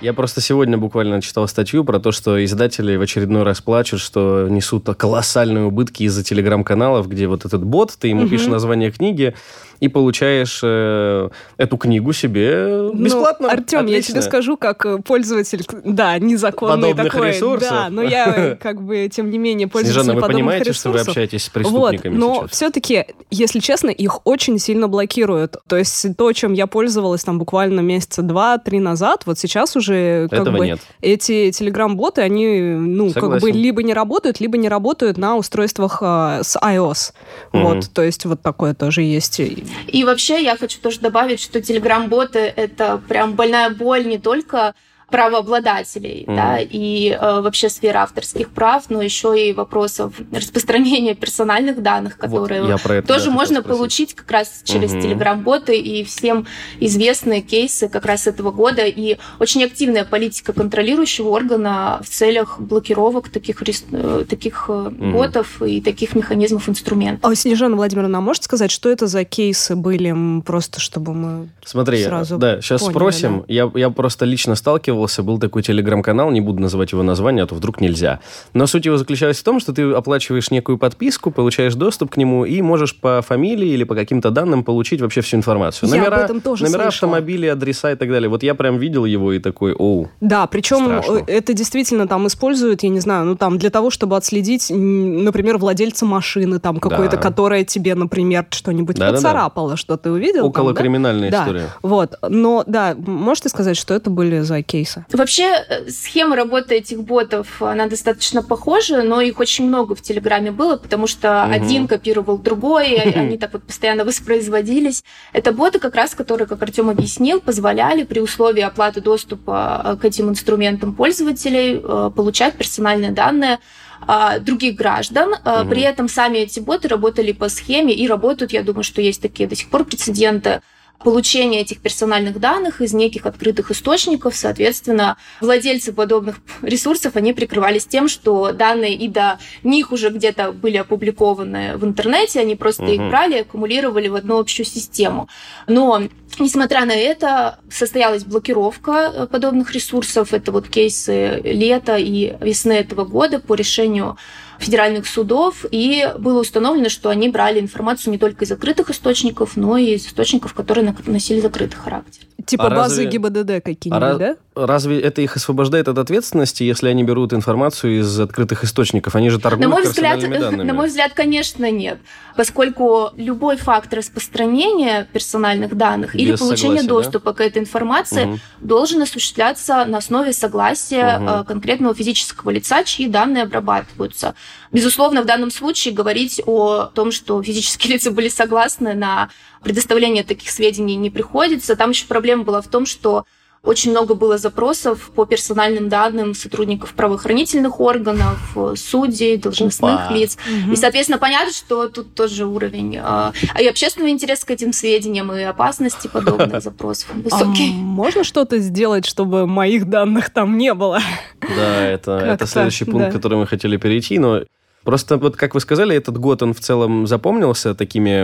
Я 0.00 0.12
просто 0.12 0.40
сегодня 0.40 0.78
буквально 0.78 1.20
читал 1.20 1.48
статью 1.48 1.84
про 1.84 1.98
то, 1.98 2.12
что 2.12 2.42
издатели 2.44 2.94
в 2.94 3.02
очередной 3.02 3.42
раз 3.42 3.60
плачут, 3.60 3.98
что 3.98 4.46
несут 4.48 4.84
колоссальные 4.96 5.64
убытки 5.64 6.04
из-за 6.04 6.22
телеграм-каналов, 6.22 7.08
где 7.08 7.26
вот 7.26 7.44
этот 7.44 7.64
бот, 7.64 7.96
ты 7.98 8.06
ему 8.08 8.22
угу. 8.22 8.30
пишешь 8.30 8.46
название 8.46 8.92
книги, 8.92 9.34
и 9.80 9.88
получаешь 9.88 10.60
э, 10.62 11.28
эту 11.56 11.76
книгу 11.76 12.12
себе 12.12 12.90
ну, 12.92 13.04
бесплатно. 13.04 13.48
Ну, 13.48 13.52
Артем, 13.52 13.80
Отлично. 13.80 13.96
я 13.96 14.02
тебе 14.02 14.22
скажу, 14.22 14.56
как 14.56 14.84
э, 14.86 14.98
пользователь, 14.98 15.64
да, 15.84 16.18
незаконный 16.18 16.90
подобных 16.90 17.12
такой. 17.12 17.28
ресурсов. 17.28 17.70
Да, 17.70 17.88
но 17.90 18.02
я 18.02 18.56
как 18.60 18.82
бы, 18.82 19.08
тем 19.12 19.30
не 19.30 19.38
менее, 19.38 19.68
пользователь 19.68 20.02
Снежана, 20.02 20.20
вы 20.20 20.26
понимаете, 20.26 20.70
ресурсов. 20.70 20.80
что 20.80 20.90
вы 20.90 21.00
общаетесь 21.00 21.44
с 21.44 21.48
преступниками 21.48 22.18
вот, 22.18 22.42
но 22.42 22.46
все-таки, 22.48 23.06
если 23.30 23.60
честно, 23.60 23.90
их 23.90 24.26
очень 24.26 24.58
сильно 24.58 24.88
блокируют. 24.88 25.56
То 25.68 25.76
есть 25.76 26.16
то, 26.16 26.32
чем 26.32 26.52
я 26.52 26.66
пользовалась 26.66 27.22
там 27.22 27.38
буквально 27.38 27.80
месяца 27.80 28.22
два-три 28.22 28.80
назад, 28.80 29.22
вот 29.26 29.38
сейчас 29.38 29.76
уже 29.76 30.28
как 30.28 30.40
Этого 30.40 30.56
бы 30.56 30.66
нет. 30.66 30.80
эти 31.00 31.50
телеграм-боты, 31.52 32.22
они, 32.22 32.60
ну, 32.60 33.10
Согласен. 33.10 33.32
как 33.32 33.40
бы 33.42 33.50
либо 33.50 33.82
не 33.82 33.94
работают, 33.94 34.40
либо 34.40 34.58
не 34.58 34.68
работают 34.68 35.18
на 35.18 35.36
устройствах 35.36 35.98
э, 36.00 36.40
с 36.42 36.56
iOS. 36.56 37.12
Угу. 37.52 37.62
Вот, 37.62 37.90
то 37.92 38.02
есть 38.02 38.24
вот 38.24 38.42
такое 38.42 38.74
тоже 38.74 39.02
есть. 39.02 39.40
И 39.86 40.04
вообще 40.04 40.42
я 40.42 40.56
хочу 40.56 40.78
тоже 40.80 41.00
добавить, 41.00 41.40
что 41.40 41.60
телеграм-боты— 41.60 42.38
это 42.56 43.00
прям 43.08 43.34
больная 43.34 43.70
боль 43.70 44.06
не 44.06 44.18
только 44.18 44.74
правообладателей, 45.10 46.24
mm-hmm. 46.26 46.36
да, 46.36 46.58
и 46.60 47.10
э, 47.10 47.40
вообще 47.40 47.70
сфера 47.70 48.00
авторских 48.00 48.50
прав, 48.50 48.84
но 48.90 49.00
еще 49.00 49.48
и 49.48 49.54
вопросов 49.54 50.12
распространения 50.32 51.14
персональных 51.14 51.82
данных, 51.82 52.18
которые 52.18 52.62
вот, 52.62 53.06
тоже 53.06 53.30
можно 53.30 53.62
получить 53.62 54.14
как 54.14 54.30
раз 54.30 54.60
через 54.64 54.92
mm-hmm. 54.92 55.02
телеграм-боты 55.02 55.78
и 55.78 56.04
всем 56.04 56.46
известные 56.78 57.40
кейсы 57.40 57.88
как 57.88 58.04
раз 58.04 58.26
этого 58.26 58.50
года 58.50 58.82
и 58.84 59.16
очень 59.38 59.64
активная 59.64 60.04
политика 60.04 60.52
контролирующего 60.52 61.28
органа 61.28 62.00
в 62.04 62.08
целях 62.08 62.60
блокировок 62.60 63.30
таких, 63.30 63.62
э, 63.92 64.24
таких 64.28 64.66
mm-hmm. 64.68 65.12
ботов 65.12 65.62
и 65.62 65.80
таких 65.80 66.16
механизмов 66.16 66.68
инструментов. 66.68 67.30
А 67.30 67.34
Снежана 67.34 67.76
Владимировна, 67.76 68.18
а 68.18 68.20
можете 68.20 68.44
сказать, 68.44 68.70
что 68.70 68.90
это 68.90 69.06
за 69.06 69.24
кейсы 69.24 69.74
были, 69.74 70.42
просто 70.42 70.80
чтобы 70.80 71.14
мы 71.14 71.48
Смотри, 71.64 72.04
сразу 72.04 72.36
да, 72.36 72.60
сейчас 72.60 72.82
поняли, 72.82 72.92
спросим. 72.92 73.38
Да? 73.38 73.44
Я, 73.48 73.70
я 73.74 73.88
просто 73.88 74.26
лично 74.26 74.54
сталкивался 74.54 74.97
сталкивался, 75.06 75.22
был 75.22 75.38
такой 75.38 75.62
телеграм-канал, 75.62 76.30
не 76.30 76.40
буду 76.40 76.60
называть 76.60 76.92
его 76.92 77.02
название, 77.02 77.44
а 77.44 77.46
то 77.46 77.54
вдруг 77.54 77.80
нельзя. 77.80 78.20
Но 78.54 78.66
суть 78.66 78.86
его 78.86 78.96
заключалась 78.96 79.38
в 79.38 79.42
том, 79.44 79.60
что 79.60 79.72
ты 79.72 79.82
оплачиваешь 79.92 80.50
некую 80.50 80.78
подписку, 80.78 81.30
получаешь 81.30 81.74
доступ 81.74 82.10
к 82.10 82.16
нему 82.16 82.44
и 82.44 82.60
можешь 82.62 82.96
по 82.96 83.22
фамилии 83.22 83.68
или 83.68 83.84
по 83.84 83.94
каким-то 83.94 84.30
данным 84.30 84.64
получить 84.64 85.00
вообще 85.00 85.20
всю 85.20 85.36
информацию. 85.36 85.88
Я 85.88 85.96
номера, 85.96 86.16
об 86.16 86.22
этом 86.24 86.40
тоже 86.40 86.64
номера 86.64 86.82
слышала. 86.90 87.12
автомобилей, 87.12 87.48
адреса 87.48 87.92
и 87.92 87.96
так 87.96 88.08
далее. 88.08 88.28
Вот 88.28 88.42
я 88.42 88.54
прям 88.54 88.78
видел 88.78 89.04
его 89.04 89.32
и 89.32 89.38
такой, 89.38 89.72
оу. 89.74 90.08
Да, 90.20 90.46
причем 90.46 90.86
страшно. 90.86 91.22
это 91.26 91.52
действительно 91.54 92.06
там 92.08 92.26
используют, 92.26 92.82
я 92.82 92.88
не 92.88 93.00
знаю, 93.00 93.24
ну 93.26 93.36
там 93.36 93.58
для 93.58 93.70
того, 93.70 93.90
чтобы 93.90 94.16
отследить, 94.16 94.70
например, 94.70 95.58
владельца 95.58 96.06
машины 96.06 96.58
там 96.58 96.78
какой-то, 96.80 97.16
Да. 97.16 97.22
которая 97.22 97.64
тебе, 97.64 97.94
например, 97.94 98.46
что-нибудь 98.50 98.96
Да-да-да. 98.96 99.16
поцарапала, 99.16 99.76
что 99.76 99.96
ты 99.96 100.10
увидел. 100.10 100.42
там, 100.42 100.50
Около 100.50 100.72
да? 100.72 100.80
криминальная 100.80 101.30
Да. 101.30 101.42
история. 101.42 101.66
Вот, 101.82 102.14
но 102.28 102.64
да, 102.66 102.96
можете 102.98 103.48
сказать, 103.48 103.76
что 103.76 103.94
это 103.94 104.10
были 104.10 104.40
за 104.40 104.62
кейсы? 104.62 104.87
Вообще, 105.12 105.64
э, 105.68 105.90
схема 105.90 106.36
работы 106.36 106.76
этих 106.76 107.02
ботов, 107.02 107.62
она 107.62 107.86
достаточно 107.86 108.42
похожа, 108.42 109.02
но 109.02 109.20
их 109.20 109.40
очень 109.40 109.66
много 109.66 109.94
в 109.94 110.02
Телеграме 110.02 110.50
было, 110.50 110.76
потому 110.76 111.06
что 111.06 111.44
Мгм. 111.44 111.52
один 111.52 111.88
копировал 111.88 112.38
другой, 112.38 112.96
они 112.96 113.38
так 113.38 113.52
вот 113.52 113.64
постоянно 113.64 114.04
воспроизводились. 114.04 115.04
Это 115.32 115.52
боты, 115.52 115.78
как 115.78 115.94
раз, 115.94 116.14
которые, 116.14 116.46
как 116.46 116.62
Артем 116.62 116.88
объяснил, 116.88 117.40
позволяли 117.40 118.04
при 118.04 118.20
условии 118.20 118.62
оплаты 118.62 119.00
доступа 119.00 119.82
э, 119.84 119.96
к 120.00 120.04
этим 120.04 120.28
инструментам 120.28 120.94
пользователей 120.94 121.80
э, 121.82 122.10
получать 122.14 122.54
персональные 122.54 123.12
данные 123.12 123.58
а, 124.06 124.38
других 124.38 124.76
граждан. 124.76 125.34
Мгм. 125.44 125.68
При 125.68 125.82
этом 125.82 126.08
сами 126.08 126.38
эти 126.38 126.60
боты 126.60 126.88
работали 126.88 127.32
по 127.32 127.48
схеме 127.48 127.92
и 127.92 128.06
работают, 128.06 128.52
я 128.52 128.62
думаю, 128.62 128.84
что 128.84 129.02
есть 129.02 129.20
такие 129.20 129.48
до 129.48 129.56
сих 129.56 129.68
пор 129.70 129.84
прецеденты, 129.84 130.60
получения 131.02 131.60
этих 131.60 131.80
персональных 131.80 132.40
данных 132.40 132.80
из 132.80 132.92
неких 132.92 133.26
открытых 133.26 133.70
источников. 133.70 134.34
Соответственно, 134.34 135.16
владельцы 135.40 135.92
подобных 135.92 136.40
ресурсов, 136.62 137.16
они 137.16 137.32
прикрывались 137.32 137.86
тем, 137.86 138.08
что 138.08 138.52
данные 138.52 138.94
и 138.94 139.08
до 139.08 139.38
них 139.62 139.92
уже 139.92 140.10
где-то 140.10 140.52
были 140.52 140.76
опубликованы 140.76 141.76
в 141.76 141.84
интернете, 141.84 142.40
они 142.40 142.56
просто 142.56 142.84
их 142.84 143.00
Мгм. 143.00 143.10
брали 143.10 143.38
аккумулировали 143.40 144.08
в 144.08 144.14
одну 144.16 144.38
общую 144.38 144.66
систему. 144.66 145.28
Но 145.66 146.02
Несмотря 146.38 146.84
на 146.84 146.92
это, 146.92 147.58
состоялась 147.68 148.22
блокировка 148.22 149.12
э, 149.12 149.26
подобных 149.26 149.72
ресурсов. 149.72 150.32
Это 150.32 150.52
вот 150.52 150.68
кейсы 150.68 151.40
лета 151.42 151.96
и 151.96 152.36
весны 152.40 152.74
этого 152.74 153.04
года 153.04 153.40
по 153.40 153.54
решению 153.54 154.16
федеральных 154.58 155.06
судов, 155.06 155.64
и 155.70 156.12
было 156.18 156.40
установлено, 156.40 156.88
что 156.88 157.08
они 157.10 157.28
брали 157.28 157.60
информацию 157.60 158.12
не 158.12 158.18
только 158.18 158.44
из 158.44 158.48
закрытых 158.48 158.90
источников, 158.90 159.56
но 159.56 159.76
и 159.76 159.94
из 159.94 160.06
источников, 160.06 160.54
которые 160.54 160.94
носили 161.06 161.40
закрытый 161.40 161.78
характер. 161.78 162.22
Типа 162.44 162.66
А 162.66 162.70
базы 162.70 163.04
разве- 163.04 163.10
ГИБДД 163.10 163.64
какие-нибудь, 163.64 164.02
А 164.02 164.14
да? 164.16 164.36
Разве 164.66 165.00
это 165.00 165.22
их 165.22 165.36
освобождает 165.36 165.88
от 165.88 165.98
ответственности, 165.98 166.62
если 166.64 166.88
они 166.88 167.04
берут 167.04 167.32
информацию 167.32 168.00
из 168.00 168.18
открытых 168.20 168.64
источников? 168.64 169.14
Они 169.14 169.30
же 169.30 169.38
торгуют 169.38 169.68
На 169.68 169.74
мой, 169.74 169.82
взгляд, 169.84 170.14
персональными 170.16 170.40
данными. 170.42 170.66
на 170.66 170.74
мой 170.74 170.88
взгляд, 170.88 171.12
конечно, 171.14 171.70
нет. 171.70 171.98
Поскольку 172.36 173.10
любой 173.16 173.56
факт 173.56 173.92
распространения 173.94 175.06
персональных 175.12 175.76
данных 175.76 176.14
или 176.14 176.32
Без 176.32 176.40
получения 176.40 176.80
согласия, 176.80 176.88
да? 176.88 176.94
доступа 176.94 177.32
к 177.32 177.40
этой 177.40 177.58
информации 177.62 178.24
Мгм. 178.24 178.40
должен 178.60 179.02
осуществляться 179.02 179.84
на 179.84 179.98
основе 179.98 180.32
согласия 180.32 181.20
э, 181.20 181.44
конкретного 181.46 181.94
физического 181.94 182.50
лица, 182.50 182.84
чьи 182.84 183.08
данные 183.08 183.44
обрабатываются. 183.44 184.34
Безусловно, 184.72 185.22
в 185.22 185.26
данном 185.26 185.50
случае 185.50 185.94
говорить 185.94 186.40
о 186.46 186.84
том, 186.94 187.12
что 187.12 187.42
физические 187.42 187.92
лица 187.94 188.10
были 188.10 188.28
согласны 188.28 188.94
на 188.94 189.30
предоставление 189.62 190.24
таких 190.24 190.50
сведений 190.50 190.96
не 190.96 191.10
приходится. 191.10 191.74
Там 191.76 191.90
еще 191.90 192.06
проблема 192.06 192.44
была 192.44 192.60
в 192.62 192.68
том, 192.68 192.86
что 192.86 193.24
очень 193.62 193.90
много 193.90 194.14
было 194.14 194.38
запросов 194.38 195.10
по 195.14 195.24
персональным 195.24 195.88
данным 195.88 196.34
сотрудников 196.34 196.94
правоохранительных 196.94 197.80
органов, 197.80 198.56
судей, 198.76 199.36
должностных 199.36 200.06
Опа. 200.06 200.14
лиц. 200.14 200.38
Мгм. 200.48 200.72
И, 200.72 200.76
соответственно, 200.76 201.18
понятно, 201.18 201.52
что 201.52 201.88
тут 201.88 202.14
тоже 202.14 202.46
уровень 202.46 202.96
э, 202.96 203.00
а 203.02 203.32
и 203.60 203.66
общественного 203.66 204.10
интереса 204.10 204.46
к 204.46 204.50
этим 204.50 204.72
сведениям, 204.72 205.32
и 205.32 205.42
опасности 205.42 206.08
подобных 206.08 206.62
запросов 206.62 207.08
А 207.14 207.18
высокий. 207.18 207.72
можно 207.72 208.24
что-то 208.24 208.58
сделать, 208.58 209.06
чтобы 209.06 209.46
моих 209.46 209.88
данных 209.88 210.30
там 210.30 210.56
не 210.56 210.74
было? 210.74 211.00
Да, 211.40 211.82
это, 211.84 212.12
это 212.12 212.46
следующий 212.46 212.84
пункт, 212.84 213.06
да. 213.06 213.10
к 213.10 213.14
которому 213.14 213.42
мы 213.42 213.46
хотели 213.46 213.76
перейти, 213.76 214.18
но 214.18 214.42
просто 214.84 215.16
вот, 215.16 215.36
как 215.36 215.54
вы 215.54 215.60
сказали, 215.60 215.96
этот 215.96 216.18
год 216.18 216.42
он 216.42 216.54
в 216.54 216.60
целом 216.60 217.06
запомнился 217.06 217.74
такими 217.74 218.22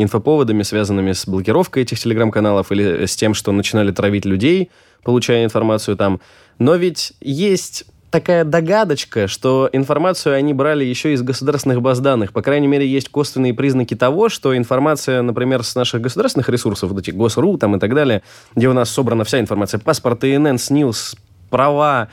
инфоповодами, 0.00 0.62
связанными 0.62 1.12
с 1.12 1.26
блокировкой 1.26 1.82
этих 1.82 1.98
телеграм-каналов 1.98 2.72
или 2.72 3.06
с 3.06 3.16
тем, 3.16 3.34
что 3.34 3.52
начинали 3.52 3.90
травить 3.90 4.24
людей, 4.24 4.70
получая 5.02 5.44
информацию 5.44 5.96
там. 5.96 6.20
Но 6.58 6.74
ведь 6.76 7.12
есть 7.20 7.86
такая 8.10 8.44
догадочка, 8.44 9.28
что 9.28 9.68
информацию 9.72 10.34
они 10.34 10.54
брали 10.54 10.84
еще 10.84 11.12
из 11.12 11.22
государственных 11.22 11.82
баз 11.82 12.00
данных. 12.00 12.32
По 12.32 12.40
крайней 12.40 12.66
мере, 12.66 12.86
есть 12.86 13.08
косвенные 13.08 13.52
признаки 13.52 13.94
того, 13.94 14.28
что 14.28 14.56
информация, 14.56 15.22
например, 15.22 15.62
с 15.62 15.74
наших 15.74 16.00
государственных 16.00 16.48
ресурсов, 16.48 16.90
вот 16.90 17.00
эти 17.00 17.10
Госру 17.10 17.58
там 17.58 17.76
и 17.76 17.78
так 17.78 17.94
далее, 17.94 18.22
где 18.54 18.68
у 18.68 18.72
нас 18.72 18.90
собрана 18.90 19.24
вся 19.24 19.38
информация, 19.38 19.80
паспорт, 19.80 20.24
ИНН, 20.24 20.58
СНИЛС, 20.58 21.16
права, 21.50 22.08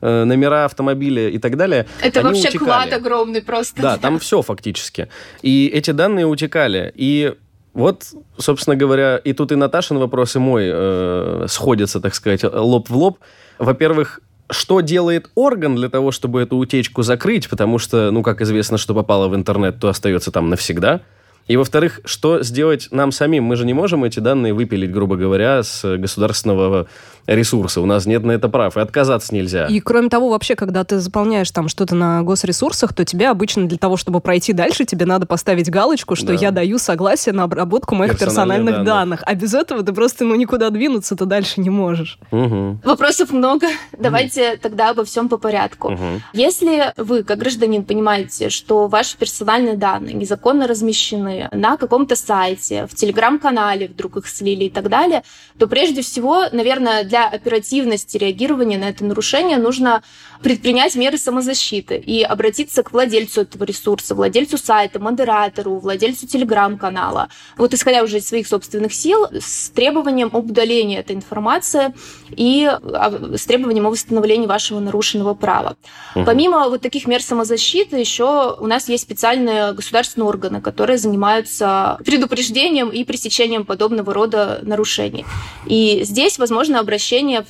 номера 0.00 0.64
автомобиля 0.64 1.28
и 1.28 1.38
так 1.38 1.56
далее. 1.56 1.86
Это 2.02 2.20
они 2.20 2.28
вообще 2.28 2.48
утекали. 2.48 2.64
клад 2.64 2.92
огромный 2.92 3.42
просто. 3.42 3.82
Да, 3.82 3.96
там 3.98 4.18
все 4.18 4.42
фактически. 4.42 5.08
И 5.42 5.68
эти 5.72 5.90
данные 5.90 6.26
утекали. 6.26 6.92
И 6.94 7.34
вот, 7.76 8.06
собственно 8.38 8.74
говоря, 8.74 9.18
и 9.18 9.34
тут 9.34 9.52
и 9.52 9.54
Наташин 9.54 9.98
вопрос, 9.98 10.34
и 10.34 10.38
мой 10.38 10.64
э, 10.66 11.44
сходятся, 11.48 12.00
так 12.00 12.14
сказать, 12.14 12.42
лоб 12.42 12.88
в 12.88 12.96
лоб. 12.96 13.18
Во-первых, 13.58 14.20
что 14.48 14.80
делает 14.80 15.30
орган 15.34 15.76
для 15.76 15.88
того, 15.88 16.10
чтобы 16.10 16.40
эту 16.40 16.56
утечку 16.56 17.02
закрыть? 17.02 17.48
Потому 17.50 17.78
что, 17.78 18.10
ну, 18.10 18.22
как 18.22 18.40
известно, 18.40 18.78
что 18.78 18.94
попало 18.94 19.28
в 19.28 19.34
интернет, 19.34 19.78
то 19.78 19.88
остается 19.88 20.30
там 20.30 20.48
навсегда. 20.48 21.02
И, 21.48 21.56
во-вторых, 21.56 22.00
что 22.04 22.42
сделать 22.42 22.88
нам 22.90 23.12
самим? 23.12 23.44
Мы 23.44 23.56
же 23.56 23.66
не 23.66 23.74
можем 23.74 24.04
эти 24.04 24.20
данные 24.20 24.52
выпилить, 24.52 24.90
грубо 24.90 25.16
говоря, 25.16 25.62
с 25.62 25.96
государственного 25.96 26.88
ресурса. 27.26 27.80
У 27.80 27.86
нас 27.86 28.06
нет 28.06 28.22
на 28.24 28.32
это 28.32 28.48
прав, 28.48 28.76
и 28.76 28.80
отказаться 28.80 29.34
нельзя. 29.34 29.66
И 29.66 29.80
кроме 29.80 30.08
того, 30.08 30.28
вообще, 30.30 30.54
когда 30.54 30.84
ты 30.84 30.98
заполняешь 31.00 31.50
там 31.50 31.68
что-то 31.68 31.94
на 31.94 32.22
госресурсах, 32.22 32.92
то 32.94 33.04
тебе 33.04 33.28
обычно 33.28 33.66
для 33.68 33.78
того, 33.78 33.96
чтобы 33.96 34.20
пройти 34.20 34.52
дальше, 34.52 34.84
тебе 34.84 35.06
надо 35.06 35.26
поставить 35.26 35.70
галочку, 35.70 36.14
что 36.16 36.28
Да. 36.28 36.32
я 36.34 36.50
даю 36.50 36.78
согласие 36.78 37.32
на 37.32 37.44
обработку 37.44 37.94
моих 37.94 38.18
Персональных 38.18 38.74
данных. 38.76 38.86
данных. 38.86 39.22
А 39.26 39.34
без 39.34 39.54
этого 39.54 39.82
ты 39.82 39.92
просто 39.92 40.24
ну, 40.24 40.34
никуда 40.34 40.70
двинуться-то 40.70 41.24
дальше 41.26 41.60
не 41.60 41.70
можешь. 41.70 42.18
Мгм. 42.30 42.80
Вопросов 42.84 43.32
много. 43.32 43.66
Давайте 43.98 44.56
тогда 44.56 44.90
обо 44.90 45.04
всем 45.04 45.28
по 45.28 45.36
порядку. 45.38 45.90
Мгм. 45.90 46.22
Если 46.32 46.92
вы, 46.96 47.22
как 47.24 47.38
гражданин, 47.38 47.84
понимаете, 47.84 48.50
что 48.50 48.86
ваши 48.88 49.16
персональные 49.16 49.76
данные 49.76 50.14
незаконно 50.14 50.66
размещены 50.66 51.48
на 51.52 51.76
каком-то 51.76 52.16
сайте, 52.16 52.86
в 52.86 52.94
телеграм-канале 52.94 53.88
вдруг 53.88 54.16
их 54.18 54.28
слили 54.28 54.64
и 54.64 54.70
так 54.70 54.88
далее, 54.88 55.22
то 55.58 55.66
прежде 55.66 56.02
всего, 56.02 56.44
наверное, 56.52 57.04
для 57.04 57.15
оперативности 57.24 58.16
реагирования 58.18 58.78
на 58.78 58.90
это 58.90 59.04
нарушение 59.04 59.58
нужно 59.58 60.02
предпринять 60.42 60.94
меры 60.96 61.18
самозащиты 61.18 61.96
и 61.96 62.22
обратиться 62.22 62.82
к 62.82 62.92
владельцу 62.92 63.42
этого 63.42 63.64
ресурса, 63.64 64.14
владельцу 64.14 64.58
сайта, 64.58 65.00
модератору, 65.00 65.78
владельцу 65.78 66.26
телеграм-канала. 66.26 67.28
Вот 67.56 67.74
исходя 67.74 68.02
уже 68.02 68.18
из 68.18 68.28
своих 68.28 68.46
собственных 68.46 68.92
сил, 68.94 69.26
с 69.32 69.70
требованием 69.70 70.30
об 70.32 70.50
удалении 70.50 70.98
этой 70.98 71.16
информации 71.16 71.94
и 72.30 72.64
а, 72.66 73.34
с 73.36 73.46
требованием 73.46 73.86
о 73.86 73.90
восстановлении 73.90 74.46
вашего 74.46 74.80
нарушенного 74.80 75.34
права. 75.34 75.76
Мгм. 76.14 76.24
Помимо 76.26 76.68
вот 76.68 76.82
таких 76.82 77.06
мер 77.06 77.22
самозащиты, 77.22 77.96
еще 77.96 78.56
у 78.58 78.66
нас 78.66 78.88
есть 78.88 79.04
специальные 79.04 79.72
государственные 79.72 80.28
органы, 80.28 80.60
которые 80.60 80.98
занимаются 80.98 81.98
предупреждением 82.04 82.90
и 82.90 83.04
пресечением 83.04 83.64
подобного 83.64 84.12
рода 84.12 84.60
нарушений. 84.62 85.24
И 85.66 86.02
здесь 86.04 86.38
возможно 86.38 86.78
обращение 86.80 87.05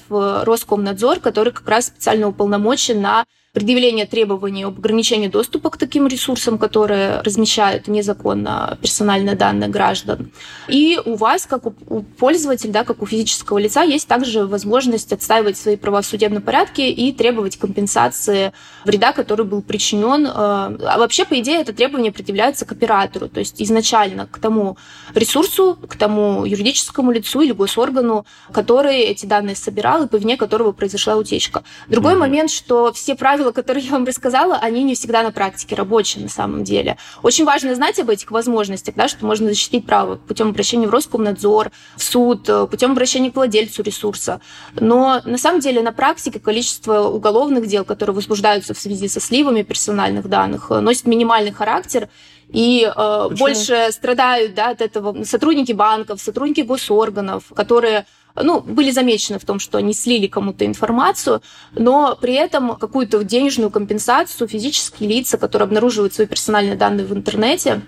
в 0.08 0.44
Роскомнадзор, 0.44 1.20
который 1.20 1.52
как 1.52 1.68
раз 1.68 1.86
специально 1.86 2.28
уполномочен 2.28 3.00
на 3.00 3.24
предъявление 3.56 4.04
требований 4.04 4.64
об 4.64 4.78
ограничении 4.78 5.28
доступа 5.28 5.70
к 5.70 5.78
таким 5.78 6.06
ресурсам, 6.06 6.58
которые 6.58 7.22
размещают 7.22 7.88
незаконно 7.88 8.76
персональные 8.82 9.34
данные 9.34 9.70
граждан. 9.70 10.30
И 10.68 11.00
у 11.02 11.14
вас, 11.14 11.46
как 11.46 11.64
у 11.64 12.02
пользователя, 12.02 12.70
да, 12.70 12.84
как 12.84 13.00
у 13.00 13.06
физического 13.06 13.56
лица, 13.56 13.82
есть 13.82 14.06
также 14.06 14.44
возможность 14.46 15.10
отстаивать 15.10 15.56
свои 15.56 15.76
права 15.76 16.02
в 16.02 16.06
судебном 16.06 16.42
порядке 16.42 16.90
и 16.90 17.14
требовать 17.14 17.56
компенсации 17.56 18.52
вреда, 18.84 19.12
который 19.12 19.46
был 19.46 19.62
причинен. 19.62 20.26
Э, 20.26 20.30
а 20.34 20.96
вообще, 20.98 21.24
по 21.24 21.40
идее, 21.40 21.62
это 21.62 21.72
требование 21.72 22.12
предъявляется 22.12 22.66
к 22.66 22.72
оператору, 22.72 23.26
то 23.30 23.40
есть 23.40 23.62
изначально 23.62 24.26
к 24.26 24.38
тому 24.38 24.76
ресурсу, 25.14 25.78
к 25.88 25.96
тому 25.96 26.44
юридическому 26.44 27.10
лицу 27.10 27.40
или 27.40 27.52
госоргану, 27.52 28.26
который 28.52 28.98
эти 28.98 29.24
данные 29.24 29.56
собирал 29.56 30.04
и 30.04 30.08
по 30.08 30.16
вине 30.16 30.36
которого 30.36 30.72
произошла 30.72 31.16
утечка. 31.16 31.62
Другой 31.88 32.12
mm-hmm. 32.12 32.18
момент, 32.18 32.50
что 32.50 32.92
все 32.92 33.14
правила 33.14 33.45
правила, 33.46 33.52
которые 33.52 33.84
я 33.84 33.92
вам 33.92 34.04
рассказала, 34.04 34.56
они 34.56 34.82
не 34.82 34.94
всегда 34.94 35.22
на 35.22 35.30
практике 35.30 35.74
рабочие 35.74 36.22
на 36.22 36.28
самом 36.28 36.64
деле. 36.64 36.96
Очень 37.22 37.44
важно 37.44 37.74
знать 37.74 37.98
об 37.98 38.10
этих 38.10 38.30
возможностях, 38.30 38.94
да, 38.94 39.08
что 39.08 39.24
можно 39.26 39.48
защитить 39.48 39.86
право 39.86 40.16
путем 40.16 40.48
обращения 40.48 40.86
в 40.86 40.90
Роскомнадзор, 40.90 41.70
в 41.96 42.02
суд, 42.02 42.48
путем 42.70 42.92
обращения 42.92 43.30
к 43.30 43.36
владельцу 43.36 43.82
ресурса. 43.82 44.40
Но 44.74 45.20
на 45.24 45.38
самом 45.38 45.60
деле 45.60 45.82
на 45.82 45.92
практике 45.92 46.40
количество 46.40 47.08
уголовных 47.08 47.66
дел, 47.66 47.84
которые 47.84 48.14
возбуждаются 48.14 48.74
в 48.74 48.78
связи 48.78 49.08
со 49.08 49.20
сливами 49.20 49.62
персональных 49.62 50.28
данных, 50.28 50.70
носит 50.70 51.06
минимальный 51.06 51.52
характер, 51.52 52.08
и 52.48 52.88
э, 52.96 53.28
больше 53.36 53.88
страдают 53.90 54.54
да, 54.54 54.70
от 54.70 54.80
этого 54.80 55.24
сотрудники 55.24 55.72
банков, 55.72 56.20
сотрудники 56.20 56.60
госорганов, 56.60 57.44
которые 57.54 58.06
ну, 58.42 58.60
были 58.60 58.90
замечены 58.90 59.38
в 59.38 59.44
том, 59.44 59.58
что 59.58 59.78
они 59.78 59.92
слили 59.92 60.26
кому-то 60.26 60.66
информацию, 60.66 61.42
но 61.72 62.16
при 62.20 62.34
этом 62.34 62.76
какую-то 62.76 63.22
денежную 63.24 63.70
компенсацию 63.70 64.48
физические 64.48 65.08
лица, 65.08 65.38
которые 65.38 65.66
обнаруживают 65.66 66.14
свои 66.14 66.26
персональные 66.26 66.76
данные 66.76 67.06
в 67.06 67.14
интернете, 67.14 67.82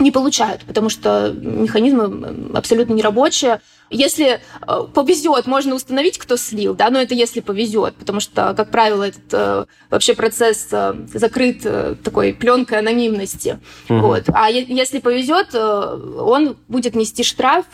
не 0.00 0.10
получают, 0.10 0.62
потому 0.62 0.88
что 0.88 1.32
механизмы 1.32 2.52
абсолютно 2.54 2.92
нерабочие, 2.92 3.60
если 3.90 4.40
э, 4.66 4.80
повезет, 4.92 5.46
можно 5.46 5.74
установить, 5.74 6.18
кто 6.18 6.36
слил, 6.36 6.74
да, 6.74 6.90
но 6.90 7.00
это 7.00 7.14
если 7.14 7.40
повезет, 7.40 7.94
потому 7.94 8.20
что, 8.20 8.54
как 8.56 8.70
правило, 8.70 9.04
этот 9.04 9.32
э, 9.32 9.64
вообще 9.90 10.14
процесс 10.14 10.68
э, 10.72 10.94
закрыт 11.12 11.66
такой 12.02 12.34
пленкой 12.34 12.78
анонимности. 12.78 13.58
Угу. 13.88 13.98
Вот. 13.98 14.24
А 14.32 14.48
если 14.50 14.98
повезет, 14.98 15.54
он 15.54 16.56
будет 16.68 16.94
нести 16.94 17.22
штраф, 17.22 17.66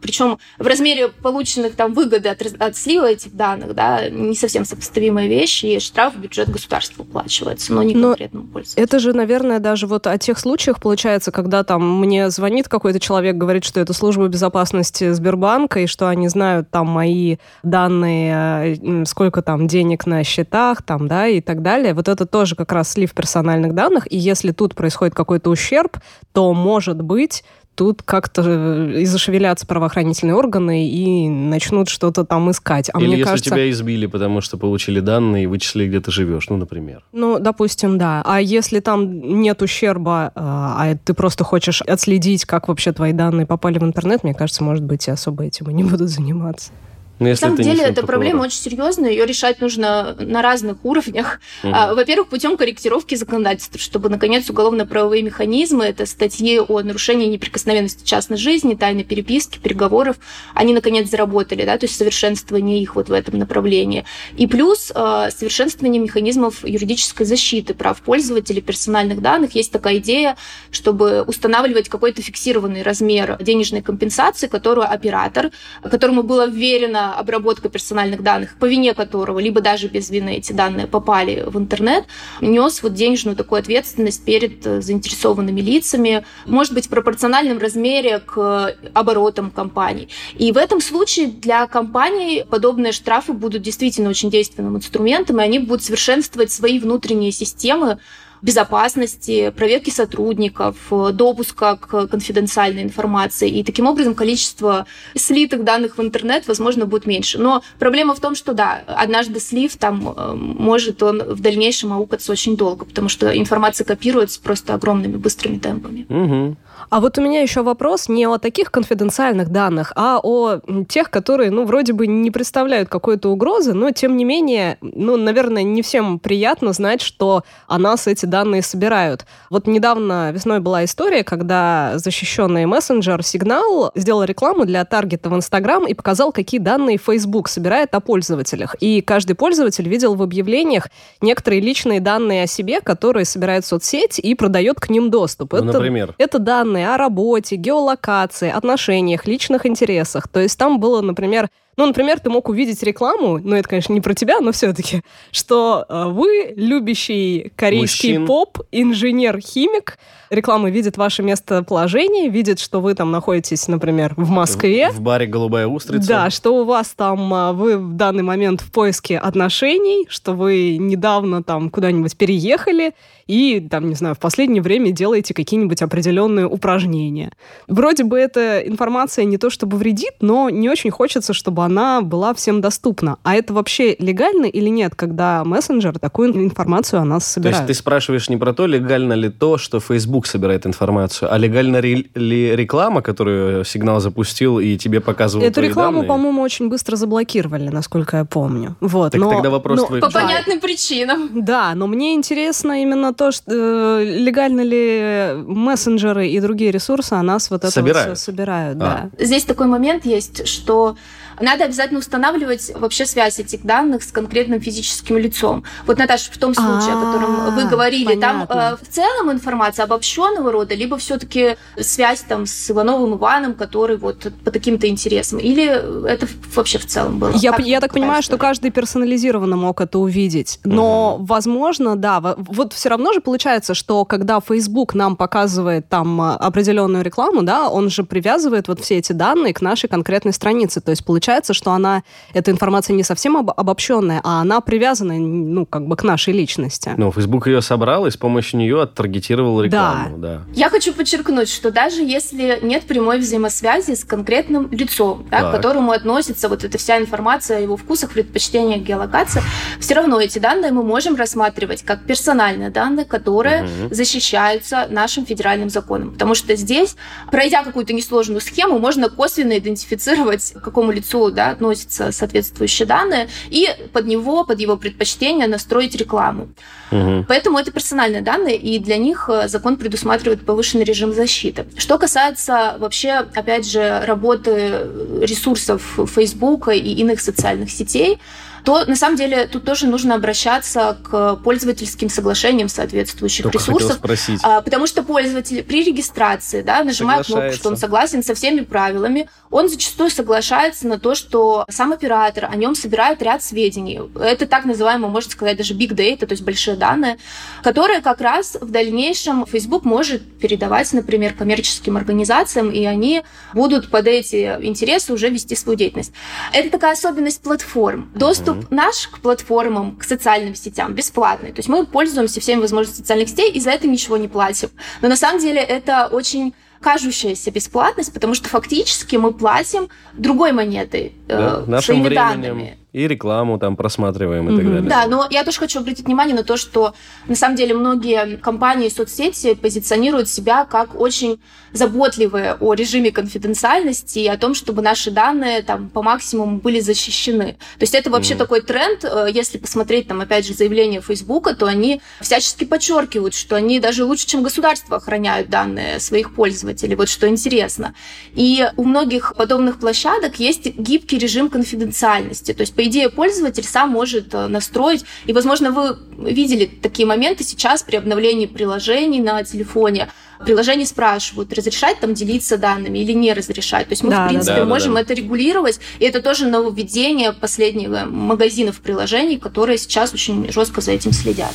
причем 0.00 0.38
в 0.58 0.66
размере 0.66 1.08
полученных 1.08 1.76
там 1.76 1.94
выгоды 1.94 2.28
от, 2.28 2.42
от 2.42 2.76
слива 2.76 3.10
этих 3.10 3.34
данных, 3.34 3.74
да, 3.74 4.08
не 4.08 4.34
совсем 4.34 4.64
сопоставимая 4.64 5.28
вещь, 5.28 5.64
и 5.64 5.78
штраф 5.78 6.14
в 6.14 6.18
бюджет 6.18 6.50
государства 6.50 7.02
уплачивается, 7.02 7.72
но 7.72 7.82
не 7.82 7.94
но 7.94 8.08
конкретному 8.08 8.46
пользователю. 8.48 8.84
Это 8.84 8.98
же, 8.98 9.12
наверное, 9.12 9.58
даже 9.58 9.86
вот 9.86 10.06
о 10.06 10.18
тех 10.18 10.38
случаях 10.38 10.80
получается, 10.80 11.30
когда 11.30 11.64
там 11.64 12.00
мне 12.00 12.30
звонит 12.30 12.68
какой-то 12.68 13.00
человек, 13.00 13.36
говорит, 13.36 13.64
что 13.64 13.80
это 13.80 13.92
служба 13.92 14.28
безопасности 14.28 15.12
Сбербанка, 15.12 15.59
банка, 15.60 15.80
и 15.80 15.86
что 15.86 16.08
они 16.08 16.28
знают 16.28 16.70
там 16.70 16.88
мои 16.88 17.36
данные, 17.62 18.76
э, 18.76 19.04
сколько 19.04 19.42
там 19.42 19.66
денег 19.66 20.06
на 20.06 20.24
счетах, 20.24 20.82
там, 20.82 21.08
да, 21.08 21.26
и 21.26 21.40
так 21.40 21.62
далее. 21.62 21.94
Вот 21.94 22.08
это 22.08 22.26
тоже 22.26 22.54
как 22.56 22.72
раз 22.72 22.92
слив 22.92 23.12
персональных 23.12 23.74
данных, 23.74 24.06
и 24.10 24.16
если 24.16 24.52
тут 24.52 24.74
происходит 24.74 25.14
какой-то 25.14 25.50
ущерб, 25.50 25.98
то, 26.32 26.54
может 26.54 27.02
быть, 27.02 27.44
тут 27.80 28.02
как-то 28.02 28.42
э, 28.44 29.00
и 29.00 29.06
зашевелятся 29.06 29.66
правоохранительные 29.66 30.34
органы 30.34 30.86
и 30.86 31.30
начнут 31.30 31.88
что-то 31.88 32.26
там 32.26 32.50
искать. 32.50 32.90
А 32.92 32.98
Или 32.98 33.06
мне 33.06 33.16
если 33.16 33.30
кажется... 33.30 33.50
тебя 33.52 33.70
избили, 33.70 34.04
потому 34.04 34.42
что 34.42 34.58
получили 34.58 35.00
данные 35.00 35.44
и 35.44 35.46
вычислили, 35.46 35.88
где 35.88 35.98
ты 35.98 36.10
живешь, 36.10 36.50
ну, 36.50 36.58
например. 36.58 37.02
Ну, 37.12 37.38
допустим, 37.38 37.96
да. 37.96 38.20
А 38.26 38.38
если 38.38 38.80
там 38.80 39.40
нет 39.40 39.62
ущерба, 39.62 40.30
а, 40.34 40.76
а 40.78 40.94
ты 40.94 41.14
просто 41.14 41.42
хочешь 41.42 41.80
отследить, 41.80 42.44
как 42.44 42.68
вообще 42.68 42.92
твои 42.92 43.14
данные 43.14 43.46
попали 43.46 43.78
в 43.78 43.82
интернет, 43.82 44.24
мне 44.24 44.34
кажется, 44.34 44.62
может 44.62 44.84
быть, 44.84 45.08
и 45.08 45.10
особо 45.10 45.44
этим 45.44 45.70
и 45.70 45.72
не 45.72 45.84
будут 45.84 46.10
заниматься. 46.10 46.72
Но 47.20 47.26
ну, 47.26 47.30
На 47.32 47.36
самом 47.36 47.56
деле, 47.56 47.82
эта 47.82 48.04
проблема 48.04 48.44
очень 48.44 48.58
серьезная, 48.58 49.10
ее 49.10 49.26
решать 49.26 49.60
нужно 49.60 50.16
на 50.18 50.40
разных 50.40 50.82
уровнях. 50.84 51.40
Угу. 51.62 51.70
Во-первых, 51.70 52.28
путем 52.28 52.56
корректировки 52.56 53.14
законодательства, 53.14 53.78
чтобы, 53.78 54.08
наконец, 54.08 54.48
уголовно-правовые 54.48 55.22
механизмы, 55.22 55.84
это 55.84 56.06
статьи 56.06 56.58
о 56.58 56.80
нарушении 56.80 57.26
неприкосновенности 57.26 58.06
частной 58.06 58.38
жизни, 58.38 58.74
тайной 58.74 59.04
переписки, 59.04 59.58
переговоров, 59.58 60.16
они, 60.54 60.72
наконец, 60.72 61.10
заработали, 61.10 61.66
да, 61.66 61.76
то 61.76 61.84
есть 61.84 61.96
совершенствование 61.98 62.80
их 62.80 62.96
вот 62.96 63.10
в 63.10 63.12
этом 63.12 63.38
направлении. 63.38 64.06
И 64.38 64.46
плюс 64.46 64.90
а, 64.94 65.30
совершенствование 65.30 66.00
механизмов 66.00 66.64
юридической 66.66 67.24
защиты 67.24 67.74
прав 67.74 68.00
пользователей 68.00 68.62
персональных 68.62 69.20
данных. 69.20 69.54
Есть 69.54 69.72
такая 69.72 69.98
идея, 69.98 70.36
чтобы 70.70 71.22
устанавливать 71.22 71.90
какой-то 71.90 72.22
фиксированный 72.22 72.82
размер 72.82 73.36
денежной 73.40 73.82
компенсации, 73.82 74.46
которую 74.46 74.90
оператор, 74.90 75.50
которому 75.82 76.22
было 76.22 76.46
вверено 76.46 77.09
обработка 77.14 77.68
персональных 77.68 78.22
данных, 78.22 78.56
по 78.58 78.66
вине 78.66 78.94
которого, 78.94 79.38
либо 79.38 79.60
даже 79.60 79.88
без 79.88 80.10
вины 80.10 80.36
эти 80.36 80.52
данные 80.52 80.86
попали 80.86 81.44
в 81.46 81.56
интернет, 81.58 82.04
нес 82.40 82.82
вот 82.82 82.94
денежную 82.94 83.36
такую 83.36 83.60
ответственность 83.60 84.24
перед 84.24 84.66
э, 84.66 84.80
заинтересованными 84.80 85.60
лицами, 85.60 86.24
может 86.46 86.74
быть, 86.74 86.86
в 86.86 86.90
пропорциональном 86.90 87.58
размере 87.58 88.20
к 88.20 88.74
оборотам 88.94 89.50
компаний. 89.50 90.08
И 90.36 90.52
в 90.52 90.56
этом 90.56 90.80
случае 90.80 91.26
для 91.26 91.66
компаний 91.66 92.44
подобные 92.48 92.92
штрафы 92.92 93.32
будут 93.32 93.62
действительно 93.62 94.10
очень 94.10 94.30
действенным 94.30 94.76
инструментом, 94.76 95.40
и 95.40 95.44
они 95.44 95.58
будут 95.58 95.84
совершенствовать 95.84 96.50
свои 96.50 96.78
внутренние 96.78 97.32
системы, 97.32 97.98
безопасности, 98.42 99.50
проверки 99.50 99.90
сотрудников, 99.90 100.76
допуска 100.90 101.76
к 101.76 102.06
конфиденциальной 102.06 102.82
информации. 102.82 103.48
И 103.48 103.64
таким 103.64 103.86
образом 103.86 104.14
количество 104.14 104.86
слитых 105.16 105.64
данных 105.64 105.98
в 105.98 106.02
интернет, 106.02 106.48
возможно, 106.48 106.86
будет 106.86 107.06
меньше. 107.06 107.38
Но 107.38 107.62
проблема 107.78 108.14
в 108.14 108.20
том, 108.20 108.34
что 108.34 108.52
да, 108.52 108.82
однажды 108.86 109.40
слив 109.40 109.76
там 109.76 110.14
э, 110.16 110.34
может 110.34 111.02
он 111.02 111.22
в 111.22 111.40
дальнейшем 111.40 111.92
аукаться 111.92 112.32
очень 112.32 112.56
долго, 112.56 112.84
потому 112.84 113.08
что 113.08 113.36
информация 113.36 113.84
копируется 113.84 114.40
просто 114.40 114.74
огромными 114.74 115.16
быстрыми 115.16 115.58
темпами. 115.58 116.06
Угу. 116.08 116.56
А 116.88 117.00
вот 117.00 117.18
у 117.18 117.22
меня 117.22 117.42
еще 117.42 117.62
вопрос 117.62 118.08
не 118.08 118.26
о 118.26 118.38
таких 118.38 118.70
конфиденциальных 118.70 119.50
данных, 119.50 119.92
а 119.96 120.20
о 120.22 120.60
тех, 120.88 121.10
которые, 121.10 121.50
ну, 121.50 121.64
вроде 121.64 121.92
бы 121.92 122.06
не 122.06 122.30
представляют 122.30 122.88
какой-то 122.88 123.30
угрозы, 123.30 123.74
но, 123.74 123.90
тем 123.90 124.16
не 124.16 124.24
менее, 124.24 124.78
ну, 124.80 125.16
наверное, 125.16 125.62
не 125.62 125.82
всем 125.82 126.18
приятно 126.18 126.72
знать, 126.72 127.02
что 127.02 127.44
о 127.66 127.78
нас 127.78 128.06
эти 128.06 128.26
данные 128.26 128.62
собирают. 128.62 129.26
Вот 129.50 129.66
недавно 129.66 130.30
весной 130.32 130.60
была 130.60 130.84
история, 130.84 131.24
когда 131.24 131.92
защищенный 131.96 132.66
мессенджер 132.66 133.22
Сигнал 133.22 133.92
сделал 133.94 134.24
рекламу 134.24 134.64
для 134.64 134.84
таргета 134.84 135.28
в 135.28 135.36
Инстаграм 135.36 135.86
и 135.86 135.94
показал, 135.94 136.32
какие 136.32 136.60
данные 136.60 136.98
Facebook 136.98 137.48
собирает 137.48 137.94
о 137.94 138.00
пользователях. 138.00 138.76
И 138.80 139.02
каждый 139.02 139.34
пользователь 139.34 139.88
видел 139.88 140.14
в 140.14 140.22
объявлениях 140.22 140.88
некоторые 141.20 141.60
личные 141.60 142.00
данные 142.00 142.44
о 142.44 142.46
себе, 142.46 142.80
которые 142.80 143.24
собирает 143.24 143.66
соцсеть 143.66 144.18
и 144.18 144.34
продает 144.34 144.80
к 144.80 144.88
ним 144.88 145.10
доступ. 145.10 145.52
Ну, 145.52 145.58
это, 145.58 145.66
например? 145.72 146.14
Это 146.18 146.38
данные 146.38 146.69
о 146.78 146.96
работе, 146.96 147.56
геолокации, 147.56 148.50
отношениях, 148.50 149.26
личных 149.26 149.66
интересах. 149.66 150.28
То 150.28 150.40
есть 150.40 150.58
там 150.58 150.80
было, 150.80 151.00
например, 151.00 151.48
ну, 151.76 151.86
например, 151.86 152.20
ты 152.20 152.28
мог 152.30 152.48
увидеть 152.48 152.82
рекламу, 152.82 153.38
ну, 153.38 153.56
это, 153.56 153.68
конечно, 153.68 153.92
не 153.92 154.00
про 154.00 154.14
тебя, 154.14 154.40
но 154.40 154.52
все-таки, 154.52 155.02
что 155.30 155.86
э, 155.88 156.04
вы, 156.08 156.52
любящий 156.56 157.52
корейский 157.56 158.18
Мужчин. 158.18 158.26
поп, 158.26 158.58
инженер-химик, 158.70 159.98
реклама 160.30 160.70
видит 160.70 160.96
ваше 160.96 161.22
местоположение, 161.22 162.28
видит, 162.28 162.60
что 162.60 162.80
вы 162.80 162.94
там 162.94 163.10
находитесь, 163.10 163.68
например, 163.68 164.14
в 164.16 164.30
Москве. 164.30 164.90
В, 164.90 164.96
в 164.96 165.00
баре 165.00 165.26
«Голубая 165.26 165.66
устрица». 165.66 166.08
Да, 166.08 166.30
что 166.30 166.62
у 166.62 166.64
вас 166.64 166.94
там, 166.96 167.34
а, 167.34 167.52
вы 167.52 167.76
в 167.76 167.94
данный 167.94 168.22
момент 168.22 168.60
в 168.60 168.70
поиске 168.70 169.18
отношений, 169.18 170.06
что 170.08 170.32
вы 170.32 170.76
недавно 170.78 171.42
там 171.42 171.70
куда-нибудь 171.70 172.16
переехали, 172.16 172.94
и, 173.30 173.60
там, 173.60 173.88
не 173.88 173.94
знаю, 173.94 174.16
в 174.16 174.18
последнее 174.18 174.60
время 174.60 174.90
делаете 174.90 175.34
какие-нибудь 175.34 175.82
определенные 175.82 176.48
упражнения. 176.48 177.30
Вроде 177.68 178.02
бы 178.02 178.18
эта 178.18 178.58
информация 178.58 179.24
не 179.24 179.38
то 179.38 179.50
чтобы 179.50 179.76
вредит, 179.76 180.14
но 180.20 180.50
не 180.50 180.68
очень 180.68 180.90
хочется, 180.90 181.32
чтобы 181.32 181.64
она 181.64 182.00
была 182.00 182.34
всем 182.34 182.60
доступна. 182.60 183.18
А 183.22 183.36
это 183.36 183.54
вообще 183.54 183.94
легально 184.00 184.46
или 184.46 184.68
нет, 184.68 184.96
когда 184.96 185.44
мессенджер 185.44 186.00
такую 186.00 186.34
информацию 186.44 187.00
о 187.00 187.04
нас 187.04 187.24
собирает? 187.24 187.58
То 187.58 187.62
есть 187.62 187.68
ты 187.68 187.80
спрашиваешь 187.80 188.28
не 188.28 188.36
про 188.36 188.52
то, 188.52 188.66
легально 188.66 189.12
ли 189.12 189.28
то, 189.28 189.58
что 189.58 189.78
Facebook 189.78 190.19
собирает 190.26 190.66
информацию, 190.66 191.32
а 191.32 191.38
легально 191.38 191.78
ли 191.78 192.56
реклама, 192.56 193.02
которую 193.02 193.64
сигнал 193.64 194.00
запустил 194.00 194.58
и 194.58 194.76
тебе 194.76 195.00
показывал 195.00 195.44
Эту 195.44 195.60
рекламу, 195.60 196.04
по-моему, 196.04 196.42
очень 196.42 196.68
быстро 196.68 196.96
заблокировали, 196.96 197.68
насколько 197.68 198.18
я 198.18 198.24
помню. 198.24 198.76
Вот, 198.80 199.12
так 199.12 199.20
но, 199.20 199.30
тогда 199.30 199.50
вопрос 199.50 199.80
но, 199.80 199.86
твой... 199.86 200.00
По 200.00 200.10
понятным 200.10 200.60
причинам. 200.60 201.30
Да, 201.44 201.74
но 201.74 201.86
мне 201.86 202.14
интересно 202.14 202.82
именно 202.82 203.12
то, 203.14 203.32
что 203.32 203.50
э, 203.50 204.04
легально 204.04 204.62
ли 204.62 205.42
мессенджеры 205.46 206.28
и 206.28 206.40
другие 206.40 206.70
ресурсы 206.70 207.14
о 207.14 207.22
нас 207.22 207.50
вот 207.50 207.64
это 207.64 207.72
собирают, 207.72 208.08
вот 208.10 208.18
собирают 208.18 208.78
а. 208.80 209.10
да. 209.18 209.24
Здесь 209.24 209.44
такой 209.44 209.66
момент 209.66 210.04
есть, 210.04 210.46
что 210.46 210.96
надо 211.40 211.64
обязательно 211.64 211.98
устанавливать 212.00 212.72
вообще 212.74 213.06
связь 213.06 213.38
этих 213.38 213.64
данных 213.64 214.02
с 214.02 214.12
конкретным 214.12 214.60
физическим 214.60 215.18
лицом. 215.18 215.64
Вот, 215.86 215.98
Наташа, 215.98 216.30
в 216.32 216.38
том 216.38 216.54
случае, 216.54 216.94
о 216.94 217.12
котором 217.12 217.54
вы 217.54 217.64
говорили, 217.64 218.14
там 218.20 218.46
э, 218.48 218.76
в 218.76 218.88
целом 218.88 219.32
информация 219.32 219.84
обобщенного 219.84 220.52
рода, 220.52 220.74
либо 220.74 220.98
все-таки 220.98 221.56
связь 221.80 222.20
там 222.20 222.46
с 222.46 222.70
Ивановым 222.70 223.16
Иваном, 223.16 223.54
который 223.54 223.96
вот 223.96 224.26
по 224.44 224.50
таким-то 224.50 224.88
интересам, 224.88 225.38
или 225.38 225.64
это 226.06 226.26
вообще 226.54 226.78
в 226.78 226.86
целом 226.86 227.18
было? 227.18 227.32
Я, 227.34 227.56
я 227.58 227.80
так 227.80 227.92
понимаю, 227.92 228.22
что 228.22 228.38
каждый 228.38 228.70
персонализированно 228.70 229.56
мог 229.56 229.80
это 229.80 229.98
увидеть, 229.98 230.60
но, 230.64 231.16
возможно, 231.20 231.96
да, 231.96 232.20
вот 232.36 232.72
все 232.72 232.88
равно 232.90 233.12
же 233.12 233.20
получается, 233.20 233.74
что 233.74 234.04
когда 234.04 234.40
Facebook 234.40 234.94
нам 234.94 235.16
показывает 235.16 235.88
там 235.88 236.20
а, 236.20 236.36
определенную 236.36 237.02
рекламу, 237.04 237.42
да, 237.42 237.68
он 237.68 237.90
же 237.90 238.04
привязывает 238.04 238.68
вот 238.68 238.80
все 238.80 238.98
эти 238.98 239.12
данные 239.12 239.54
к 239.54 239.60
нашей 239.60 239.88
конкретной 239.88 240.32
странице, 240.32 240.80
то 240.80 240.90
есть 240.90 241.04
получается, 241.04 241.29
что 241.52 241.72
она, 241.72 242.02
эта 242.34 242.50
информация 242.50 242.94
не 242.94 243.02
совсем 243.02 243.36
об, 243.36 243.50
обобщенная, 243.50 244.20
а 244.24 244.40
она 244.40 244.60
привязана, 244.60 245.14
ну, 245.14 245.66
как 245.66 245.86
бы 245.86 245.96
к 245.96 246.02
нашей 246.02 246.32
личности. 246.32 246.92
Ну, 246.96 247.12
Facebook 247.12 247.46
ее 247.46 247.62
собрал 247.62 248.06
и 248.06 248.10
с 248.10 248.16
помощью 248.16 248.58
нее 248.58 248.82
оттаргетировал 248.82 249.62
рекламу, 249.62 250.18
да. 250.18 250.28
да. 250.28 250.42
Я 250.54 250.68
хочу 250.70 250.92
подчеркнуть, 250.92 251.48
что 251.48 251.70
даже 251.70 252.02
если 252.02 252.58
нет 252.62 252.84
прямой 252.84 253.18
взаимосвязи 253.18 253.94
с 253.94 254.04
конкретным 254.04 254.68
лицом, 254.70 255.26
да, 255.30 255.48
к 255.48 255.52
которому 255.52 255.92
относится 255.92 256.48
вот 256.48 256.64
эта 256.64 256.78
вся 256.78 256.98
информация 256.98 257.58
о 257.58 257.60
его 257.60 257.76
вкусах, 257.76 258.10
предпочтениях, 258.10 258.82
геолокации, 258.82 259.42
все 259.80 259.94
равно 259.94 260.20
эти 260.20 260.38
данные 260.38 260.72
мы 260.72 260.82
можем 260.82 261.16
рассматривать 261.16 261.82
как 261.82 262.04
персональные 262.04 262.70
данные, 262.70 263.04
которые 263.04 263.64
угу. 263.64 263.94
защищаются 263.94 264.86
нашим 264.90 265.26
федеральным 265.26 265.70
законом. 265.70 266.12
Потому 266.12 266.34
что 266.34 266.54
здесь, 266.56 266.96
пройдя 267.30 267.62
какую-то 267.64 267.92
несложную 267.92 268.40
схему, 268.40 268.78
можно 268.78 269.08
косвенно 269.08 269.58
идентифицировать, 269.58 270.52
к 270.52 270.60
какому 270.60 270.92
лицу 270.92 271.19
да, 271.28 271.50
относятся 271.50 272.12
соответствующие 272.12 272.86
данные, 272.86 273.28
и 273.50 273.68
под 273.92 274.06
него, 274.06 274.44
под 274.44 274.60
его 274.60 274.78
предпочтение 274.78 275.46
настроить 275.46 275.94
рекламу. 275.94 276.48
Угу. 276.90 277.26
Поэтому 277.28 277.58
это 277.58 277.70
персональные 277.70 278.22
данные, 278.22 278.56
и 278.56 278.78
для 278.78 278.96
них 278.96 279.28
э, 279.28 279.48
закон 279.48 279.76
предусматривает 279.76 280.46
повышенный 280.46 280.84
режим 280.84 281.12
защиты. 281.12 281.66
Что 281.76 281.98
касается 281.98 282.76
вообще, 282.78 283.26
опять 283.34 283.70
же, 283.70 284.02
работы 284.06 284.86
ресурсов 285.20 285.98
Facebook 286.14 286.68
и 286.68 286.94
иных 286.94 287.20
социальных 287.20 287.70
сетей, 287.70 288.18
то 288.64 288.84
на 288.84 288.96
самом 288.96 289.16
деле 289.16 289.46
тут 289.46 289.64
тоже 289.64 289.86
нужно 289.86 290.14
обращаться 290.14 290.98
к 291.02 291.36
пользовательским 291.36 292.08
соглашениям 292.08 292.68
соответствующих 292.68 293.44
Только 293.44 293.58
ресурсов. 293.58 293.98
А, 294.42 294.60
потому 294.60 294.86
что 294.86 295.02
пользователь 295.02 295.62
при 295.62 295.84
регистрации 295.84 296.62
да, 296.62 296.84
нажимает 296.84 297.26
кнопку, 297.26 297.52
что 297.52 297.68
он 297.68 297.76
согласен 297.76 298.22
со 298.22 298.34
всеми 298.34 298.60
правилами, 298.60 299.28
он 299.50 299.68
зачастую 299.68 300.10
соглашается 300.10 300.86
на 300.86 300.98
то, 300.98 301.14
что 301.14 301.64
сам 301.68 301.92
оператор 301.92 302.48
о 302.50 302.56
нем 302.56 302.74
собирает 302.74 303.22
ряд 303.22 303.42
сведений. 303.42 304.00
Это 304.20 304.46
так 304.46 304.64
называемое, 304.64 305.10
можно 305.10 305.30
сказать, 305.30 305.56
даже 305.56 305.74
big 305.74 305.90
data, 305.90 306.26
то 306.26 306.32
есть 306.32 306.42
большие 306.42 306.76
данные, 306.76 307.18
которые 307.62 308.00
как 308.00 308.20
раз 308.20 308.56
в 308.60 308.70
дальнейшем 308.70 309.46
Facebook 309.46 309.84
может 309.84 310.22
передавать, 310.38 310.92
например, 310.92 311.34
коммерческим 311.34 311.96
организациям, 311.96 312.70
и 312.70 312.84
они 312.84 313.22
будут 313.54 313.90
под 313.90 314.06
эти 314.06 314.56
интересы 314.60 315.12
уже 315.12 315.28
вести 315.28 315.56
свою 315.56 315.76
деятельность. 315.76 316.12
Это 316.52 316.70
такая 316.70 316.92
особенность 316.92 317.42
платформ. 317.42 318.10
Доступ 318.14 318.49
доступ 318.50 318.70
mm-hmm. 318.70 318.74
наш 318.74 319.08
к 319.08 319.18
платформам, 319.18 319.96
к 319.96 320.04
социальным 320.04 320.54
сетям 320.54 320.94
бесплатный. 320.94 321.52
То 321.52 321.58
есть 321.58 321.68
мы 321.68 321.86
пользуемся 321.86 322.40
всеми 322.40 322.60
возможностями 322.60 323.02
социальных 323.02 323.28
сетей 323.28 323.50
и 323.52 323.60
за 323.60 323.70
это 323.70 323.86
ничего 323.86 324.16
не 324.16 324.28
платим. 324.28 324.70
Но 325.02 325.08
на 325.08 325.16
самом 325.16 325.40
деле 325.40 325.60
это 325.60 326.08
очень 326.10 326.54
кажущаяся 326.80 327.50
бесплатность, 327.50 328.12
потому 328.12 328.34
что 328.34 328.48
фактически 328.48 329.16
мы 329.16 329.32
платим 329.32 329.88
другой 330.14 330.52
монетой, 330.52 331.12
да, 331.28 331.62
э, 331.66 331.80
своими 331.80 332.08
временем. 332.08 332.14
данными 332.14 332.79
и 332.92 333.06
рекламу 333.06 333.58
там 333.58 333.76
просматриваем 333.76 334.48
и 334.48 334.52
mm-hmm. 334.52 334.56
так 334.56 334.66
далее. 334.66 334.88
Да, 334.88 335.06
но 335.06 335.26
я 335.30 335.44
тоже 335.44 335.58
хочу 335.58 335.80
обратить 335.80 336.06
внимание 336.06 336.34
на 336.34 336.42
то, 336.42 336.56
что 336.56 336.94
на 337.26 337.36
самом 337.36 337.56
деле 337.56 337.74
многие 337.74 338.36
компании 338.36 338.88
и 338.88 338.90
соцсети 338.90 339.54
позиционируют 339.54 340.28
себя 340.28 340.64
как 340.64 340.98
очень 340.98 341.40
заботливые 341.72 342.54
о 342.54 342.74
режиме 342.74 343.12
конфиденциальности 343.12 344.18
и 344.18 344.26
о 344.26 344.36
том, 344.36 344.54
чтобы 344.54 344.82
наши 344.82 345.10
данные 345.10 345.62
там 345.62 345.88
по 345.88 346.02
максимуму 346.02 346.58
были 346.58 346.80
защищены. 346.80 347.56
То 347.78 347.82
есть 347.82 347.94
это 347.94 348.10
вообще 348.10 348.34
mm-hmm. 348.34 348.38
такой 348.38 348.60
тренд, 348.60 349.04
э, 349.04 349.28
если 349.32 349.58
посмотреть 349.58 350.08
там 350.08 350.20
опять 350.20 350.46
же 350.46 350.54
заявление 350.54 351.00
Фейсбука, 351.00 351.54
то 351.54 351.66
они 351.66 352.00
всячески 352.20 352.64
подчеркивают, 352.64 353.34
что 353.34 353.54
они 353.54 353.78
даже 353.78 354.04
лучше, 354.04 354.26
чем 354.26 354.42
государство 354.42 354.96
охраняют 354.96 355.48
данные 355.48 356.00
своих 356.00 356.34
пользователей, 356.34 356.96
вот 356.96 357.08
что 357.08 357.28
интересно. 357.28 357.94
И 358.34 358.66
у 358.76 358.84
многих 358.84 359.34
подобных 359.36 359.78
площадок 359.78 360.40
есть 360.40 360.66
гибкий 360.76 361.18
режим 361.18 361.48
конфиденциальности, 361.48 362.52
то 362.52 362.62
есть 362.62 362.74
по 362.80 362.86
идее, 362.86 363.10
пользователь 363.10 363.64
сам 363.64 363.90
может 363.90 364.32
э, 364.32 364.46
настроить. 364.46 365.04
И, 365.26 365.34
возможно, 365.34 365.70
вы 365.70 365.98
видели 366.30 366.64
такие 366.64 367.04
моменты 367.04 367.44
сейчас 367.44 367.82
при 367.82 367.96
обновлении 367.96 368.46
приложений 368.46 369.20
на 369.20 369.44
телефоне. 369.44 370.08
Приложения 370.46 370.86
спрашивают, 370.86 371.52
разрешать 371.52 372.00
там 372.00 372.14
делиться 372.14 372.56
данными 372.56 373.00
или 373.00 373.12
не 373.12 373.34
разрешать. 373.34 373.88
То 373.88 373.92
есть 373.92 374.02
мы, 374.02 374.08
да, 374.08 374.24
в 374.24 374.28
принципе, 374.28 374.54
да, 374.54 374.60
да, 374.60 374.64
можем 374.64 374.94
да. 374.94 375.02
это 375.02 375.12
регулировать. 375.12 375.78
И 375.98 376.06
это 376.06 376.22
тоже 376.22 376.46
нововведение 376.46 377.34
последних 377.34 377.90
магазинов 378.06 378.80
приложений, 378.80 379.40
которые 379.40 379.76
сейчас 379.76 380.14
очень 380.14 380.50
жестко 380.50 380.80
за 380.80 380.92
этим 380.92 381.12
следят. 381.12 381.52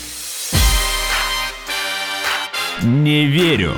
Не 2.84 3.26
верю. 3.26 3.74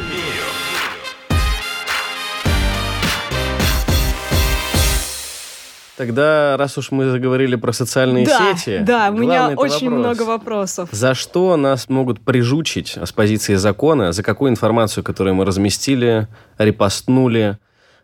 Тогда, 5.98 6.58
раз 6.58 6.78
уж 6.78 6.92
мы 6.92 7.10
заговорили 7.10 7.56
про 7.56 7.74
социальные 7.74 8.28
да, 8.28 8.56
сети, 8.56 8.84
да, 8.84 9.10
у 9.10 9.18
меня 9.18 9.50
очень 9.50 9.90
вопрос. 9.90 10.00
много 10.00 10.22
вопросов. 10.22 10.90
За 10.92 11.16
что 11.16 11.58
нас 11.58 11.90
могут 11.90 12.20
прижучить 12.22 12.98
с 13.04 13.12
позиции 13.12 13.56
закона, 13.56 14.12
за 14.12 14.22
какую 14.22 14.52
информацию, 14.52 15.04
которую 15.04 15.34
мы 15.34 15.44
разместили, 15.44 16.28
репостнули, 16.60 17.58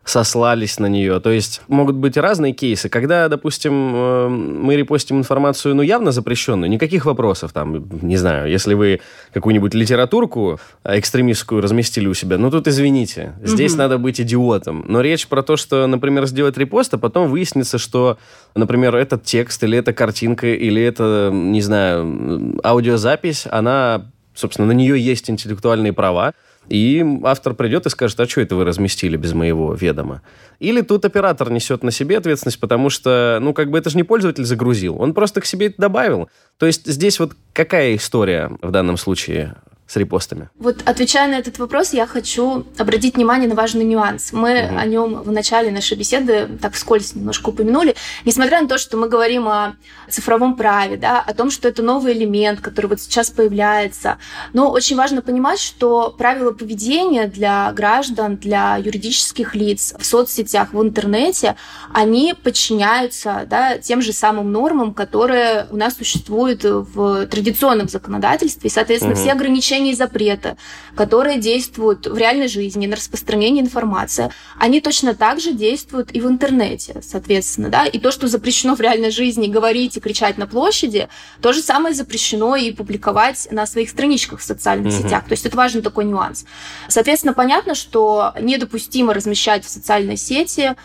сослались 0.05 0.79
на 0.79 0.87
нее. 0.87 1.19
То 1.19 1.29
есть 1.29 1.61
могут 1.67 1.95
быть 1.95 2.17
разные 2.17 2.53
кейсы. 2.53 2.89
Когда, 2.89 3.29
допустим, 3.29 3.95
э, 3.95 4.27
мы 4.27 4.75
репостим 4.75 5.17
информацию, 5.17 5.75
ну, 5.75 5.81
явно 5.81 6.11
запрещенную, 6.11 6.69
никаких 6.69 7.05
вопросов 7.05 7.53
там, 7.53 7.87
не 8.01 8.17
знаю, 8.17 8.49
если 8.49 8.73
вы 8.73 8.99
какую-нибудь 9.31 9.73
литературку 9.73 10.59
экстремистскую 10.83 11.61
разместили 11.61 12.07
у 12.07 12.13
себя, 12.13 12.37
ну, 12.37 12.51
тут 12.51 12.67
извините, 12.67 13.33
здесь 13.41 13.73
mm-hmm. 13.73 13.77
надо 13.77 13.97
быть 13.97 14.19
идиотом. 14.19 14.83
Но 14.87 14.99
речь 14.99 15.27
про 15.27 15.41
то, 15.41 15.55
что, 15.55 15.87
например, 15.87 16.25
сделать 16.25 16.57
репост, 16.57 16.93
а 16.93 16.97
потом 16.97 17.29
выяснится, 17.29 17.77
что, 17.77 18.17
например, 18.55 18.95
этот 18.95 19.23
текст 19.23 19.63
или 19.63 19.77
эта 19.77 19.93
картинка 19.93 20.47
или 20.47 20.81
это, 20.81 21.29
не 21.31 21.61
знаю, 21.61 22.59
аудиозапись, 22.63 23.47
она, 23.49 24.11
собственно, 24.33 24.67
на 24.67 24.73
нее 24.73 24.99
есть 24.99 25.29
интеллектуальные 25.29 25.93
права, 25.93 26.33
и 26.69 27.05
автор 27.23 27.53
придет 27.53 27.85
и 27.85 27.89
скажет, 27.89 28.19
а 28.19 28.27
что 28.27 28.41
это 28.41 28.55
вы 28.55 28.65
разместили 28.65 29.17
без 29.17 29.33
моего 29.33 29.73
ведома? 29.73 30.21
Или 30.59 30.81
тут 30.81 31.05
оператор 31.05 31.51
несет 31.51 31.83
на 31.83 31.91
себе 31.91 32.17
ответственность, 32.17 32.59
потому 32.59 32.89
что, 32.89 33.39
ну, 33.41 33.53
как 33.53 33.69
бы 33.69 33.77
это 33.77 33.89
же 33.89 33.97
не 33.97 34.03
пользователь 34.03 34.45
загрузил, 34.45 35.01
он 35.01 35.13
просто 35.13 35.41
к 35.41 35.45
себе 35.45 35.67
это 35.67 35.81
добавил. 35.81 36.29
То 36.57 36.65
есть 36.65 36.87
здесь 36.87 37.19
вот 37.19 37.33
какая 37.53 37.95
история 37.95 38.51
в 38.61 38.71
данном 38.71 38.97
случае 38.97 39.55
с 39.87 39.95
репостами? 39.97 40.49
Вот 40.57 40.81
отвечая 40.85 41.27
на 41.27 41.35
этот 41.35 41.59
вопрос, 41.59 41.93
я 41.93 42.07
хочу 42.07 42.65
обратить 42.77 43.15
внимание 43.15 43.49
на 43.49 43.55
важный 43.55 43.83
нюанс. 43.83 44.31
Мы 44.31 44.65
угу. 44.65 44.77
о 44.77 44.85
нем 44.85 45.21
в 45.21 45.31
начале 45.31 45.71
нашей 45.71 45.97
беседы 45.97 46.47
так 46.61 46.73
вскользь 46.73 47.15
немножко 47.15 47.49
упомянули. 47.49 47.95
Несмотря 48.25 48.61
на 48.61 48.67
то, 48.67 48.77
что 48.77 48.97
мы 48.97 49.09
говорим 49.09 49.47
о 49.47 49.75
цифровом 50.09 50.55
праве, 50.55 50.97
да, 50.97 51.19
о 51.19 51.33
том, 51.33 51.51
что 51.51 51.67
это 51.67 51.83
новый 51.83 52.13
элемент, 52.13 52.61
который 52.61 52.87
вот 52.87 53.01
сейчас 53.01 53.29
появляется, 53.29 54.17
но 54.53 54.71
очень 54.71 54.95
важно 54.95 55.21
понимать, 55.21 55.59
что 55.59 56.13
правила 56.17 56.51
поведения 56.51 57.27
для 57.27 57.71
граждан, 57.73 58.37
для 58.37 58.77
юридических 58.77 59.53
лиц 59.53 59.93
в 59.97 60.05
соцсетях, 60.05 60.73
в 60.73 60.81
интернете, 60.81 61.55
они 61.93 62.33
подчиняются 62.41 63.45
да, 63.49 63.77
тем 63.77 64.01
же 64.01 64.13
самым 64.13 64.51
нормам, 64.51 64.93
которые 64.93 65.67
у 65.71 65.75
нас 65.75 65.97
существуют 65.97 66.63
в 66.63 67.27
традиционном 67.27 67.89
законодательстве. 67.89 68.69
И, 68.69 68.71
соответственно, 68.71 69.13
угу. 69.13 69.21
все 69.21 69.31
ограничения 69.31 69.72
ограничения 69.73 69.91
и 69.91 69.95
запреты, 69.95 70.55
которые 70.95 71.39
действуют 71.39 72.07
в 72.07 72.17
реальной 72.17 72.47
жизни 72.47 72.87
на 72.87 72.95
распространение 72.95 73.63
информации, 73.63 74.29
они 74.59 74.81
точно 74.81 75.13
так 75.15 75.39
же 75.39 75.53
действуют 75.53 76.11
и 76.13 76.21
в 76.21 76.27
интернете, 76.27 77.01
соответственно, 77.01 77.69
да, 77.69 77.85
и 77.85 77.99
то, 77.99 78.11
что 78.11 78.27
запрещено 78.27 78.75
в 78.75 78.81
реальной 78.81 79.11
жизни 79.11 79.47
говорить 79.47 79.97
и 79.97 79.99
кричать 79.99 80.37
на 80.37 80.47
площади, 80.47 81.07
то 81.41 81.53
же 81.53 81.61
самое 81.61 81.95
запрещено 81.95 82.55
и 82.55 82.71
публиковать 82.71 83.47
на 83.51 83.65
своих 83.65 83.89
страничках 83.89 84.39
в 84.39 84.43
социальных 84.43 84.93
угу. 84.93 85.03
сетях. 85.03 85.25
То 85.25 85.33
есть 85.33 85.45
это 85.45 85.57
важный 85.57 85.81
такой 85.81 86.05
нюанс. 86.05 86.45
Соответственно, 86.87 87.33
понятно, 87.33 87.75
что 87.75 88.33
недопустимо 88.39 89.13
размещать 89.13 89.65
в 89.65 89.69
социальной 89.69 90.17
сети 90.17 90.75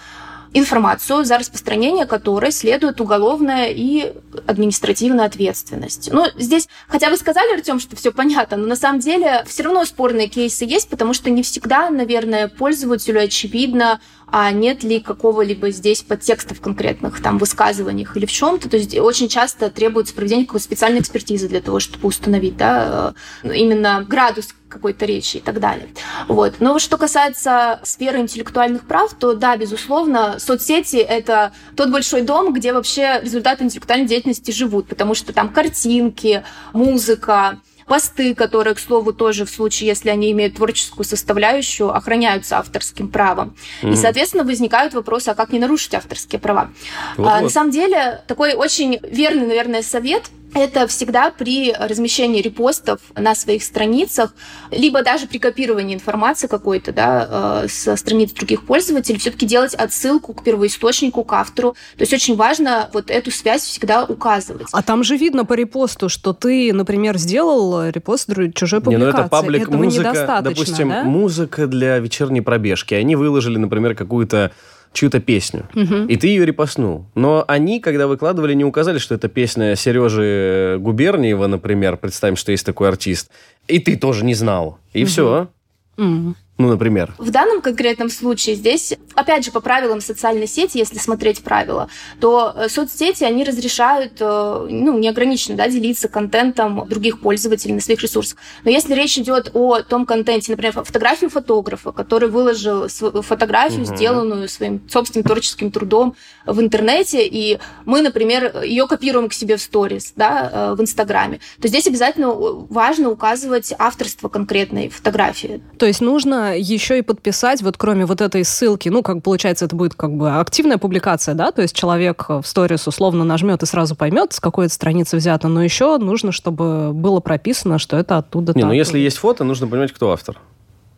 информацию, 0.55 1.25
за 1.25 1.39
распространение 1.39 2.07
которой 2.07 2.53
следует 2.53 3.01
уголовная 3.01 3.69
и 3.71 4.13
административная 4.47 5.27
ответственность. 5.27 6.11
Ну, 6.13 6.27
здесь, 6.37 6.69
хотя 6.89 7.11
вы 7.11 7.17
сказали, 7.17 7.55
Артем, 7.55 7.81
что 7.81 7.97
все 7.97 8.13
понятно, 8.13 8.57
но 8.57 8.67
на 8.67 8.77
самом 8.77 9.01
деле 9.01 9.45
все 9.47 9.63
равно 9.63 9.85
спорные 9.85 10.29
кейсы 10.29 10.65
есть, 10.65 10.89
потому 10.89 11.15
что 11.15 11.31
не 11.31 11.43
всегда, 11.43 11.91
наверное, 11.91 12.49
пользователю 12.49 13.21
очевидно, 13.21 14.01
а 14.31 14.51
нет 14.53 14.83
ли 14.83 15.01
какого-либо 15.01 15.71
здесь 15.71 16.03
подтекста 16.03 16.55
в 16.55 16.61
конкретных 16.61 17.23
там 17.23 17.39
высказываниях 17.39 18.17
или 18.17 18.27
в 18.27 18.33
чем-то. 18.33 18.69
То 18.69 18.77
есть 18.77 18.97
очень 18.99 19.29
часто 19.29 19.71
требуется 19.71 20.15
проведение 20.15 20.47
какой-то 20.47 20.65
специальной 20.65 21.01
экспертизы 21.01 21.49
для 21.49 21.61
того, 21.61 21.81
чтобы 21.81 22.09
установить 22.09 22.57
да, 22.57 23.15
э, 23.43 23.55
именно 23.55 24.05
градус 24.07 24.55
какой-то 24.69 25.07
речи 25.07 25.39
и 25.39 25.41
так 25.41 25.61
далее. 25.61 25.89
Вот. 26.29 26.57
Но 26.61 26.79
что 26.79 26.99
касается 26.99 27.81
сферы 27.85 28.21
интеллектуальных 28.21 28.87
прав, 28.87 29.15
то 29.15 29.35
да, 29.35 29.57
безусловно, 29.57 30.39
соцсети— 30.39 30.97
это 30.97 31.53
тот 31.75 31.91
большой 31.91 32.23
дом, 32.23 32.53
где 32.53 32.73
вообще 32.73 33.21
результаты 33.23 33.65
интеллектуальной 33.65 34.07
деятельности 34.07 34.51
живут, 34.51 34.89
потому 34.89 35.15
что 35.15 35.33
там 35.33 35.49
картинки, 35.49 36.45
музыка, 36.73 37.61
посты, 37.89 38.35
которые, 38.35 38.75
к 38.75 38.79
слову, 38.79 39.13
тоже 39.13 39.45
в 39.45 39.51
случае, 39.51 39.89
если 39.89 40.11
они 40.11 40.31
имеют 40.33 40.57
творческую 40.57 41.05
составляющую, 41.05 41.95
охраняются 41.95 42.59
авторским 42.59 43.09
правом. 43.09 43.57
Mm-hmm. 43.83 43.93
И, 43.93 43.97
соответственно, 43.97 44.45
возникают 44.45 44.95
вопросы, 44.95 45.31
а 45.31 45.35
как 45.35 45.53
не 45.53 45.59
нарушить 45.59 45.95
авторские 45.95 46.39
права. 46.39 46.71
Вот-вот. 47.17 47.33
А, 47.33 47.41
на 47.41 47.49
самом 47.49 47.71
деле, 47.71 48.23
такой 48.27 48.55
очень 48.55 49.01
верный, 49.03 49.47
наверное, 49.47 49.83
совет— 49.83 50.25
это 50.55 50.87
всегда 50.87 51.31
при 51.31 51.73
размещении 51.73 52.41
репостов 52.41 53.01
на 53.15 53.35
своих 53.35 53.63
страницах, 53.63 54.35
либо 54.71 55.03
даже 55.03 55.27
при 55.27 55.39
копировании 55.39 55.95
информации 55.95 56.47
какой-то 56.47 56.93
да, 56.93 57.63
э, 57.65 57.69
со 57.69 57.97
страниц 57.97 58.33
других 58.33 58.65
пользователей, 58.65 59.19
все-таки 59.19 59.47
делать 59.47 59.75
отсылку 59.75 60.33
к 60.35 60.43
первоисточнику, 60.43 61.25
к 61.25 61.33
автору. 61.33 61.73
То 61.97 62.03
есть 62.03 62.13
очень 62.13 62.37
важно 62.37 62.89
вот 62.93 63.11
эту 63.11 63.31
связь 63.31 63.63
всегда 63.63 64.05
указывать. 64.05 64.69
А 64.73 64.83
там 64.83 65.05
же 65.05 65.17
видно 65.17 65.45
по 65.45 65.55
репосту, 65.55 66.09
что 66.09 66.33
ты, 66.33 66.73
например, 66.73 67.19
сделал 67.19 67.89
репост 67.89 68.29
чужой 68.55 68.81
публикации. 68.81 69.07
Не, 69.07 69.13
ну 69.13 69.19
это 69.19 69.29
паблик 69.29 69.63
Этого 69.63 69.83
музыка, 69.83 70.41
допустим, 70.43 70.89
да? 70.89 71.03
музыка 71.05 71.67
для 71.67 71.99
вечерней 71.99 72.41
пробежки. 72.41 72.95
Они 72.95 73.17
выложили, 73.17 73.59
например, 73.59 73.95
какую-то 73.95 74.53
чью-то 74.93 75.21
песню, 75.21 75.69
угу. 75.75 76.07
и 76.09 76.17
ты 76.17 76.29
ее 76.29 76.45
репостнул. 76.45 77.07
Но 77.15 77.45
они, 77.47 77.81
когда 77.81 78.07
выкладывали, 78.07 78.55
не 78.55 78.65
указали, 78.65 78.99
что 78.99 79.15
это 79.15 79.29
песня 79.29 79.77
Сережи 79.77 80.79
Губерниева, 80.81 81.47
например, 81.47 81.97
представим, 81.97 82.37
что 82.37 82.53
есть 82.53 82.67
такой 82.67 82.89
артист, 82.89 83.31
и 83.67 83.79
ты 83.79 83.97
тоже 83.97 84.25
не 84.25 84.35
знал. 84.35 84.79
И 84.93 85.03
угу. 85.03 85.09
все. 85.09 85.49
Угу. 85.97 86.35
Ну, 86.59 86.67
например. 86.67 87.15
В 87.19 87.31
данном 87.31 87.61
конкретном 87.61 88.11
случае 88.11 88.57
здесь, 88.57 88.93
опять 89.15 89.45
же, 89.45 89.53
по 89.53 89.61
правилам 89.61 90.01
социальной 90.01 90.49
сети, 90.49 90.79
если 90.79 90.99
смотреть 90.99 91.41
правила, 91.43 91.89
то 92.21 92.53
э, 92.57 92.69
соцсети, 92.69 93.23
они 93.23 93.45
разрешают, 93.45 94.15
э, 94.19 94.67
ну, 94.69 94.99
неограниченно, 94.99 95.57
да, 95.57 95.69
делиться 95.69 96.09
контентом 96.09 96.85
других 96.89 97.21
пользователей 97.21 97.75
на 97.75 97.81
своих 97.81 98.03
ресурсах. 98.03 98.39
Но 98.65 98.73
если 98.73 98.95
речь 98.95 99.17
идет 99.19 99.53
о 99.55 99.83
том 99.83 100.05
контенте, 100.05 100.51
например, 100.51 100.73
фотографию 100.73 101.31
фотографа, 101.31 101.93
который 101.93 102.29
выложил 102.29 102.89
фотографию, 102.89 103.83
угу. 103.83 103.95
сделанную 103.95 104.49
своим 104.49 104.83
собственным 104.89 105.25
творческим 105.25 105.71
трудом 105.71 106.17
в 106.45 106.61
интернете, 106.61 107.25
и 107.25 107.61
мы, 107.85 108.03
например, 108.03 108.65
ее 108.65 108.89
копируем 108.89 109.29
к 109.29 109.33
себе 109.33 109.59
в 109.59 109.63
сторис, 109.63 110.13
да, 110.17 110.51
э, 110.53 110.75
в 110.75 110.81
Инстаграме, 110.81 111.39
то 111.63 111.69
здесь 111.69 111.87
обязательно 111.87 112.33
важно 112.33 113.11
указывать 113.11 113.73
авторство 113.79 114.29
конкретной 114.29 114.89
фотографии. 114.89 115.63
То 115.79 115.87
есть 115.87 116.01
нужно 116.01 116.48
еще 116.55 116.99
и 116.99 117.03
подписать, 117.03 117.63
вот 117.63 117.77
кроме 117.77 118.07
вот 118.07 118.21
этой 118.21 118.45
ссылки, 118.45 118.89
ну, 118.89 119.03
как 119.03 119.23
получается, 119.23 119.65
это 119.65 119.77
будет 119.77 119.95
как 119.95 120.15
бы 120.15 120.39
активная 120.39 120.79
публикация, 120.79 121.35
да, 121.35 121.53
то 121.53 121.63
есть 121.63 121.75
человек 121.75 122.29
в 122.29 122.43
сторис 122.45 122.87
условно 122.87 123.25
нажмет 123.25 123.63
и 123.63 123.67
сразу 123.67 123.95
поймет, 123.95 124.33
с 124.33 124.41
какой 124.41 124.69
страницы 124.69 125.17
взято, 125.17 125.49
но 125.49 125.63
еще 125.63 125.99
нужно, 125.99 126.33
чтобы 126.33 126.93
было 126.93 127.21
прописано, 127.21 127.79
что 127.79 127.97
это 127.97 128.19
оттуда. 128.19 128.53
Не, 128.55 128.65
ну 128.65 128.73
если 128.73 128.99
есть 128.99 129.19
фото, 129.19 129.45
нужно 129.45 129.67
понимать, 129.67 129.93
кто 129.93 130.13
автор 130.13 130.39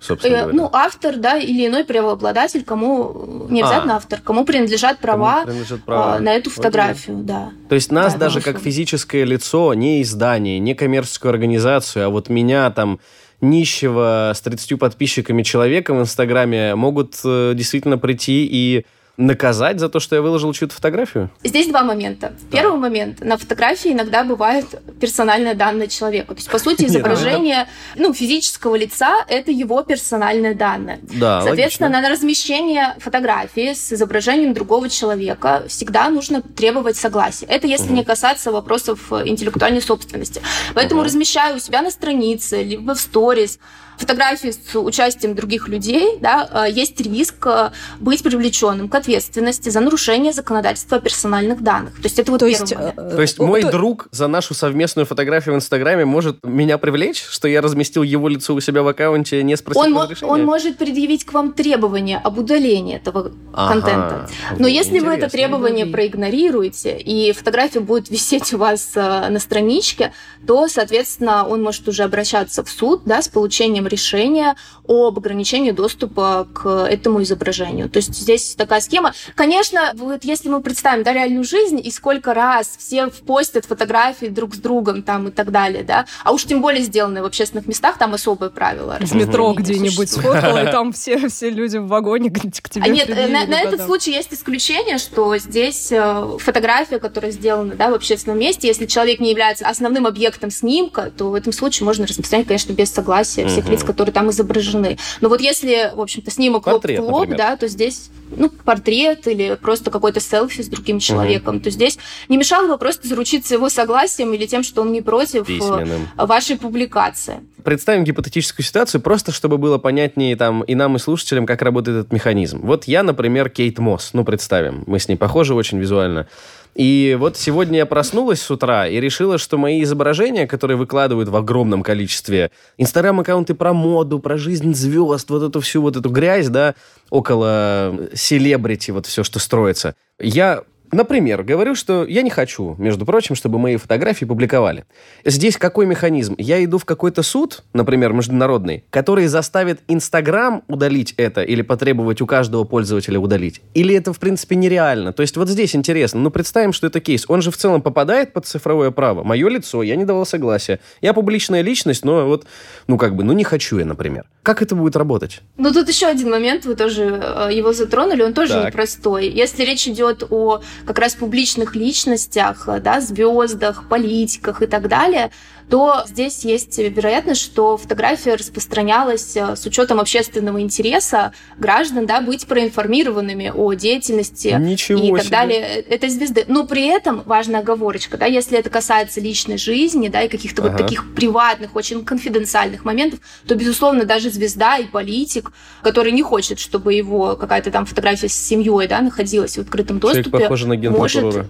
собственно 0.00 0.34
э, 0.34 0.40
говоря. 0.42 0.56
Ну, 0.56 0.70
автор, 0.72 1.16
да, 1.16 1.38
или 1.38 1.66
иной 1.66 1.84
правообладатель, 1.84 2.64
кому 2.64 3.46
не 3.48 3.62
обязательно 3.62 3.94
а, 3.94 3.96
автор, 3.98 4.20
кому 4.20 4.44
принадлежат 4.44 4.98
права, 4.98 5.42
кому 5.42 5.44
принадлежат 5.44 5.84
права. 5.84 6.14
А, 6.14 6.18
на 6.18 6.34
эту 6.34 6.50
фотографию, 6.50 7.18
вот. 7.18 7.26
да. 7.26 7.50
То 7.68 7.74
есть 7.74 7.92
нас 7.92 8.14
да, 8.14 8.20
даже 8.20 8.40
как 8.40 8.58
физическое 8.58 9.24
лицо, 9.24 9.74
не 9.74 10.02
издание, 10.02 10.58
не 10.58 10.74
коммерческую 10.74 11.30
организацию, 11.30 12.06
а 12.06 12.08
вот 12.08 12.28
меня 12.28 12.70
там 12.70 12.98
нищего 13.40 14.32
с 14.34 14.40
30 14.40 14.78
подписчиками 14.78 15.42
человека 15.42 15.94
в 15.94 16.00
Инстаграме 16.00 16.74
могут 16.74 17.20
э, 17.24 17.54
действительно 17.56 17.98
прийти 17.98 18.46
и 18.50 18.84
наказать 19.20 19.78
за 19.78 19.88
то, 19.88 20.00
что 20.00 20.16
я 20.16 20.22
выложил 20.22 20.52
чью-то 20.52 20.74
фотографию? 20.74 21.30
Здесь 21.44 21.68
два 21.68 21.84
момента. 21.84 22.32
Да. 22.50 22.58
Первый 22.58 22.78
момент. 22.78 23.20
На 23.20 23.36
фотографии 23.36 23.92
иногда 23.92 24.24
бывает 24.24 24.66
персональные 25.00 25.54
данные 25.54 25.88
человека. 25.88 26.34
То 26.34 26.38
есть, 26.38 26.50
по 26.50 26.58
сути, 26.58 26.84
изображение 26.86 27.68
ну, 27.96 28.12
физического 28.12 28.76
лица– 28.76 29.24
это 29.28 29.50
его 29.50 29.82
персональные 29.82 30.54
данные. 30.54 31.00
Да, 31.02 31.42
Соответственно, 31.42 31.88
логично. 31.88 32.08
на 32.08 32.14
размещение 32.14 32.94
фотографии 32.98 33.74
с 33.74 33.92
изображением 33.92 34.54
другого 34.54 34.88
человека 34.88 35.64
всегда 35.68 36.08
нужно 36.08 36.42
требовать 36.42 36.96
согласия. 36.96 37.46
Это 37.46 37.66
если 37.66 37.86
угу. 37.86 37.94
не 37.94 38.04
касаться 38.04 38.50
вопросов 38.50 39.12
интеллектуальной 39.12 39.82
собственности. 39.82 40.40
Поэтому 40.74 41.00
угу. 41.00 41.06
размещаю 41.06 41.56
у 41.56 41.58
себя 41.58 41.82
на 41.82 41.90
странице, 41.90 42.62
либо 42.62 42.94
в 42.94 43.00
сторис– 43.00 43.58
фотографии 44.00 44.50
с 44.50 44.78
участием 44.78 45.34
других 45.34 45.68
людей, 45.68 46.18
да, 46.20 46.66
э, 46.66 46.72
есть 46.72 47.00
риск 47.00 47.46
э, 47.46 47.70
быть 48.00 48.22
привлеченным 48.22 48.88
к 48.88 48.94
ответственности 48.94 49.68
за 49.68 49.80
нарушение 49.80 50.32
законодательства 50.32 50.96
о 50.96 51.00
персональных 51.00 51.62
данных. 51.62 51.96
То 51.96 52.04
есть 52.04 52.18
это 52.18 52.32
вот 52.32 52.40
То 52.40 52.46
есть, 52.46 52.74
момент. 52.74 52.94
Э, 52.96 53.10
То 53.16 53.20
есть 53.20 53.38
мой 53.38 53.62
то... 53.62 53.70
друг 53.70 54.08
за 54.10 54.26
нашу 54.26 54.54
совместную 54.54 55.06
фотографию 55.06 55.54
в 55.54 55.58
Инстаграме 55.58 56.04
может 56.04 56.44
меня 56.44 56.78
привлечь, 56.78 57.22
что 57.22 57.46
я 57.46 57.60
разместил 57.60 58.02
его 58.02 58.28
лицо 58.28 58.54
у 58.54 58.60
себя 58.60 58.82
в 58.82 58.88
аккаунте, 58.88 59.42
не 59.42 59.56
спросив 59.56 59.82
он 59.82 59.96
разрешения? 59.96 60.32
Он 60.32 60.44
может 60.44 60.78
предъявить 60.78 61.24
к 61.24 61.32
вам 61.32 61.52
требование 61.52 62.18
об 62.18 62.38
удалении 62.38 62.96
этого 62.96 63.32
ага, 63.52 63.74
контента. 63.74 64.28
Но 64.58 64.66
если 64.66 65.00
вы 65.00 65.12
это 65.12 65.28
требование 65.28 65.86
проигнорируете, 65.86 66.98
и 66.98 67.32
фотография 67.32 67.80
будет 67.80 68.10
висеть 68.10 68.52
у 68.54 68.58
вас 68.58 68.94
на 68.94 69.38
страничке, 69.38 70.12
то, 70.46 70.68
соответственно, 70.68 71.46
он 71.46 71.62
может 71.62 71.86
уже 71.86 72.02
обращаться 72.04 72.64
в 72.64 72.70
суд 72.70 73.02
да, 73.04 73.20
с 73.20 73.28
получением 73.28 73.86
решение 73.90 74.54
об 74.88 75.18
ограничении 75.18 75.70
доступа 75.70 76.48
к 76.52 76.68
этому 76.68 77.22
изображению. 77.22 77.88
То 77.88 77.98
есть 77.98 78.14
здесь 78.14 78.54
такая 78.56 78.80
схема. 78.80 79.12
Конечно, 79.34 79.92
вот 79.94 80.24
если 80.24 80.48
мы 80.48 80.60
представим 80.60 81.04
да, 81.04 81.12
реальную 81.12 81.44
жизнь 81.44 81.80
и 81.82 81.90
сколько 81.90 82.34
раз 82.34 82.76
все 82.78 83.08
постят 83.08 83.66
фотографии 83.66 84.26
друг 84.26 84.54
с 84.54 84.58
другом 84.58 85.02
там 85.02 85.28
и 85.28 85.30
так 85.30 85.50
далее, 85.50 85.84
да, 85.84 86.06
а 86.24 86.32
уж 86.32 86.44
тем 86.44 86.60
более 86.60 86.82
сделанные 86.82 87.22
в 87.22 87.26
общественных 87.26 87.66
местах, 87.66 87.98
там 87.98 88.14
особые 88.14 88.50
правила. 88.50 88.98
В 89.00 89.14
метро 89.14 89.52
где-нибудь 89.52 90.10
сфоткала, 90.10 90.68
и 90.68 90.70
там 90.72 90.92
все, 90.92 91.28
все 91.28 91.50
люди 91.50 91.76
в 91.76 91.86
вагоне 91.86 92.30
к 92.30 92.68
тебе 92.68 92.84
А 92.84 92.88
нет, 92.88 93.08
на, 93.08 93.46
на 93.46 93.60
этот 93.60 93.82
случай 93.82 94.12
есть 94.12 94.32
исключение, 94.32 94.98
что 94.98 95.36
здесь 95.36 95.92
э, 95.92 96.36
фотография, 96.38 96.98
которая 96.98 97.30
сделана 97.30 97.74
да, 97.74 97.90
в 97.90 97.94
общественном 97.94 98.38
месте, 98.38 98.68
если 98.68 98.86
человек 98.86 99.20
не 99.20 99.30
является 99.30 99.66
основным 99.66 100.06
объектом 100.06 100.50
снимка, 100.50 101.10
то 101.16 101.30
в 101.30 101.34
этом 101.34 101.52
случае 101.52 101.86
можно 101.86 102.06
распространять, 102.06 102.46
конечно, 102.46 102.72
без 102.72 102.90
согласия 102.90 103.46
всех 103.46 103.68
лиц, 103.68 103.79
лиц, 103.80 103.86
которые 103.86 104.12
там 104.12 104.30
изображены. 104.30 104.98
Но 105.20 105.28
вот 105.28 105.40
если, 105.40 105.92
в 105.94 106.00
общем-то, 106.00 106.30
снимок 106.30 106.66
лоб 106.66 106.84
в 106.84 107.00
лоб, 107.00 107.28
да, 107.30 107.56
то 107.56 107.68
здесь 107.68 108.10
ну, 108.36 108.48
портрет 108.48 109.26
или 109.26 109.56
просто 109.60 109.90
какой-то 109.90 110.20
селфи 110.20 110.62
с 110.62 110.68
другим 110.68 110.98
человеком, 111.00 111.56
угу. 111.56 111.64
то 111.64 111.70
здесь 111.70 111.98
не 112.28 112.36
мешало 112.36 112.68
бы 112.68 112.78
просто 112.78 113.08
заручиться 113.08 113.54
его 113.54 113.68
согласием 113.68 114.32
или 114.34 114.46
тем, 114.46 114.62
что 114.62 114.82
он 114.82 114.92
не 114.92 115.02
против 115.02 115.42
э, 115.42 115.44
Письменным. 115.44 116.08
вашей 116.16 116.56
публикации. 116.56 117.40
Представим 117.64 118.04
гипотетическую 118.04 118.64
ситуацию, 118.64 119.00
просто 119.00 119.32
чтобы 119.32 119.58
было 119.58 119.78
понятнее 119.78 120.36
там 120.36 120.62
и 120.62 120.74
нам, 120.74 120.96
и 120.96 120.98
слушателям, 120.98 121.46
как 121.46 121.62
работает 121.62 121.98
этот 121.98 122.12
механизм. 122.12 122.60
Вот 122.62 122.84
я, 122.84 123.02
например, 123.02 123.50
Кейт 123.50 123.78
Мосс, 123.78 124.10
ну, 124.12 124.24
представим, 124.24 124.84
мы 124.86 124.98
с 124.98 125.08
ней 125.08 125.16
похожи 125.16 125.54
очень 125.54 125.78
визуально. 125.78 126.26
И 126.74 127.16
вот 127.18 127.36
сегодня 127.36 127.78
я 127.78 127.86
проснулась 127.86 128.40
с 128.40 128.50
утра 128.50 128.86
и 128.86 129.00
решила, 129.00 129.38
что 129.38 129.58
мои 129.58 129.82
изображения, 129.82 130.46
которые 130.46 130.76
выкладывают 130.76 131.28
в 131.28 131.36
огромном 131.36 131.82
количестве, 131.82 132.50
инстаграм-аккаунты 132.78 133.54
про 133.54 133.72
моду, 133.72 134.18
про 134.20 134.36
жизнь 134.36 134.74
звезд, 134.74 135.30
вот 135.30 135.42
эту 135.42 135.60
всю 135.60 135.82
вот 135.82 135.96
эту 135.96 136.10
грязь, 136.10 136.48
да, 136.48 136.74
около 137.10 138.08
селебрити, 138.14 138.92
вот 138.92 139.06
все, 139.06 139.24
что 139.24 139.38
строится, 139.38 139.94
я 140.18 140.62
Например, 140.92 141.44
говорю, 141.44 141.74
что 141.74 142.04
я 142.04 142.22
не 142.22 142.30
хочу, 142.30 142.74
между 142.78 143.06
прочим, 143.06 143.36
чтобы 143.36 143.58
мои 143.58 143.76
фотографии 143.76 144.24
публиковали. 144.24 144.84
Здесь 145.24 145.56
какой 145.56 145.86
механизм? 145.86 146.34
Я 146.36 146.62
иду 146.64 146.78
в 146.78 146.84
какой-то 146.84 147.22
суд, 147.22 147.62
например, 147.72 148.12
международный, 148.12 148.84
который 148.90 149.26
заставит 149.28 149.80
Инстаграм 149.86 150.62
удалить 150.66 151.14
это 151.16 151.42
или 151.42 151.62
потребовать 151.62 152.20
у 152.20 152.26
каждого 152.26 152.64
пользователя 152.64 153.20
удалить? 153.20 153.60
Или 153.74 153.94
это, 153.94 154.12
в 154.12 154.18
принципе, 154.18 154.56
нереально? 154.56 155.12
То 155.12 155.22
есть 155.22 155.36
вот 155.36 155.48
здесь 155.48 155.76
интересно. 155.76 156.20
Ну, 156.20 156.30
представим, 156.30 156.72
что 156.72 156.88
это 156.88 157.00
кейс. 157.00 157.24
Он 157.28 157.40
же 157.40 157.52
в 157.52 157.56
целом 157.56 157.82
попадает 157.82 158.32
под 158.32 158.46
цифровое 158.46 158.90
право. 158.90 159.22
Мое 159.22 159.48
лицо, 159.48 159.82
я 159.82 159.94
не 159.94 160.04
давал 160.04 160.26
согласия. 160.26 160.80
Я 161.00 161.12
публичная 161.12 161.60
личность, 161.60 162.04
но 162.04 162.26
вот, 162.26 162.46
ну, 162.88 162.98
как 162.98 163.14
бы, 163.14 163.22
ну, 163.22 163.32
не 163.32 163.44
хочу 163.44 163.78
я, 163.78 163.84
например. 163.84 164.24
Как 164.42 164.60
это 164.60 164.74
будет 164.74 164.96
работать? 164.96 165.42
Ну, 165.56 165.72
тут 165.72 165.88
еще 165.88 166.06
один 166.06 166.30
момент, 166.30 166.64
вы 166.64 166.74
тоже 166.74 167.02
э, 167.02 167.50
его 167.52 167.72
затронули, 167.72 168.22
он 168.22 168.34
тоже 168.34 168.54
так. 168.54 168.66
непростой. 168.68 169.28
Если 169.28 169.62
речь 169.64 169.86
идет 169.86 170.24
о 170.30 170.62
как 170.84 170.98
раз 170.98 171.14
публичных 171.14 171.74
личностях, 171.74 172.68
да, 172.80 173.00
звездах, 173.00 173.88
политиках 173.88 174.62
и 174.62 174.66
так 174.66 174.88
далее, 174.88 175.30
то 175.70 176.04
здесь 176.08 176.44
есть 176.44 176.76
вероятность, 176.78 177.40
что 177.40 177.76
фотография 177.76 178.34
распространялась 178.34 179.36
э, 179.36 179.54
с 179.54 179.64
учетом 179.64 180.00
общественного 180.00 180.60
интереса 180.60 181.32
граждан, 181.58 182.06
да, 182.06 182.20
быть 182.20 182.46
проинформированными 182.46 183.52
о 183.54 183.72
деятельности 183.74 184.56
Ничего 184.58 184.98
и 184.98 185.12
так 185.12 185.22
себе. 185.22 185.30
далее 185.30 185.60
этой 185.60 186.08
звезды. 186.08 186.44
Но 186.48 186.66
при 186.66 186.86
этом 186.86 187.22
важная 187.24 187.60
оговорочка, 187.60 188.18
да, 188.18 188.26
если 188.26 188.58
это 188.58 188.68
касается 188.68 189.20
личной 189.20 189.58
жизни, 189.58 190.08
да, 190.08 190.22
и 190.22 190.28
каких-то 190.28 190.62
ага. 190.62 190.72
вот 190.72 190.78
таких 190.82 191.14
приватных, 191.14 191.76
очень 191.76 192.04
конфиденциальных 192.04 192.84
моментов, 192.84 193.20
то, 193.46 193.54
безусловно, 193.54 194.04
даже 194.04 194.30
звезда 194.30 194.78
и 194.78 194.86
политик, 194.86 195.52
который 195.82 196.10
не 196.10 196.22
хочет, 196.22 196.58
чтобы 196.58 196.94
его 196.94 197.36
какая-то 197.36 197.70
там 197.70 197.86
фотография 197.86 198.28
с 198.28 198.34
семьей, 198.34 198.88
да, 198.88 199.00
находилась 199.00 199.56
в 199.56 199.60
открытом 199.60 200.00
доступе, 200.00 200.30
Человек, 200.30 200.48
похоже 200.48 200.66
на 200.66 200.90
может 200.90 201.46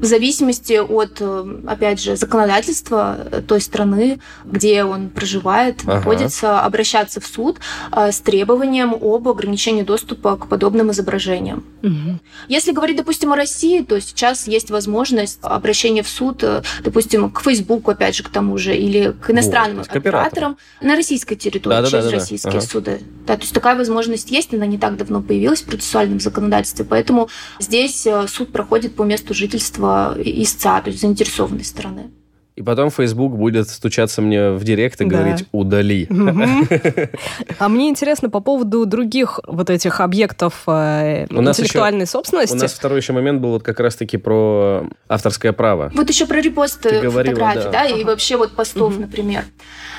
в 0.00 0.04
зависимости 0.04 0.74
от, 0.74 1.16
э, 1.20 1.60
опять 1.66 2.00
же, 2.00 2.16
законодательства 2.16 3.18
той 3.46 3.60
страны, 3.60 4.20
где 4.44 4.84
он 4.84 5.08
проживает, 5.08 5.80
ага. 5.82 5.94
находится, 5.96 6.60
обращаться 6.60 7.20
в 7.20 7.26
суд 7.26 7.58
э, 7.92 8.12
с 8.12 8.20
требованием 8.20 8.94
об 8.94 9.28
ограничении 9.28 9.82
доступа 9.82 10.36
к 10.36 10.46
подобным 10.46 10.92
изображениям. 10.92 11.64
Угу. 11.82 12.20
Если 12.48 12.72
говорить, 12.72 12.96
допустим, 12.96 13.32
о 13.32 13.36
России, 13.36 13.82
то 13.82 14.00
сейчас 14.00 14.46
есть 14.46 14.70
возможность 14.70 15.40
обращения 15.42 16.02
в 16.02 16.08
суд, 16.08 16.42
э, 16.42 16.62
допустим, 16.84 17.30
к 17.30 17.40
Фейсбуку, 17.42 17.90
опять 17.90 18.14
же, 18.14 18.22
к 18.22 18.28
тому 18.28 18.56
же, 18.56 18.76
или 18.76 19.12
к 19.20 19.30
иностранным 19.30 19.78
вот, 19.78 19.88
операторам 19.88 20.58
на 20.80 20.94
российской 20.94 21.34
территории, 21.34 21.82
да, 21.82 21.90
через 21.90 22.04
да, 22.04 22.10
да, 22.10 22.16
российские 22.16 22.52
ага. 22.52 22.60
суды. 22.60 23.00
Да, 23.26 23.34
то 23.36 23.42
есть 23.42 23.52
такая 23.52 23.76
возможность 23.76 24.30
есть, 24.30 24.54
она 24.54 24.66
не 24.66 24.78
так 24.78 24.96
давно 24.96 25.22
появилась 25.22 25.62
в 25.62 25.66
процессуальном 25.66 26.20
законодательстве, 26.20 26.84
поэтому 26.84 27.28
здесь 27.58 28.06
суд 28.28 28.52
проходит 28.52 28.94
по 28.94 29.02
месту 29.02 29.34
жительства 29.34 29.87
истца, 30.18 30.80
то 30.80 30.90
есть 30.90 31.00
заинтересованной 31.00 31.64
стороны. 31.64 32.10
И 32.58 32.62
потом 32.62 32.90
Facebook 32.90 33.36
будет 33.36 33.68
стучаться 33.68 34.20
мне 34.20 34.50
в 34.50 34.64
директ 34.64 35.00
и 35.00 35.04
да. 35.04 35.16
говорить 35.16 35.46
«удали». 35.52 36.08
А 37.60 37.68
мне 37.68 37.88
интересно 37.88 38.30
по 38.30 38.40
поводу 38.40 38.84
других 38.84 39.38
вот 39.46 39.70
этих 39.70 40.00
объектов 40.00 40.64
э, 40.66 41.26
интеллектуальной 41.30 42.08
собственности. 42.08 42.56
У 42.56 42.58
нас 42.58 42.72
второй 42.72 42.98
еще 42.98 43.12
момент 43.12 43.40
был 43.40 43.50
вот 43.50 43.62
как 43.62 43.78
раз-таки 43.78 44.16
про 44.16 44.88
авторское 45.08 45.52
право. 45.52 45.92
Вот 45.94 46.08
еще 46.08 46.26
про 46.26 46.40
репост 46.40 46.82
фотографий, 46.82 47.70
да, 47.70 47.84
и 47.84 48.02
вообще 48.02 48.36
вот 48.36 48.56
постов, 48.56 48.98
например. 48.98 49.44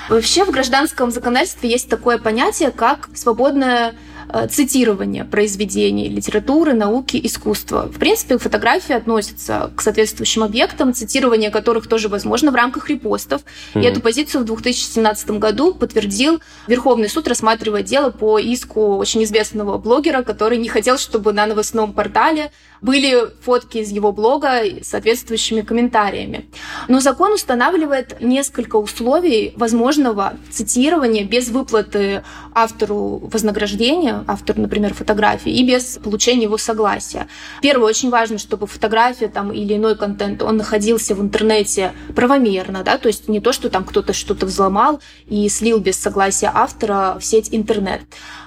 Вообще 0.09 0.43
в 0.43 0.51
гражданском 0.51 1.11
законодательстве 1.11 1.69
есть 1.69 1.89
такое 1.89 2.17
понятие, 2.17 2.71
как 2.71 3.07
свободное 3.13 3.93
Э, 4.31 4.47
цитирование 4.47 5.25
произведений 5.25 6.07
литературы, 6.07 6.73
науки, 6.73 7.19
искусства. 7.23 7.89
В 7.91 7.97
принципе, 7.97 8.37
фотографии 8.37 8.93
относятся 8.93 9.71
к 9.75 9.81
соответствующим 9.81 10.43
объектам, 10.43 10.93
цитирование 10.93 11.49
которых 11.49 11.87
тоже 11.87 12.09
возможно 12.09 12.51
в 12.51 12.55
рамках 12.55 12.89
репостов. 12.89 13.41
Mm-hmm. 13.73 13.81
И 13.81 13.85
эту 13.85 14.01
позицию 14.01 14.43
в 14.43 14.45
2017 14.45 15.31
году 15.31 15.73
подтвердил 15.73 16.41
Верховный 16.67 17.09
суд, 17.09 17.27
рассматривая 17.27 17.81
дело 17.81 18.11
по 18.11 18.37
иску 18.37 18.97
очень 18.97 19.23
известного 19.23 19.79
блогера, 19.79 20.21
который 20.21 20.59
не 20.59 20.69
хотел, 20.69 20.99
чтобы 20.99 21.33
на 21.33 21.47
новостном 21.47 21.93
портале 21.93 22.51
были 22.81 23.27
фотки 23.41 23.79
из 23.79 23.89
его 23.89 24.11
блога 24.11 24.61
с 24.81 24.89
соответствующими 24.89 25.61
комментариями. 25.61 26.49
Но 26.87 26.99
закон 26.99 27.33
устанавливает 27.33 28.21
несколько 28.21 28.75
условий 28.77 29.53
возможного 29.55 30.33
цитирования 30.51 31.25
без 31.25 31.49
выплаты 31.49 32.23
автору 32.53 33.17
вознаграждения, 33.31 34.18
автору, 34.27 34.61
например, 34.61 34.93
фотографии, 34.93 35.51
и 35.51 35.65
без 35.65 35.99
получения 36.03 36.43
его 36.43 36.57
согласия. 36.57 37.27
Первое, 37.61 37.89
очень 37.89 38.09
важно, 38.09 38.37
чтобы 38.37 38.67
фотография 38.67 39.27
там, 39.27 39.51
или 39.51 39.75
иной 39.75 39.95
контент, 39.95 40.41
он 40.41 40.57
находился 40.57 41.15
в 41.15 41.21
интернете 41.21 41.93
правомерно, 42.15 42.83
да, 42.83 42.97
то 42.97 43.07
есть 43.07 43.27
не 43.27 43.39
то, 43.39 43.53
что 43.53 43.69
там 43.69 43.83
кто-то 43.83 44.13
что-то 44.13 44.45
взломал 44.45 45.01
и 45.27 45.47
слил 45.49 45.79
без 45.79 45.97
согласия 45.97 46.51
автора 46.53 47.17
в 47.19 47.25
сеть 47.25 47.49
интернет. 47.51 48.01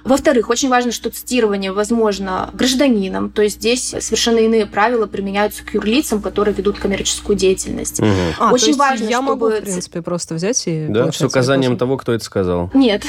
Во-вторых, 0.05 0.51
очень 0.51 0.69
важно, 0.69 0.91
что 0.93 1.11
цитирование 1.11 1.73
возможно 1.73 2.51
гражданином, 2.55 3.31
то 3.31 3.43
есть 3.43 3.57
здесь 3.57 3.95
совершенно 4.01 4.39
иные 4.39 4.67
правила 4.67 5.07
применяются 5.07 5.65
к 5.65 5.75
юрлицам, 5.75 6.21
которые 6.21 6.55
ведут 6.55 6.79
коммерческую 6.79 7.37
деятельность. 7.37 8.01
Угу. 8.01 8.09
А, 8.39 8.53
очень 8.53 8.77
важно, 8.77 9.05
я 9.05 9.19
чтобы... 9.19 9.29
могу, 9.29 9.49
в 9.49 9.61
принципе, 9.61 10.03
просто 10.03 10.35
взять 10.35 10.63
и... 10.67 10.87
Да, 10.89 11.13
с 11.13 11.21
указанием 11.23 11.77
того, 11.77 11.97
кто 11.97 12.13
это 12.13 12.25
сказал. 12.25 12.71
Нет. 12.75 13.05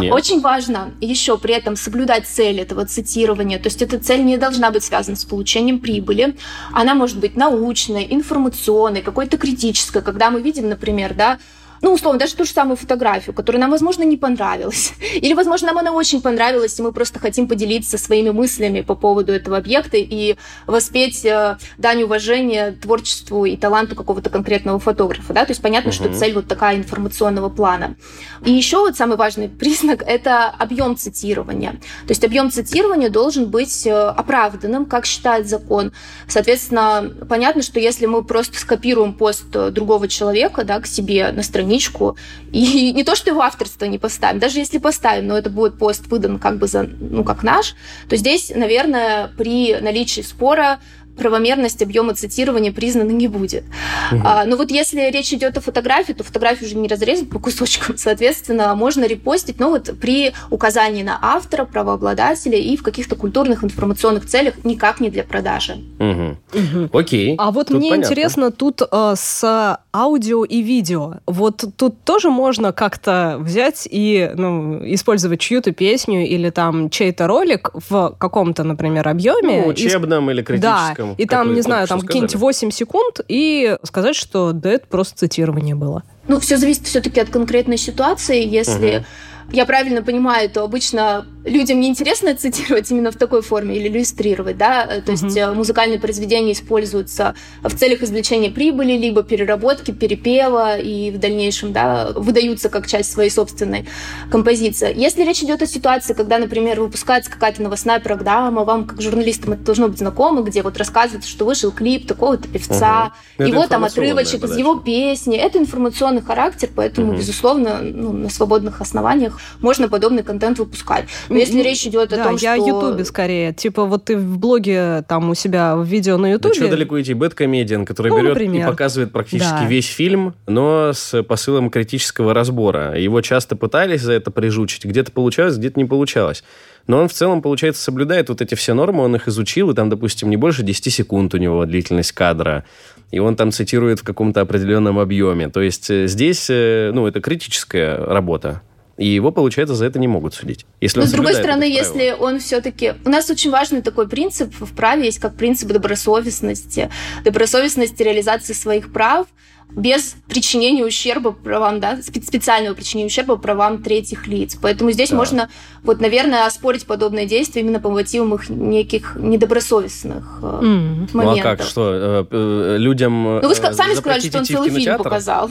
Нет. 0.00 0.12
Очень 0.12 0.40
важно 0.40 0.92
еще 1.00 1.38
при 1.38 1.54
этом 1.54 1.76
соблюдать 1.78 2.26
цель 2.26 2.60
этого 2.60 2.84
цитирования. 2.84 3.58
То 3.58 3.68
есть 3.68 3.82
эта 3.82 3.98
цель 3.98 4.24
не 4.24 4.36
должна 4.36 4.70
быть 4.70 4.84
связана 4.84 5.16
с 5.16 5.24
получением 5.24 5.80
прибыли. 5.80 6.36
Она 6.72 6.94
может 6.94 7.18
быть 7.18 7.36
научной, 7.36 8.06
информационной, 8.10 9.02
какой-то 9.02 9.38
критической. 9.38 10.02
Когда 10.02 10.30
мы 10.30 10.42
видим, 10.42 10.68
например, 10.68 11.14
да, 11.14 11.38
ну, 11.80 11.92
условно, 11.92 12.18
даже 12.18 12.34
ту 12.34 12.44
же 12.44 12.50
самую 12.50 12.76
фотографию, 12.76 13.34
которая 13.34 13.60
нам, 13.60 13.70
возможно, 13.70 14.02
не 14.02 14.16
понравилась. 14.16 14.92
Или, 15.14 15.34
возможно, 15.34 15.68
нам 15.68 15.78
она 15.78 15.92
очень 15.92 16.20
понравилась, 16.20 16.78
и 16.78 16.82
мы 16.82 16.92
просто 16.92 17.18
хотим 17.18 17.46
поделиться 17.46 17.98
своими 17.98 18.30
мыслями 18.30 18.80
по 18.80 18.94
поводу 18.94 19.32
этого 19.32 19.56
объекта 19.56 19.96
и 19.96 20.36
воспеть 20.66 21.24
э, 21.24 21.58
дань 21.78 22.02
уважения 22.02 22.72
творчеству 22.72 23.44
и 23.44 23.56
таланту 23.56 23.94
какого-то 23.94 24.30
конкретного 24.30 24.78
фотографа. 24.78 25.32
Да? 25.32 25.44
То 25.44 25.52
есть 25.52 25.62
понятно, 25.62 25.90
угу. 25.90 25.96
что 25.96 26.14
цель 26.14 26.34
вот 26.34 26.48
такая 26.48 26.76
информационного 26.76 27.48
плана. 27.48 27.96
И 28.44 28.50
еще 28.50 28.78
вот 28.78 28.96
самый 28.96 29.16
важный 29.16 29.48
признак– 29.60 30.02
это 30.06 30.48
объем 30.48 30.96
цитирования. 30.96 31.72
То 31.72 32.10
есть 32.10 32.24
объем 32.24 32.50
цитирования 32.50 33.10
должен 33.10 33.50
быть 33.50 33.86
э, 33.86 33.92
оправданным, 33.92 34.84
как 34.84 35.06
считает 35.06 35.48
закон. 35.48 35.92
Соответственно, 36.26 37.12
понятно, 37.28 37.62
что 37.62 37.78
если 37.78 38.06
мы 38.06 38.24
просто 38.24 38.58
скопируем 38.58 39.14
пост 39.14 39.50
другого 39.50 40.08
человека 40.08 40.64
да, 40.64 40.80
к 40.80 40.86
себе 40.86 41.30
на 41.30 41.42
странице, 41.42 41.67
страничку, 41.68 42.16
и 42.52 42.92
не 42.96 43.04
то, 43.04 43.14
что 43.14 43.30
его 43.30 43.42
авторство 43.42 43.84
не 43.84 43.98
поставим, 43.98 44.38
даже 44.38 44.58
если 44.58 44.78
поставим, 44.78 45.26
но 45.26 45.36
это 45.36 45.50
будет 45.50 45.78
пост 45.78 46.06
выдан 46.06 46.38
как 46.38 46.58
бы 46.58 46.66
за, 46.66 46.82
ну, 46.82 47.24
как 47.24 47.42
наш, 47.42 47.74
то 48.08 48.16
здесь, 48.16 48.52
наверное, 48.54 49.30
при 49.36 49.76
наличии 49.80 50.22
спора 50.22 50.78
правомерность 51.18 51.82
объема 51.82 52.14
цитирования 52.14 52.72
признана 52.72 53.10
не 53.10 53.28
будет. 53.28 53.64
Угу. 54.12 54.22
А, 54.24 54.44
но 54.44 54.56
вот 54.56 54.70
если 54.70 55.10
речь 55.10 55.32
идет 55.32 55.56
о 55.58 55.60
фотографии, 55.60 56.12
то 56.12 56.24
фотографию 56.24 56.68
уже 56.68 56.76
не 56.76 56.88
разрезать 56.88 57.28
по 57.28 57.38
кусочкам, 57.38 57.96
соответственно, 57.98 58.74
можно 58.74 59.04
репостить, 59.04 59.60
но 59.60 59.70
вот 59.70 59.90
при 60.00 60.32
указании 60.50 61.02
на 61.02 61.18
автора, 61.20 61.64
правообладателя 61.64 62.58
и 62.58 62.76
в 62.76 62.82
каких-то 62.82 63.16
культурных 63.16 63.64
информационных 63.64 64.26
целях 64.26 64.64
никак 64.64 65.00
не 65.00 65.10
для 65.10 65.24
продажи. 65.24 65.78
Угу. 65.98 66.36
Угу. 66.54 66.98
Окей. 66.98 67.34
А 67.38 67.50
вот 67.50 67.68
тут 67.68 67.78
мне 67.78 67.90
понятно. 67.90 68.10
интересно 68.10 68.50
тут 68.50 68.82
э, 68.82 69.14
с 69.16 69.78
аудио 69.92 70.44
и 70.44 70.62
видео. 70.62 71.14
Вот 71.26 71.64
тут 71.76 72.04
тоже 72.04 72.30
можно 72.30 72.72
как-то 72.72 73.36
взять 73.40 73.88
и 73.90 74.30
ну, 74.34 74.80
использовать 74.94 75.40
чью-то 75.40 75.72
песню 75.72 76.26
или 76.26 76.50
там 76.50 76.90
чей-то 76.90 77.26
ролик 77.26 77.70
в 77.88 78.14
каком-то, 78.18 78.64
например, 78.64 79.08
объеме. 79.08 79.62
Ну, 79.62 79.68
учебном 79.68 80.30
и... 80.30 80.32
или 80.32 80.42
критическом. 80.42 81.07
Да, 81.07 81.07
и 81.16 81.26
там, 81.26 81.54
не 81.54 81.60
знаю, 81.60 81.86
там 81.86 82.00
какие-нибудь 82.00 82.36
8 82.36 82.70
секунд, 82.70 83.20
и 83.28 83.76
сказать, 83.84 84.16
что 84.16 84.52
да, 84.52 84.70
это 84.70 84.86
просто 84.86 85.16
цитирование 85.16 85.74
было. 85.74 86.02
Ну, 86.26 86.40
все 86.40 86.56
зависит 86.56 86.86
все-таки 86.86 87.20
от 87.20 87.30
конкретной 87.30 87.78
ситуации. 87.78 88.44
Если 88.44 88.98
угу 88.98 89.04
я 89.50 89.64
правильно 89.64 90.02
понимаю, 90.02 90.50
то 90.50 90.62
обычно 90.62 91.26
людям 91.48 91.80
не 91.80 91.88
интересно 91.88 92.34
цитировать 92.34 92.90
именно 92.90 93.10
в 93.10 93.16
такой 93.16 93.42
форме 93.42 93.76
или 93.76 93.88
иллюстрировать, 93.88 94.56
да, 94.56 94.86
то 95.04 95.12
есть 95.12 95.24
mm-hmm. 95.24 95.54
музыкальные 95.54 95.98
произведения 95.98 96.52
используются 96.52 97.34
в 97.62 97.74
целях 97.74 98.02
извлечения 98.02 98.50
прибыли, 98.50 98.92
либо 98.92 99.22
переработки, 99.22 99.90
перепева 99.90 100.78
и 100.78 101.10
в 101.10 101.18
дальнейшем, 101.18 101.72
да, 101.72 102.12
выдаются 102.14 102.68
как 102.68 102.86
часть 102.86 103.12
своей 103.12 103.30
собственной 103.30 103.86
композиции. 104.30 104.92
Если 104.96 105.24
речь 105.24 105.42
идет 105.42 105.62
о 105.62 105.66
ситуации, 105.66 106.14
когда, 106.14 106.38
например, 106.38 106.80
выпускается 106.80 107.30
какая-то 107.30 107.62
новостная 107.62 108.00
программа, 108.00 108.64
вам 108.64 108.84
как 108.86 109.00
журналистам 109.00 109.52
это 109.52 109.62
должно 109.62 109.88
быть 109.88 109.98
знакомо, 109.98 110.42
где 110.42 110.62
вот 110.62 110.76
рассказывается, 110.76 111.30
что 111.30 111.44
вышел 111.44 111.70
клип 111.70 112.06
такого-то 112.06 112.48
певца, 112.48 113.12
mm-hmm. 113.38 113.48
его 113.48 113.66
там 113.66 113.84
отрывочек 113.84 114.44
из 114.44 114.56
его 114.56 114.76
песни, 114.76 115.36
это 115.36 115.58
информационный 115.58 116.22
характер, 116.22 116.68
поэтому, 116.74 117.12
mm-hmm. 117.12 117.18
безусловно, 117.18 117.80
ну, 117.82 118.12
на 118.12 118.30
свободных 118.30 118.80
основаниях 118.80 119.40
можно 119.60 119.88
подобный 119.88 120.22
контент 120.22 120.58
выпускать. 120.58 121.06
Но 121.38 121.44
если 121.44 121.62
речь 121.62 121.86
идет 121.86 122.10
да, 122.10 122.20
о 122.20 122.24
том, 122.24 122.32
я 122.32 122.56
что... 122.56 122.66
я 122.66 122.72
Ютубе 122.72 123.04
скорее. 123.04 123.52
Типа 123.52 123.84
вот 123.84 124.04
ты 124.04 124.16
в 124.16 124.38
блоге 124.38 125.04
там 125.08 125.30
у 125.30 125.34
себя 125.34 125.76
в 125.76 125.84
видео 125.84 126.16
на 126.16 126.32
Ютубе... 126.32 126.54
Да 126.54 126.60
что 126.60 126.68
далеко 126.68 127.00
идти? 127.00 127.14
Бэткомедиан, 127.14 127.86
который 127.86 128.08
ну, 128.08 128.18
берет 128.18 128.30
например. 128.30 128.66
и 128.66 128.70
показывает 128.70 129.12
практически 129.12 129.50
да. 129.50 129.66
весь 129.66 129.86
фильм, 129.86 130.34
но 130.46 130.92
с 130.92 131.22
посылом 131.22 131.70
критического 131.70 132.34
разбора. 132.34 132.98
Его 132.98 133.20
часто 133.20 133.56
пытались 133.56 134.02
за 134.02 134.12
это 134.12 134.30
прижучить. 134.30 134.84
Где-то 134.84 135.12
получалось, 135.12 135.56
где-то 135.56 135.78
не 135.78 135.86
получалось. 135.86 136.42
Но 136.88 136.98
он 136.98 137.08
в 137.08 137.12
целом, 137.12 137.42
получается, 137.42 137.82
соблюдает 137.82 138.30
вот 138.30 138.40
эти 138.40 138.54
все 138.54 138.72
нормы, 138.72 139.04
он 139.04 139.14
их 139.14 139.28
изучил, 139.28 139.70
и 139.70 139.74
там, 139.74 139.90
допустим, 139.90 140.30
не 140.30 140.36
больше 140.36 140.62
10 140.62 140.92
секунд 140.92 141.34
у 141.34 141.36
него 141.36 141.66
длительность 141.66 142.12
кадра, 142.12 142.64
и 143.10 143.18
он 143.18 143.36
там 143.36 143.52
цитирует 143.52 144.00
в 144.00 144.04
каком-то 144.04 144.40
определенном 144.40 144.98
объеме. 144.98 145.50
То 145.50 145.60
есть 145.60 145.90
э, 145.90 146.06
здесь, 146.06 146.48
э, 146.48 146.90
ну, 146.94 147.06
это 147.06 147.20
критическая 147.20 147.96
работа. 147.96 148.62
И 148.98 149.06
его, 149.06 149.30
получается, 149.30 149.74
за 149.76 149.86
это 149.86 149.98
не 150.00 150.08
могут 150.08 150.34
судить. 150.34 150.66
Если 150.80 150.98
Но 150.98 151.04
он 151.04 151.08
с 151.08 151.12
другой 151.12 151.34
стороны, 151.34 151.62
если 151.62 152.14
он 152.18 152.40
все-таки... 152.40 152.94
У 153.04 153.08
нас 153.08 153.30
очень 153.30 153.50
важный 153.52 153.80
такой 153.80 154.08
принцип 154.08 154.52
в 154.58 154.74
праве 154.74 155.04
есть, 155.06 155.20
как 155.20 155.36
принцип 155.36 155.68
добросовестности. 155.70 156.90
Добросовестности 157.24 158.02
реализации 158.02 158.54
своих 158.54 158.92
прав 158.92 159.28
без 159.70 160.16
причинения 160.28 160.84
ущерба 160.84 161.30
правам, 161.32 161.78
да, 161.78 161.98
спе- 161.98 162.24
специального 162.26 162.74
причинения 162.74 163.06
ущерба 163.08 163.36
правам 163.36 163.82
третьих 163.82 164.26
лиц. 164.26 164.56
Поэтому 164.60 164.90
здесь 164.90 165.10
Да. 165.10 165.16
можно, 165.16 165.48
вот, 165.84 166.00
наверное, 166.00 166.46
оспорить 166.46 166.86
подобные 166.86 167.26
действия 167.26 167.60
именно 167.62 167.78
по 167.78 167.90
мотивам 167.90 168.34
их 168.34 168.48
неких 168.48 169.14
недобросовестных 169.16 170.38
э, 170.42 170.58
М. 170.62 171.08
Ну 171.12 171.20
а 171.20 171.24
моментов. 171.24 171.58
как, 171.58 171.62
что, 171.68 171.92
э, 171.92 172.24
э, 172.30 172.76
людям 172.78 173.40
Ну, 173.42 173.46
вы 173.48 173.54
сами 173.54 173.94
сказали, 173.94 174.20
что 174.20 174.38
он 174.38 174.44
целый 174.44 174.70
фильм 174.70 174.96
показал. 174.96 175.50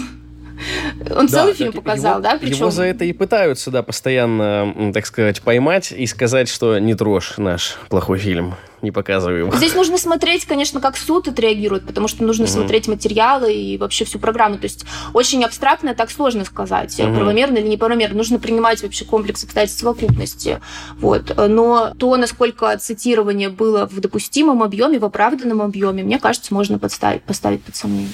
Он 1.15 1.27
Да, 1.27 1.31
целый 1.31 1.53
фильм 1.53 1.73
показал, 1.73 2.13
его- 2.13 2.21
да? 2.21 2.37
Причем 2.37 2.55
Его 2.57 2.71
за 2.71 2.83
это 2.83 3.05
и 3.05 3.13
пытаются, 3.13 3.71
да, 3.71 3.83
постоянно, 3.83 4.91
так 4.93 5.05
сказать, 5.05 5.41
поймать 5.41 5.91
и 5.91 6.05
сказать, 6.07 6.49
что 6.49 6.77
не 6.79 6.95
трожь 6.95 7.33
наш 7.37 7.75
плохой 7.89 8.17
фильм, 8.19 8.55
не 8.81 8.91
показывай 8.91 9.39
его. 9.39 9.55
Здесь 9.55 9.73
нужно 9.75 9.97
смотреть, 9.97 10.45
конечно, 10.45 10.79
как 10.79 10.97
суд 10.97 11.27
отреагирует, 11.27 11.85
потому 11.85 12.07
что 12.07 12.23
нужно 12.23 12.45
Мгм. 12.45 12.53
смотреть 12.53 12.87
материалы 12.87 13.53
и 13.53 13.77
вообще 13.77 14.05
всю 14.05 14.19
программу. 14.19 14.57
То 14.57 14.65
есть 14.65 14.85
очень 15.13 15.43
абстрактно 15.43 15.93
так 15.95 16.11
сложно 16.11 16.45
сказать, 16.45 16.97
Мгм. 16.99 17.15
правомерно 17.15 17.57
или 17.57 17.67
неправомерно. 17.67 18.17
Нужно 18.17 18.39
принимать 18.39 18.81
вообще 18.83 19.05
комплекс 19.05 19.43
обстоятельств 19.43 19.81
совокупности. 19.81 20.59
Вот. 20.99 21.33
Но 21.47 21.93
то, 21.97 22.15
насколько 22.17 22.75
цитирование 22.77 23.49
было 23.49 23.87
в 23.87 23.99
допустимом 23.99 24.63
объеме, 24.63 24.99
в 24.99 25.05
оправданном 25.05 25.61
объеме, 25.61 26.03
мне 26.03 26.19
кажется, 26.19 26.53
можно 26.53 26.79
подставить, 26.79 27.23
поставить 27.23 27.63
под 27.63 27.75
сомнение. 27.75 28.09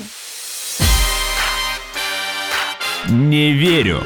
Не 3.10 3.52
верю. 3.52 4.02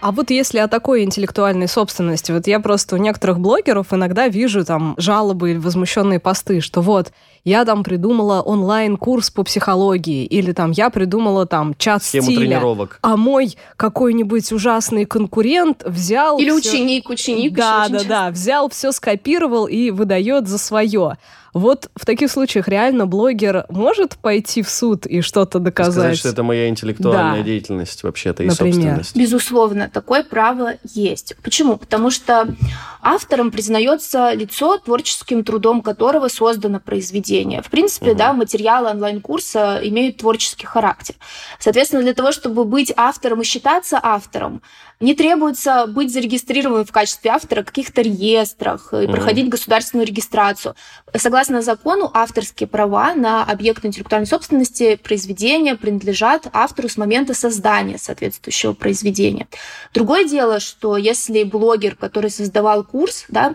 А 0.00 0.12
вот 0.12 0.30
если 0.30 0.58
о 0.58 0.68
такой 0.68 1.02
интеллектуальной 1.02 1.66
собственности, 1.66 2.30
вот 2.30 2.46
я 2.46 2.60
просто 2.60 2.94
у 2.94 2.98
некоторых 2.98 3.40
блогеров 3.40 3.92
иногда 3.92 4.28
вижу 4.28 4.64
там 4.64 4.94
жалобы 4.96 5.50
или 5.50 5.58
возмущенные 5.58 6.20
посты, 6.20 6.60
что 6.60 6.80
вот 6.80 7.12
я 7.44 7.64
там 7.64 7.82
придумала 7.82 8.40
онлайн-курс 8.40 9.30
по 9.30 9.42
психологии, 9.42 10.24
или 10.24 10.52
там 10.52 10.70
я 10.70 10.90
придумала 10.90 11.46
там 11.46 11.74
чат 11.76 12.04
Схему 12.04 12.22
стиля, 12.22 12.38
тренировок. 12.38 12.98
а 13.02 13.16
мой 13.16 13.56
какой-нибудь 13.76 14.52
ужасный 14.52 15.04
конкурент 15.04 15.82
взял... 15.84 16.38
Или 16.38 16.50
всё- 16.50 16.70
ученик, 16.70 17.10
ученик. 17.10 17.54
Да, 17.54 17.88
да, 17.88 17.96
очень 17.96 18.08
да, 18.08 18.30
взял, 18.30 18.70
все 18.70 18.92
скопировал 18.92 19.66
и 19.66 19.90
выдает 19.90 20.46
за 20.46 20.58
свое. 20.58 21.18
Вот 21.54 21.90
в 21.96 22.04
таких 22.04 22.30
случаях 22.30 22.68
реально 22.68 23.06
блогер 23.06 23.64
может 23.70 24.16
пойти 24.16 24.62
в 24.62 24.68
суд 24.68 25.06
и 25.06 25.20
что-то 25.22 25.58
доказать? 25.58 25.92
Сказать, 25.94 26.18
что 26.18 26.28
это 26.28 26.42
моя 26.42 26.68
интеллектуальная 26.68 27.38
Да. 27.40 27.42
деятельность 27.42 28.02
вообще-то 28.02 28.42
и 28.42 28.46
Например. 28.46 28.74
собственность. 28.74 29.16
Безусловно, 29.16 29.90
такое 29.92 30.22
право 30.24 30.74
есть. 30.84 31.34
Почему? 31.42 31.76
Потому 31.78 32.10
что 32.10 32.48
автором 33.00 33.50
признается 33.50 34.32
лицо, 34.34 34.76
творческим 34.78 35.42
трудом 35.42 35.80
которого 35.82 36.28
создано 36.28 36.80
произведение. 36.80 37.62
В 37.62 37.70
принципе, 37.70 38.10
Мгм. 38.10 38.16
да, 38.18 38.32
материалы 38.34 38.90
онлайн-курса 38.90 39.80
имеют 39.84 40.18
творческий 40.18 40.66
характер. 40.66 41.14
Соответственно, 41.58 42.02
для 42.02 42.12
того, 42.14 42.32
чтобы 42.32 42.64
быть 42.64 42.92
автором 42.96 43.40
и 43.40 43.44
считаться 43.44 43.98
автором, 44.02 44.60
не 45.00 45.14
требуется 45.14 45.86
быть 45.86 46.12
зарегистрированным 46.12 46.84
в 46.84 46.90
качестве 46.90 47.30
автора 47.30 47.62
в 47.62 47.66
каких-то 47.66 48.02
реестрах 48.02 48.92
и 48.92 48.96
Мгм. 49.06 49.12
проходить 49.12 49.48
государственную 49.48 50.06
регистрацию. 50.06 50.74
Согласно 51.16 51.37
закону, 51.62 52.10
авторские 52.12 52.66
права 52.66 53.14
на 53.14 53.44
объект 53.44 53.84
интеллектуальной 53.84 54.26
собственности 54.26 54.96
произведения 54.96 55.74
принадлежат 55.74 56.46
автору 56.52 56.88
с 56.88 56.96
момента 56.96 57.34
создания 57.34 57.98
соответствующего 57.98 58.72
произведения. 58.72 59.48
Другое 59.94 60.24
дело, 60.24 60.60
что 60.60 60.96
если 60.96 61.44
блогер, 61.44 61.96
который 61.96 62.30
создавал 62.30 62.84
курс, 62.84 63.24
да, 63.28 63.54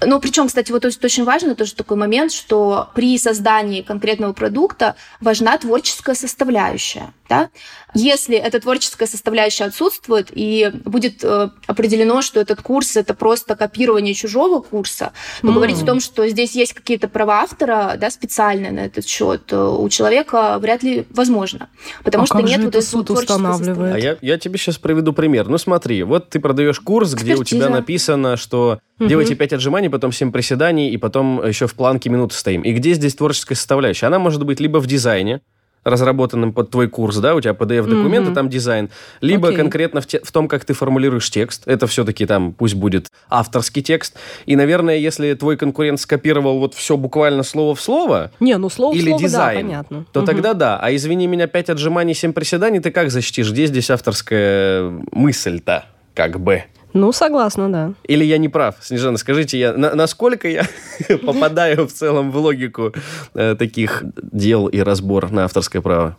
ну, 0.00 0.20
причем, 0.20 0.48
кстати, 0.48 0.72
вот 0.72 0.84
очень 0.84 1.24
важно, 1.24 1.54
тоже 1.54 1.74
такой 1.74 1.96
момент, 1.96 2.32
что 2.32 2.88
при 2.94 3.16
создании 3.18 3.82
конкретного 3.82 4.32
продукта 4.32 4.96
важна 5.20 5.56
творческая 5.58 6.14
составляющая. 6.14 7.12
Да? 7.28 7.48
Если 7.94 8.36
эта 8.36 8.60
творческая 8.60 9.06
составляющая 9.06 9.64
отсутствует 9.64 10.28
и 10.30 10.70
будет 10.84 11.24
э, 11.24 11.48
определено, 11.66 12.20
что 12.20 12.38
этот 12.40 12.60
курс 12.60 12.96
это 12.96 13.14
просто 13.14 13.56
копирование 13.56 14.12
чужого 14.12 14.60
курса, 14.60 15.12
то 15.40 15.48
М. 15.48 15.54
говорить 15.54 15.80
о 15.82 15.86
том, 15.86 16.00
что 16.00 16.28
здесь 16.28 16.52
есть 16.54 16.74
какие-то 16.74 17.08
права 17.08 17.40
автора 17.40 17.94
да, 17.96 18.10
специальные 18.10 18.72
на 18.72 18.80
этот 18.80 19.06
счет, 19.06 19.44
э, 19.52 19.56
у 19.56 19.88
человека 19.88 20.58
вряд 20.58 20.82
ли 20.82 21.06
возможно. 21.10 21.70
Потому 22.02 22.24
А 22.24 22.26
что 22.26 22.34
как 22.36 22.44
нет 22.44 22.60
же 22.60 22.66
вот 22.66 22.68
это 22.74 22.78
этой 22.78 22.86
суд 22.86 23.10
устанавливает? 23.10 23.94
А 23.94 23.98
я, 23.98 24.16
я 24.20 24.38
тебе 24.38 24.58
сейчас 24.58 24.76
приведу 24.76 25.12
пример. 25.14 25.48
Ну 25.48 25.56
смотри, 25.56 26.02
вот 26.02 26.28
ты 26.28 26.40
продаешь 26.40 26.80
курс, 26.80 27.14
где 27.14 27.34
у 27.34 27.44
тебя 27.44 27.60
Экспертиза. 27.60 27.68
написано, 27.70 28.36
что 28.36 28.80
Мгм. 28.98 29.08
делайте 29.08 29.34
5 29.34 29.54
отжиманий, 29.54 29.83
потом 29.88 30.12
7 30.12 30.30
приседаний, 30.32 30.90
и 30.90 30.96
потом 30.96 31.44
еще 31.46 31.66
в 31.66 31.74
планке 31.74 32.10
минуты 32.10 32.34
стоим. 32.34 32.62
И 32.62 32.72
где 32.72 32.94
здесь 32.94 33.14
творческая 33.14 33.54
составляющая? 33.54 34.06
Она 34.06 34.18
может 34.18 34.44
быть 34.44 34.60
либо 34.60 34.78
в 34.78 34.86
дизайне, 34.86 35.40
разработанным 35.82 36.54
под 36.54 36.70
твой 36.70 36.88
курс, 36.88 37.18
да, 37.18 37.34
у 37.34 37.42
тебя 37.42 37.52
PDF-документ, 37.52 38.24
Мгм. 38.24 38.32
и 38.32 38.34
там 38.34 38.48
дизайн, 38.48 38.88
либо 39.20 39.48
Окей. 39.48 39.58
конкретно 39.60 40.00
в, 40.00 40.06
те- 40.06 40.20
в 40.24 40.32
том, 40.32 40.48
как 40.48 40.64
ты 40.64 40.72
формулируешь 40.72 41.28
текст. 41.30 41.64
Это 41.66 41.86
все-таки 41.86 42.24
там 42.24 42.54
пусть 42.54 42.72
будет 42.74 43.08
авторский 43.28 43.82
текст. 43.82 44.16
И, 44.46 44.56
наверное, 44.56 44.96
если 44.96 45.34
твой 45.34 45.58
конкурент 45.58 46.00
скопировал 46.00 46.58
вот 46.58 46.72
все 46.72 46.96
буквально 46.96 47.42
слово 47.42 47.74
в 47.74 47.82
слово, 47.82 48.30
Не, 48.40 48.56
ну 48.56 48.70
слово 48.70 48.94
в 48.94 48.96
или 48.96 49.08
слово, 49.10 49.22
дизайн, 49.22 49.56
да, 49.58 49.62
понятно. 49.62 50.06
то 50.10 50.20
Мгм. 50.20 50.26
тогда 50.26 50.54
да. 50.54 50.78
А 50.80 50.94
извини 50.94 51.26
меня, 51.26 51.46
5 51.48 51.68
отжиманий, 51.68 52.14
7 52.14 52.32
приседаний, 52.32 52.80
ты 52.80 52.90
как 52.90 53.10
защитишь? 53.10 53.50
Где 53.52 53.66
здесь 53.66 53.90
авторская 53.90 54.90
мысль-то? 55.12 55.84
Как 56.14 56.40
бы. 56.40 56.62
Ну, 56.94 57.12
согласна, 57.12 57.68
да. 57.72 57.92
Или 58.04 58.24
я 58.24 58.38
не 58.38 58.48
прав? 58.48 58.76
Снежана, 58.80 59.18
скажите, 59.18 59.58
я, 59.58 59.72
на- 59.72 59.94
насколько 59.96 60.48
я 60.48 60.66
попадаю 61.26 61.86
в 61.88 61.92
целом 61.92 62.30
в 62.30 62.36
логику 62.36 62.92
э, 63.34 63.56
таких 63.58 64.04
дел 64.32 64.68
и 64.68 64.78
разбор 64.78 65.30
на 65.32 65.44
авторское 65.44 65.82
право? 65.82 66.16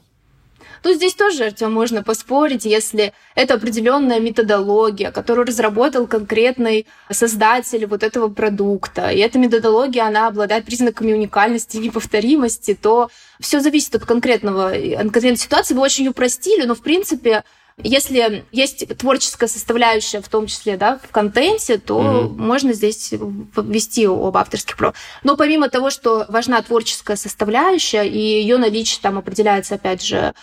Ну, 0.84 0.94
здесь 0.94 1.16
тоже, 1.16 1.46
Артем, 1.46 1.72
можно 1.74 2.04
поспорить, 2.04 2.66
если 2.66 3.14
это 3.36 3.56
определенная 3.56 4.20
методология, 4.20 5.12
которую 5.12 5.48
разработал 5.48 6.08
конкретный 6.08 6.86
создатель 7.10 7.88
вот 7.88 8.04
этого 8.04 8.28
продукта, 8.28 9.10
и 9.10 9.18
эта 9.20 9.40
методология, 9.40 10.06
она 10.06 10.28
обладает 10.28 10.66
признаками 10.66 11.14
уникальности 11.14 11.78
и 11.78 11.80
неповторимости, 11.80 12.78
то 12.80 13.10
все 13.40 13.62
зависит 13.62 13.96
от 13.96 14.06
конкретного, 14.06 14.74
от 14.74 14.98
конкретной 14.98 15.38
ситуации. 15.38 15.74
Вы 15.74 15.82
очень 15.82 16.08
упростили, 16.10 16.66
но, 16.66 16.76
в 16.76 16.82
принципе, 16.82 17.44
если 17.86 18.46
есть 18.52 18.98
творческая 18.98 19.48
составляющая, 19.48 20.22
в 20.22 20.30
том 20.30 20.48
числе, 20.48 20.78
да, 20.78 21.00
в 21.04 21.12
контенте, 21.12 21.78
то 21.78 22.02
Мгм. 22.02 22.42
можно 22.42 22.74
здесь 22.74 23.12
ввести 23.12 24.08
об 24.08 24.36
авторских 24.38 24.78
правах. 24.78 24.96
Но 25.24 25.36
помимо 25.38 25.70
того, 25.70 25.90
что 25.90 26.26
важна 26.30 26.62
творческая 26.62 27.16
составляющая, 27.16 28.04
и 28.04 28.18
ее 28.18 28.58
наличие 28.58 29.00
там 29.02 29.18
определяется, 29.18 29.76
опять 29.76 30.04
же, 30.04 30.34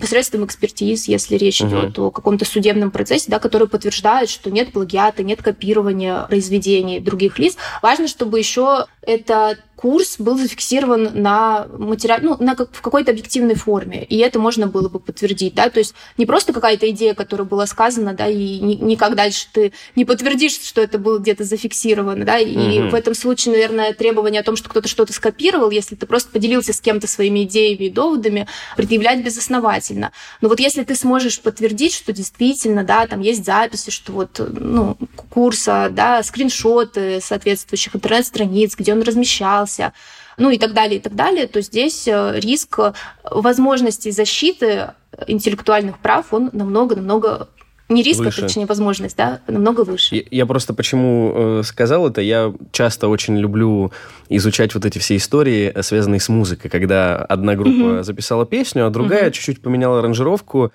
посредством 0.00 0.44
экспертиз, 0.44 1.08
если 1.08 1.36
речь 1.36 1.60
Мгм. 1.60 1.70
идет 1.70 1.98
о 1.98 2.10
каком-то 2.10 2.44
судебном 2.44 2.90
процессе, 2.90 3.26
да, 3.28 3.38
который 3.38 3.68
подтверждает, 3.68 4.28
что 4.28 4.50
нет 4.50 4.72
плагиата, 4.72 5.22
нет 5.22 5.42
копирования 5.42 6.22
произведений 6.24 7.00
других 7.00 7.38
лиц. 7.38 7.56
Важно, 7.82 8.08
чтобы 8.08 8.38
еще 8.38 8.86
этот 9.06 9.60
курс 9.76 10.16
был 10.18 10.38
зафиксирован 10.38 11.10
на 11.20 11.66
материал, 11.76 12.18
ну, 12.22 12.36
на 12.40 12.54
как- 12.54 12.72
в 12.72 12.80
какой-то 12.80 13.10
объективной 13.10 13.54
форме, 13.54 14.02
и 14.04 14.16
это 14.18 14.38
можно 14.38 14.66
было 14.66 14.88
бы 14.88 14.98
подтвердить, 14.98 15.54
да, 15.54 15.68
то 15.68 15.78
есть 15.78 15.94
не 16.16 16.24
просто 16.24 16.54
какая-то 16.54 16.88
идея, 16.90 17.12
которая 17.12 17.46
была 17.46 17.66
сказана, 17.66 18.14
да, 18.14 18.26
и 18.26 18.60
ни- 18.60 18.76
никак 18.76 19.14
дальше 19.14 19.46
ты 19.52 19.72
не 19.94 20.06
подтвердишь, 20.06 20.58
что 20.62 20.80
это 20.80 20.96
было 20.98 21.18
где-то 21.18 21.44
зафиксировано, 21.44 22.24
да, 22.24 22.38
и 22.38 22.78
Мгм. 22.78 22.90
в 22.90 22.94
этом 22.94 23.14
случае, 23.14 23.52
наверное, 23.54 23.92
требование 23.92 24.40
о 24.40 24.44
том, 24.44 24.56
что 24.56 24.70
кто-то 24.70 24.88
что-то 24.88 25.12
скопировал, 25.12 25.70
если 25.70 25.96
ты 25.96 26.06
просто 26.06 26.30
поделился 26.30 26.72
с 26.72 26.80
кем-то 26.80 27.06
своими 27.06 27.42
идеями 27.42 27.86
и 27.86 27.90
доводами, 27.90 28.46
предъявлять 28.76 29.22
безосновательно. 29.22 30.12
Но 30.40 30.48
вот 30.48 30.60
если 30.60 30.84
ты 30.84 30.94
сможешь 30.94 31.40
подтвердить, 31.42 31.92
что 31.92 32.12
действительно, 32.12 32.84
да, 32.84 33.06
там 33.06 33.20
есть 33.20 33.44
записи, 33.44 33.90
что 33.90 34.12
вот, 34.12 34.40
ну, 34.48 34.96
курса, 35.28 35.88
да, 35.90 36.22
скриншоты 36.22 37.20
соответствующих 37.20 37.96
интернет-страниц, 37.96 38.76
где 38.76 38.93
он 38.94 39.02
размещался, 39.02 39.92
ну 40.38 40.50
и 40.50 40.58
так 40.58 40.72
далее, 40.72 40.98
и 40.98 41.02
так 41.02 41.14
далее, 41.14 41.46
то 41.46 41.60
здесь 41.60 42.08
э, 42.08 42.40
риск 42.40 42.78
э, 42.78 42.92
возможностей 43.30 44.10
защиты 44.10 44.92
интеллектуальных 45.26 45.98
прав, 45.98 46.32
он 46.32 46.50
намного-намного 46.52 47.48
не 47.90 48.02
риск, 48.02 48.20
а 48.20 48.24
Выше. 48.24 48.40
точнее 48.40 48.66
возможность, 48.66 49.16
да, 49.16 49.40
намного 49.46 49.82
выше. 49.84 50.16
Я, 50.16 50.22
я 50.30 50.46
просто 50.46 50.72
почему 50.72 51.32
э, 51.34 51.62
сказал 51.64 52.08
это, 52.08 52.22
я 52.22 52.52
часто 52.72 53.08
очень 53.08 53.36
люблю 53.38 53.92
изучать 54.30 54.74
вот 54.74 54.86
эти 54.86 54.98
все 54.98 55.16
истории, 55.16 55.70
э, 55.72 55.82
связанные 55.82 56.18
с 56.20 56.28
музыкой, 56.30 56.70
когда 56.70 57.16
одна 57.16 57.54
группа 57.54 57.70
Мгм. 57.70 58.04
записала 58.04 58.46
песню, 58.46 58.86
а 58.86 58.90
другая 58.90 59.24
Мгм. 59.24 59.32
чуть-чуть 59.32 59.60
поменяла 59.60 59.98
аранжировку, 59.98 60.72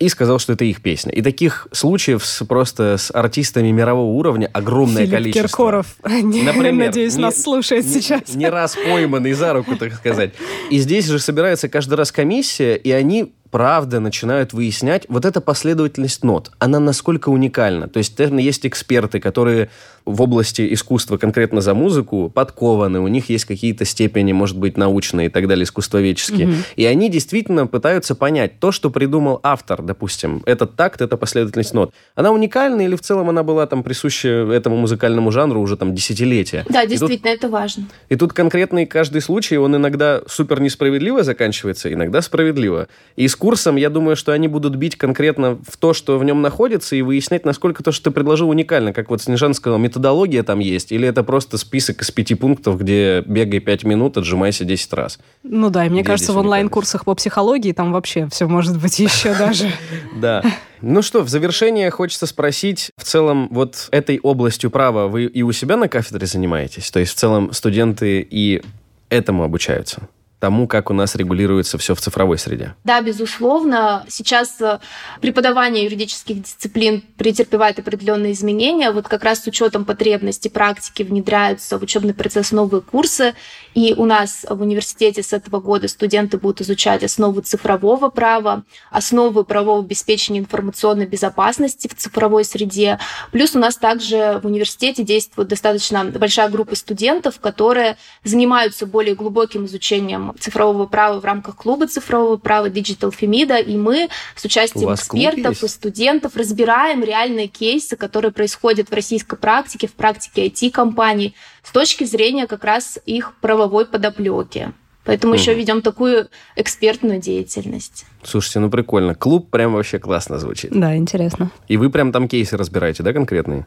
и 0.00 0.08
сказал, 0.08 0.38
что 0.38 0.54
это 0.54 0.64
их 0.64 0.80
песня. 0.82 1.12
И 1.12 1.20
таких 1.22 1.68
случаев 1.72 2.24
с, 2.24 2.42
просто 2.44 2.96
с 2.96 3.14
артистами 3.14 3.70
мирового 3.70 4.10
уровня 4.12 4.48
огромное 4.52 5.02
Филипп 5.04 5.12
количество. 5.12 5.46
Киркоров, 5.48 5.86
Например, 6.02 6.86
надеюсь, 6.86 7.14
не- 7.16 7.22
нас 7.22 7.40
слушает 7.42 7.84
не- 7.84 7.92
сейчас. 8.00 8.34
Не 8.34 8.48
раз 8.48 8.74
пойманный 8.76 9.34
за 9.34 9.52
руку, 9.52 9.76
так 9.76 9.94
сказать. 9.94 10.32
И 10.70 10.78
здесь 10.78 11.06
же 11.06 11.18
собирается 11.18 11.68
каждый 11.68 11.94
раз 11.94 12.10
комиссия, 12.10 12.76
и 12.76 12.90
они 12.90 13.34
правда 13.50 14.00
начинают 14.00 14.52
выяснять 14.52 15.06
вот 15.08 15.24
эта 15.24 15.40
последовательность 15.40 16.24
нот. 16.24 16.50
Она 16.58 16.78
насколько 16.80 17.28
уникальна. 17.28 17.88
То 17.88 17.98
есть, 17.98 18.18
наверное, 18.18 18.42
есть 18.42 18.66
эксперты, 18.66 19.20
которые 19.20 19.70
в 20.06 20.22
области 20.22 20.72
искусства 20.72 21.18
конкретно 21.18 21.60
за 21.60 21.74
музыку 21.74 22.30
подкованы, 22.34 23.00
у 23.00 23.08
них 23.08 23.28
есть 23.28 23.44
какие-то 23.44 23.84
степени, 23.84 24.32
может 24.32 24.56
быть, 24.56 24.76
научные 24.76 25.26
и 25.26 25.30
так 25.30 25.46
далее, 25.46 25.64
искусствоведческие. 25.64 26.54
И 26.76 26.84
они 26.86 27.10
действительно 27.10 27.66
пытаются 27.66 28.14
понять 28.14 28.58
то, 28.60 28.72
что 28.72 28.90
придумал 28.90 29.40
автор, 29.42 29.82
допустим, 29.82 30.42
этот 30.46 30.76
такт, 30.76 31.00
эта 31.00 31.16
последовательность 31.16 31.74
нот. 31.74 31.92
Она 32.14 32.30
уникальна 32.30 32.80
или 32.80 32.96
в 32.96 33.00
целом 33.02 33.28
она 33.28 33.42
была 33.42 33.66
там 33.66 33.82
присуща 33.82 34.28
этому 34.28 34.76
музыкальному 34.76 35.30
жанру 35.30 35.60
уже 35.60 35.76
там 35.76 35.94
десятилетия? 35.94 36.64
Да, 36.68 36.82
И 36.82 36.88
тут 36.88 36.90
действительно, 36.98 37.30
это 37.30 37.48
важно. 37.48 37.84
и 38.08 38.16
тут 38.16 38.32
конкретный 38.32 38.86
каждый 38.86 39.20
случай, 39.20 39.58
он 39.58 39.76
иногда 39.76 40.22
супер 40.26 40.60
несправедливо 40.60 41.22
заканчивается, 41.22 41.92
иногда 41.92 42.22
справедливо. 42.22 42.88
И 43.16 43.28
курсом, 43.40 43.74
я 43.74 43.90
думаю, 43.90 44.14
что 44.14 44.30
они 44.30 44.46
будут 44.46 44.76
бить 44.76 44.96
конкретно 44.96 45.58
в 45.66 45.76
то, 45.76 45.92
что 45.92 46.18
в 46.18 46.24
нем 46.24 46.42
находится, 46.42 46.94
и 46.94 47.02
выяснять, 47.02 47.44
насколько 47.44 47.82
то, 47.82 47.90
что 47.90 48.04
ты 48.04 48.10
предложил, 48.12 48.48
уникально. 48.48 48.92
Как 48.92 49.10
вот 49.10 49.20
Снежан 49.20 49.54
сказал, 49.54 49.78
методология 49.78 50.44
там 50.44 50.60
есть, 50.60 50.92
или 50.92 51.08
это 51.08 51.24
просто 51.24 51.58
список 51.58 52.02
из 52.02 52.10
пяти 52.12 52.36
пунктов, 52.36 52.78
где 52.78 53.22
бегай 53.26 53.58
пять 53.58 53.82
минут, 53.82 54.16
отжимайся 54.16 54.64
10 54.64 54.92
раз. 54.92 55.18
Ну 55.42 55.70
да, 55.70 55.86
и 55.86 55.88
мне 55.88 56.02
Где 56.02 56.10
кажется, 56.10 56.32
в 56.32 56.36
онлайн-курсах 56.36 57.04
по 57.04 57.14
психологии 57.16 57.72
там 57.72 57.92
вообще 57.92 58.28
все 58.30 58.46
может 58.46 58.80
быть 58.80 59.00
еще 59.00 59.34
даже. 59.38 59.72
Да. 60.14 60.44
Ну 60.82 61.02
что, 61.02 61.22
в 61.22 61.28
завершение 61.28 61.90
хочется 61.90 62.26
спросить, 62.26 62.90
в 62.96 63.04
целом, 63.04 63.48
вот 63.50 63.88
этой 63.90 64.20
областью 64.20 64.70
права 64.70 65.08
вы 65.08 65.24
и 65.24 65.42
у 65.42 65.52
себя 65.52 65.76
на 65.76 65.88
кафедре 65.88 66.26
занимаетесь? 66.26 66.90
То 66.90 67.00
есть, 67.00 67.12
в 67.12 67.16
целом, 67.16 67.52
студенты 67.52 68.26
и 68.30 68.62
этому 69.08 69.44
обучаются? 69.44 70.08
Тому, 70.40 70.66
как 70.66 70.88
у 70.88 70.94
нас 70.94 71.14
регулируется 71.16 71.76
все 71.76 71.94
в 71.94 72.00
цифровой 72.00 72.38
среде? 72.38 72.74
Да, 72.82 73.02
безусловно. 73.02 74.06
Сейчас 74.08 74.58
э, 74.62 74.78
преподавание 75.20 75.84
юридических 75.84 76.40
дисциплин 76.42 77.02
претерпевает 77.18 77.78
определенные 77.78 78.32
изменения. 78.32 78.90
Вот 78.90 79.06
как 79.06 79.22
раз 79.22 79.44
с 79.44 79.46
учетом 79.46 79.84
потребностей 79.84 80.48
практики 80.48 81.02
внедряются 81.02 81.78
в 81.78 81.82
учебный 81.82 82.14
процесс 82.14 82.52
новые 82.52 82.80
курсы. 82.80 83.34
И 83.74 83.94
у 83.94 84.06
нас 84.06 84.46
в 84.48 84.62
университете 84.62 85.22
с 85.22 85.34
этого 85.34 85.60
года 85.60 85.88
студенты 85.88 86.38
будут 86.38 86.62
изучать 86.62 87.04
основы 87.04 87.42
цифрового 87.42 88.08
права, 88.08 88.64
основы 88.90 89.44
правового 89.44 89.84
обеспечения 89.84 90.38
информационной 90.38 91.06
безопасности 91.06 91.86
в 91.86 91.94
цифровой 91.94 92.46
среде. 92.46 92.98
Плюс 93.30 93.54
у 93.54 93.58
нас 93.58 93.76
также 93.76 94.40
в 94.42 94.46
университете 94.46 95.02
действует 95.02 95.48
достаточно 95.48 96.02
большая 96.06 96.48
группа 96.48 96.74
студентов, 96.76 97.40
которые 97.40 97.98
занимаются 98.24 98.86
более 98.86 99.14
глубоким 99.14 99.66
изучением 99.66 100.29
цифрового 100.38 100.86
права 100.86 101.20
в 101.20 101.24
рамках 101.24 101.56
клуба 101.56 101.86
цифрового 101.86 102.36
права 102.36 102.68
Digital 102.68 103.12
Femida, 103.18 103.62
и 103.62 103.76
мы 103.76 104.08
с 104.36 104.44
участием 104.44 104.92
экспертов 104.94 105.62
и 105.62 105.68
студентов 105.68 106.36
разбираем 106.36 107.02
реальные 107.02 107.48
кейсы, 107.48 107.96
которые 107.96 108.32
происходят 108.32 108.90
в 108.90 108.94
российской 108.94 109.36
практике, 109.36 109.86
в 109.88 109.92
практике 109.92 110.46
IT-компаний, 110.46 111.34
с 111.62 111.70
точки 111.70 112.04
зрения 112.04 112.46
как 112.46 112.64
раз 112.64 112.98
их 113.06 113.34
правовой 113.40 113.86
подоплеки. 113.86 114.72
Поэтому 115.04 115.34
еще 115.34 115.52
Мгм. 115.52 115.60
ведем 115.60 115.82
такую 115.82 116.28
экспертную 116.56 117.20
деятельность. 117.20 118.04
Слушайте, 118.22 118.60
ну 118.60 118.70
прикольно. 118.70 119.14
Клуб 119.14 119.50
прям 119.50 119.72
вообще 119.72 119.98
классно 119.98 120.38
звучит. 120.38 120.70
Да, 120.72 120.94
интересно. 120.94 121.50
И 121.68 121.78
вы 121.78 121.88
прям 121.90 122.12
там 122.12 122.28
кейсы 122.28 122.56
разбираете, 122.56 123.02
да, 123.02 123.12
конкретные? 123.14 123.66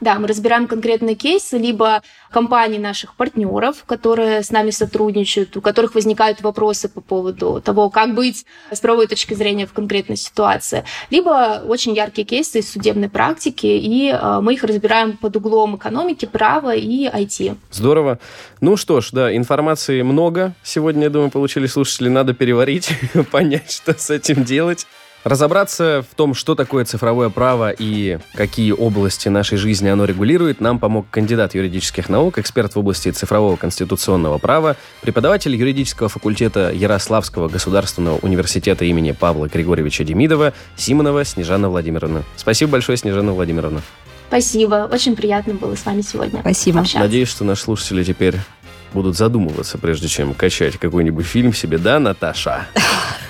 Да, 0.00 0.18
мы 0.18 0.26
разбираем 0.26 0.66
конкретные 0.66 1.14
кейсы, 1.14 1.58
либо 1.58 2.02
компаний 2.30 2.78
наших 2.78 3.14
партнеров, 3.14 3.84
которые 3.86 4.42
с 4.42 4.50
нами 4.50 4.70
сотрудничают, 4.70 5.56
у 5.56 5.60
которых 5.60 5.94
возникают 5.94 6.42
вопросы 6.42 6.88
по 6.88 7.00
поводу 7.00 7.60
того, 7.60 7.90
как 7.90 8.14
быть 8.14 8.46
с 8.70 8.80
правовой 8.80 9.06
точки 9.06 9.34
зрения 9.34 9.66
в 9.66 9.72
конкретной 9.72 10.16
ситуации, 10.16 10.84
либо 11.10 11.62
очень 11.66 11.94
яркие 11.94 12.26
кейсы 12.26 12.60
из 12.60 12.70
судебной 12.70 13.08
практики, 13.08 13.66
и 13.66 14.10
э, 14.10 14.40
мы 14.40 14.54
их 14.54 14.64
разбираем 14.64 15.16
под 15.16 15.36
углом 15.36 15.76
экономики, 15.76 16.26
права 16.26 16.74
и 16.74 17.06
IT. 17.06 17.56
Здорово. 17.70 18.18
Ну 18.60 18.76
что 18.76 19.00
ж, 19.00 19.10
да, 19.12 19.36
информации 19.36 20.02
много. 20.02 20.54
Сегодня, 20.62 21.04
я 21.04 21.10
думаю, 21.10 21.30
получили 21.30 21.66
слушатели. 21.66 22.08
Надо 22.08 22.34
переварить, 22.34 22.90
понять, 23.30 23.70
что 23.70 23.98
с 23.98 24.10
этим 24.10 24.44
делать. 24.44 24.86
Разобраться 25.22 26.02
в 26.10 26.14
том, 26.14 26.32
что 26.32 26.54
такое 26.54 26.86
цифровое 26.86 27.28
право 27.28 27.70
и 27.70 28.18
какие 28.32 28.72
области 28.72 29.28
нашей 29.28 29.58
жизни 29.58 29.88
оно 29.88 30.06
регулирует, 30.06 30.62
нам 30.62 30.78
помог 30.78 31.06
кандидат 31.10 31.54
юридических 31.54 32.08
наук, 32.08 32.38
эксперт 32.38 32.74
в 32.74 32.78
области 32.78 33.10
цифрового 33.10 33.56
конституционного 33.56 34.38
права, 34.38 34.76
преподаватель 35.02 35.54
юридического 35.54 36.08
факультета 36.08 36.72
Ярославского 36.72 37.48
государственного 37.48 38.16
университета 38.22 38.86
имени 38.86 39.12
Павла 39.12 39.46
Григорьевича 39.46 40.04
Демидова 40.04 40.54
Симонова 40.76 41.22
Снежана 41.26 41.68
Владимировна. 41.68 42.22
Спасибо 42.36 42.72
большое, 42.72 42.96
Снежана 42.96 43.32
Владимировна. 43.32 43.82
Спасибо, 44.28 44.88
очень 44.90 45.16
приятно 45.16 45.52
было 45.54 45.74
с 45.74 45.84
вами 45.84 46.00
сегодня 46.00 46.40
Спасибо. 46.40 46.80
общаться. 46.80 47.00
Надеюсь, 47.00 47.28
что 47.28 47.44
наши 47.44 47.62
слушатели 47.64 48.04
теперь 48.04 48.36
будут 48.94 49.16
задумываться, 49.16 49.76
прежде 49.76 50.08
чем 50.08 50.32
качать 50.32 50.78
какой-нибудь 50.78 51.26
фильм 51.26 51.52
себе, 51.52 51.76
да, 51.76 51.98
Наташа? 51.98 52.66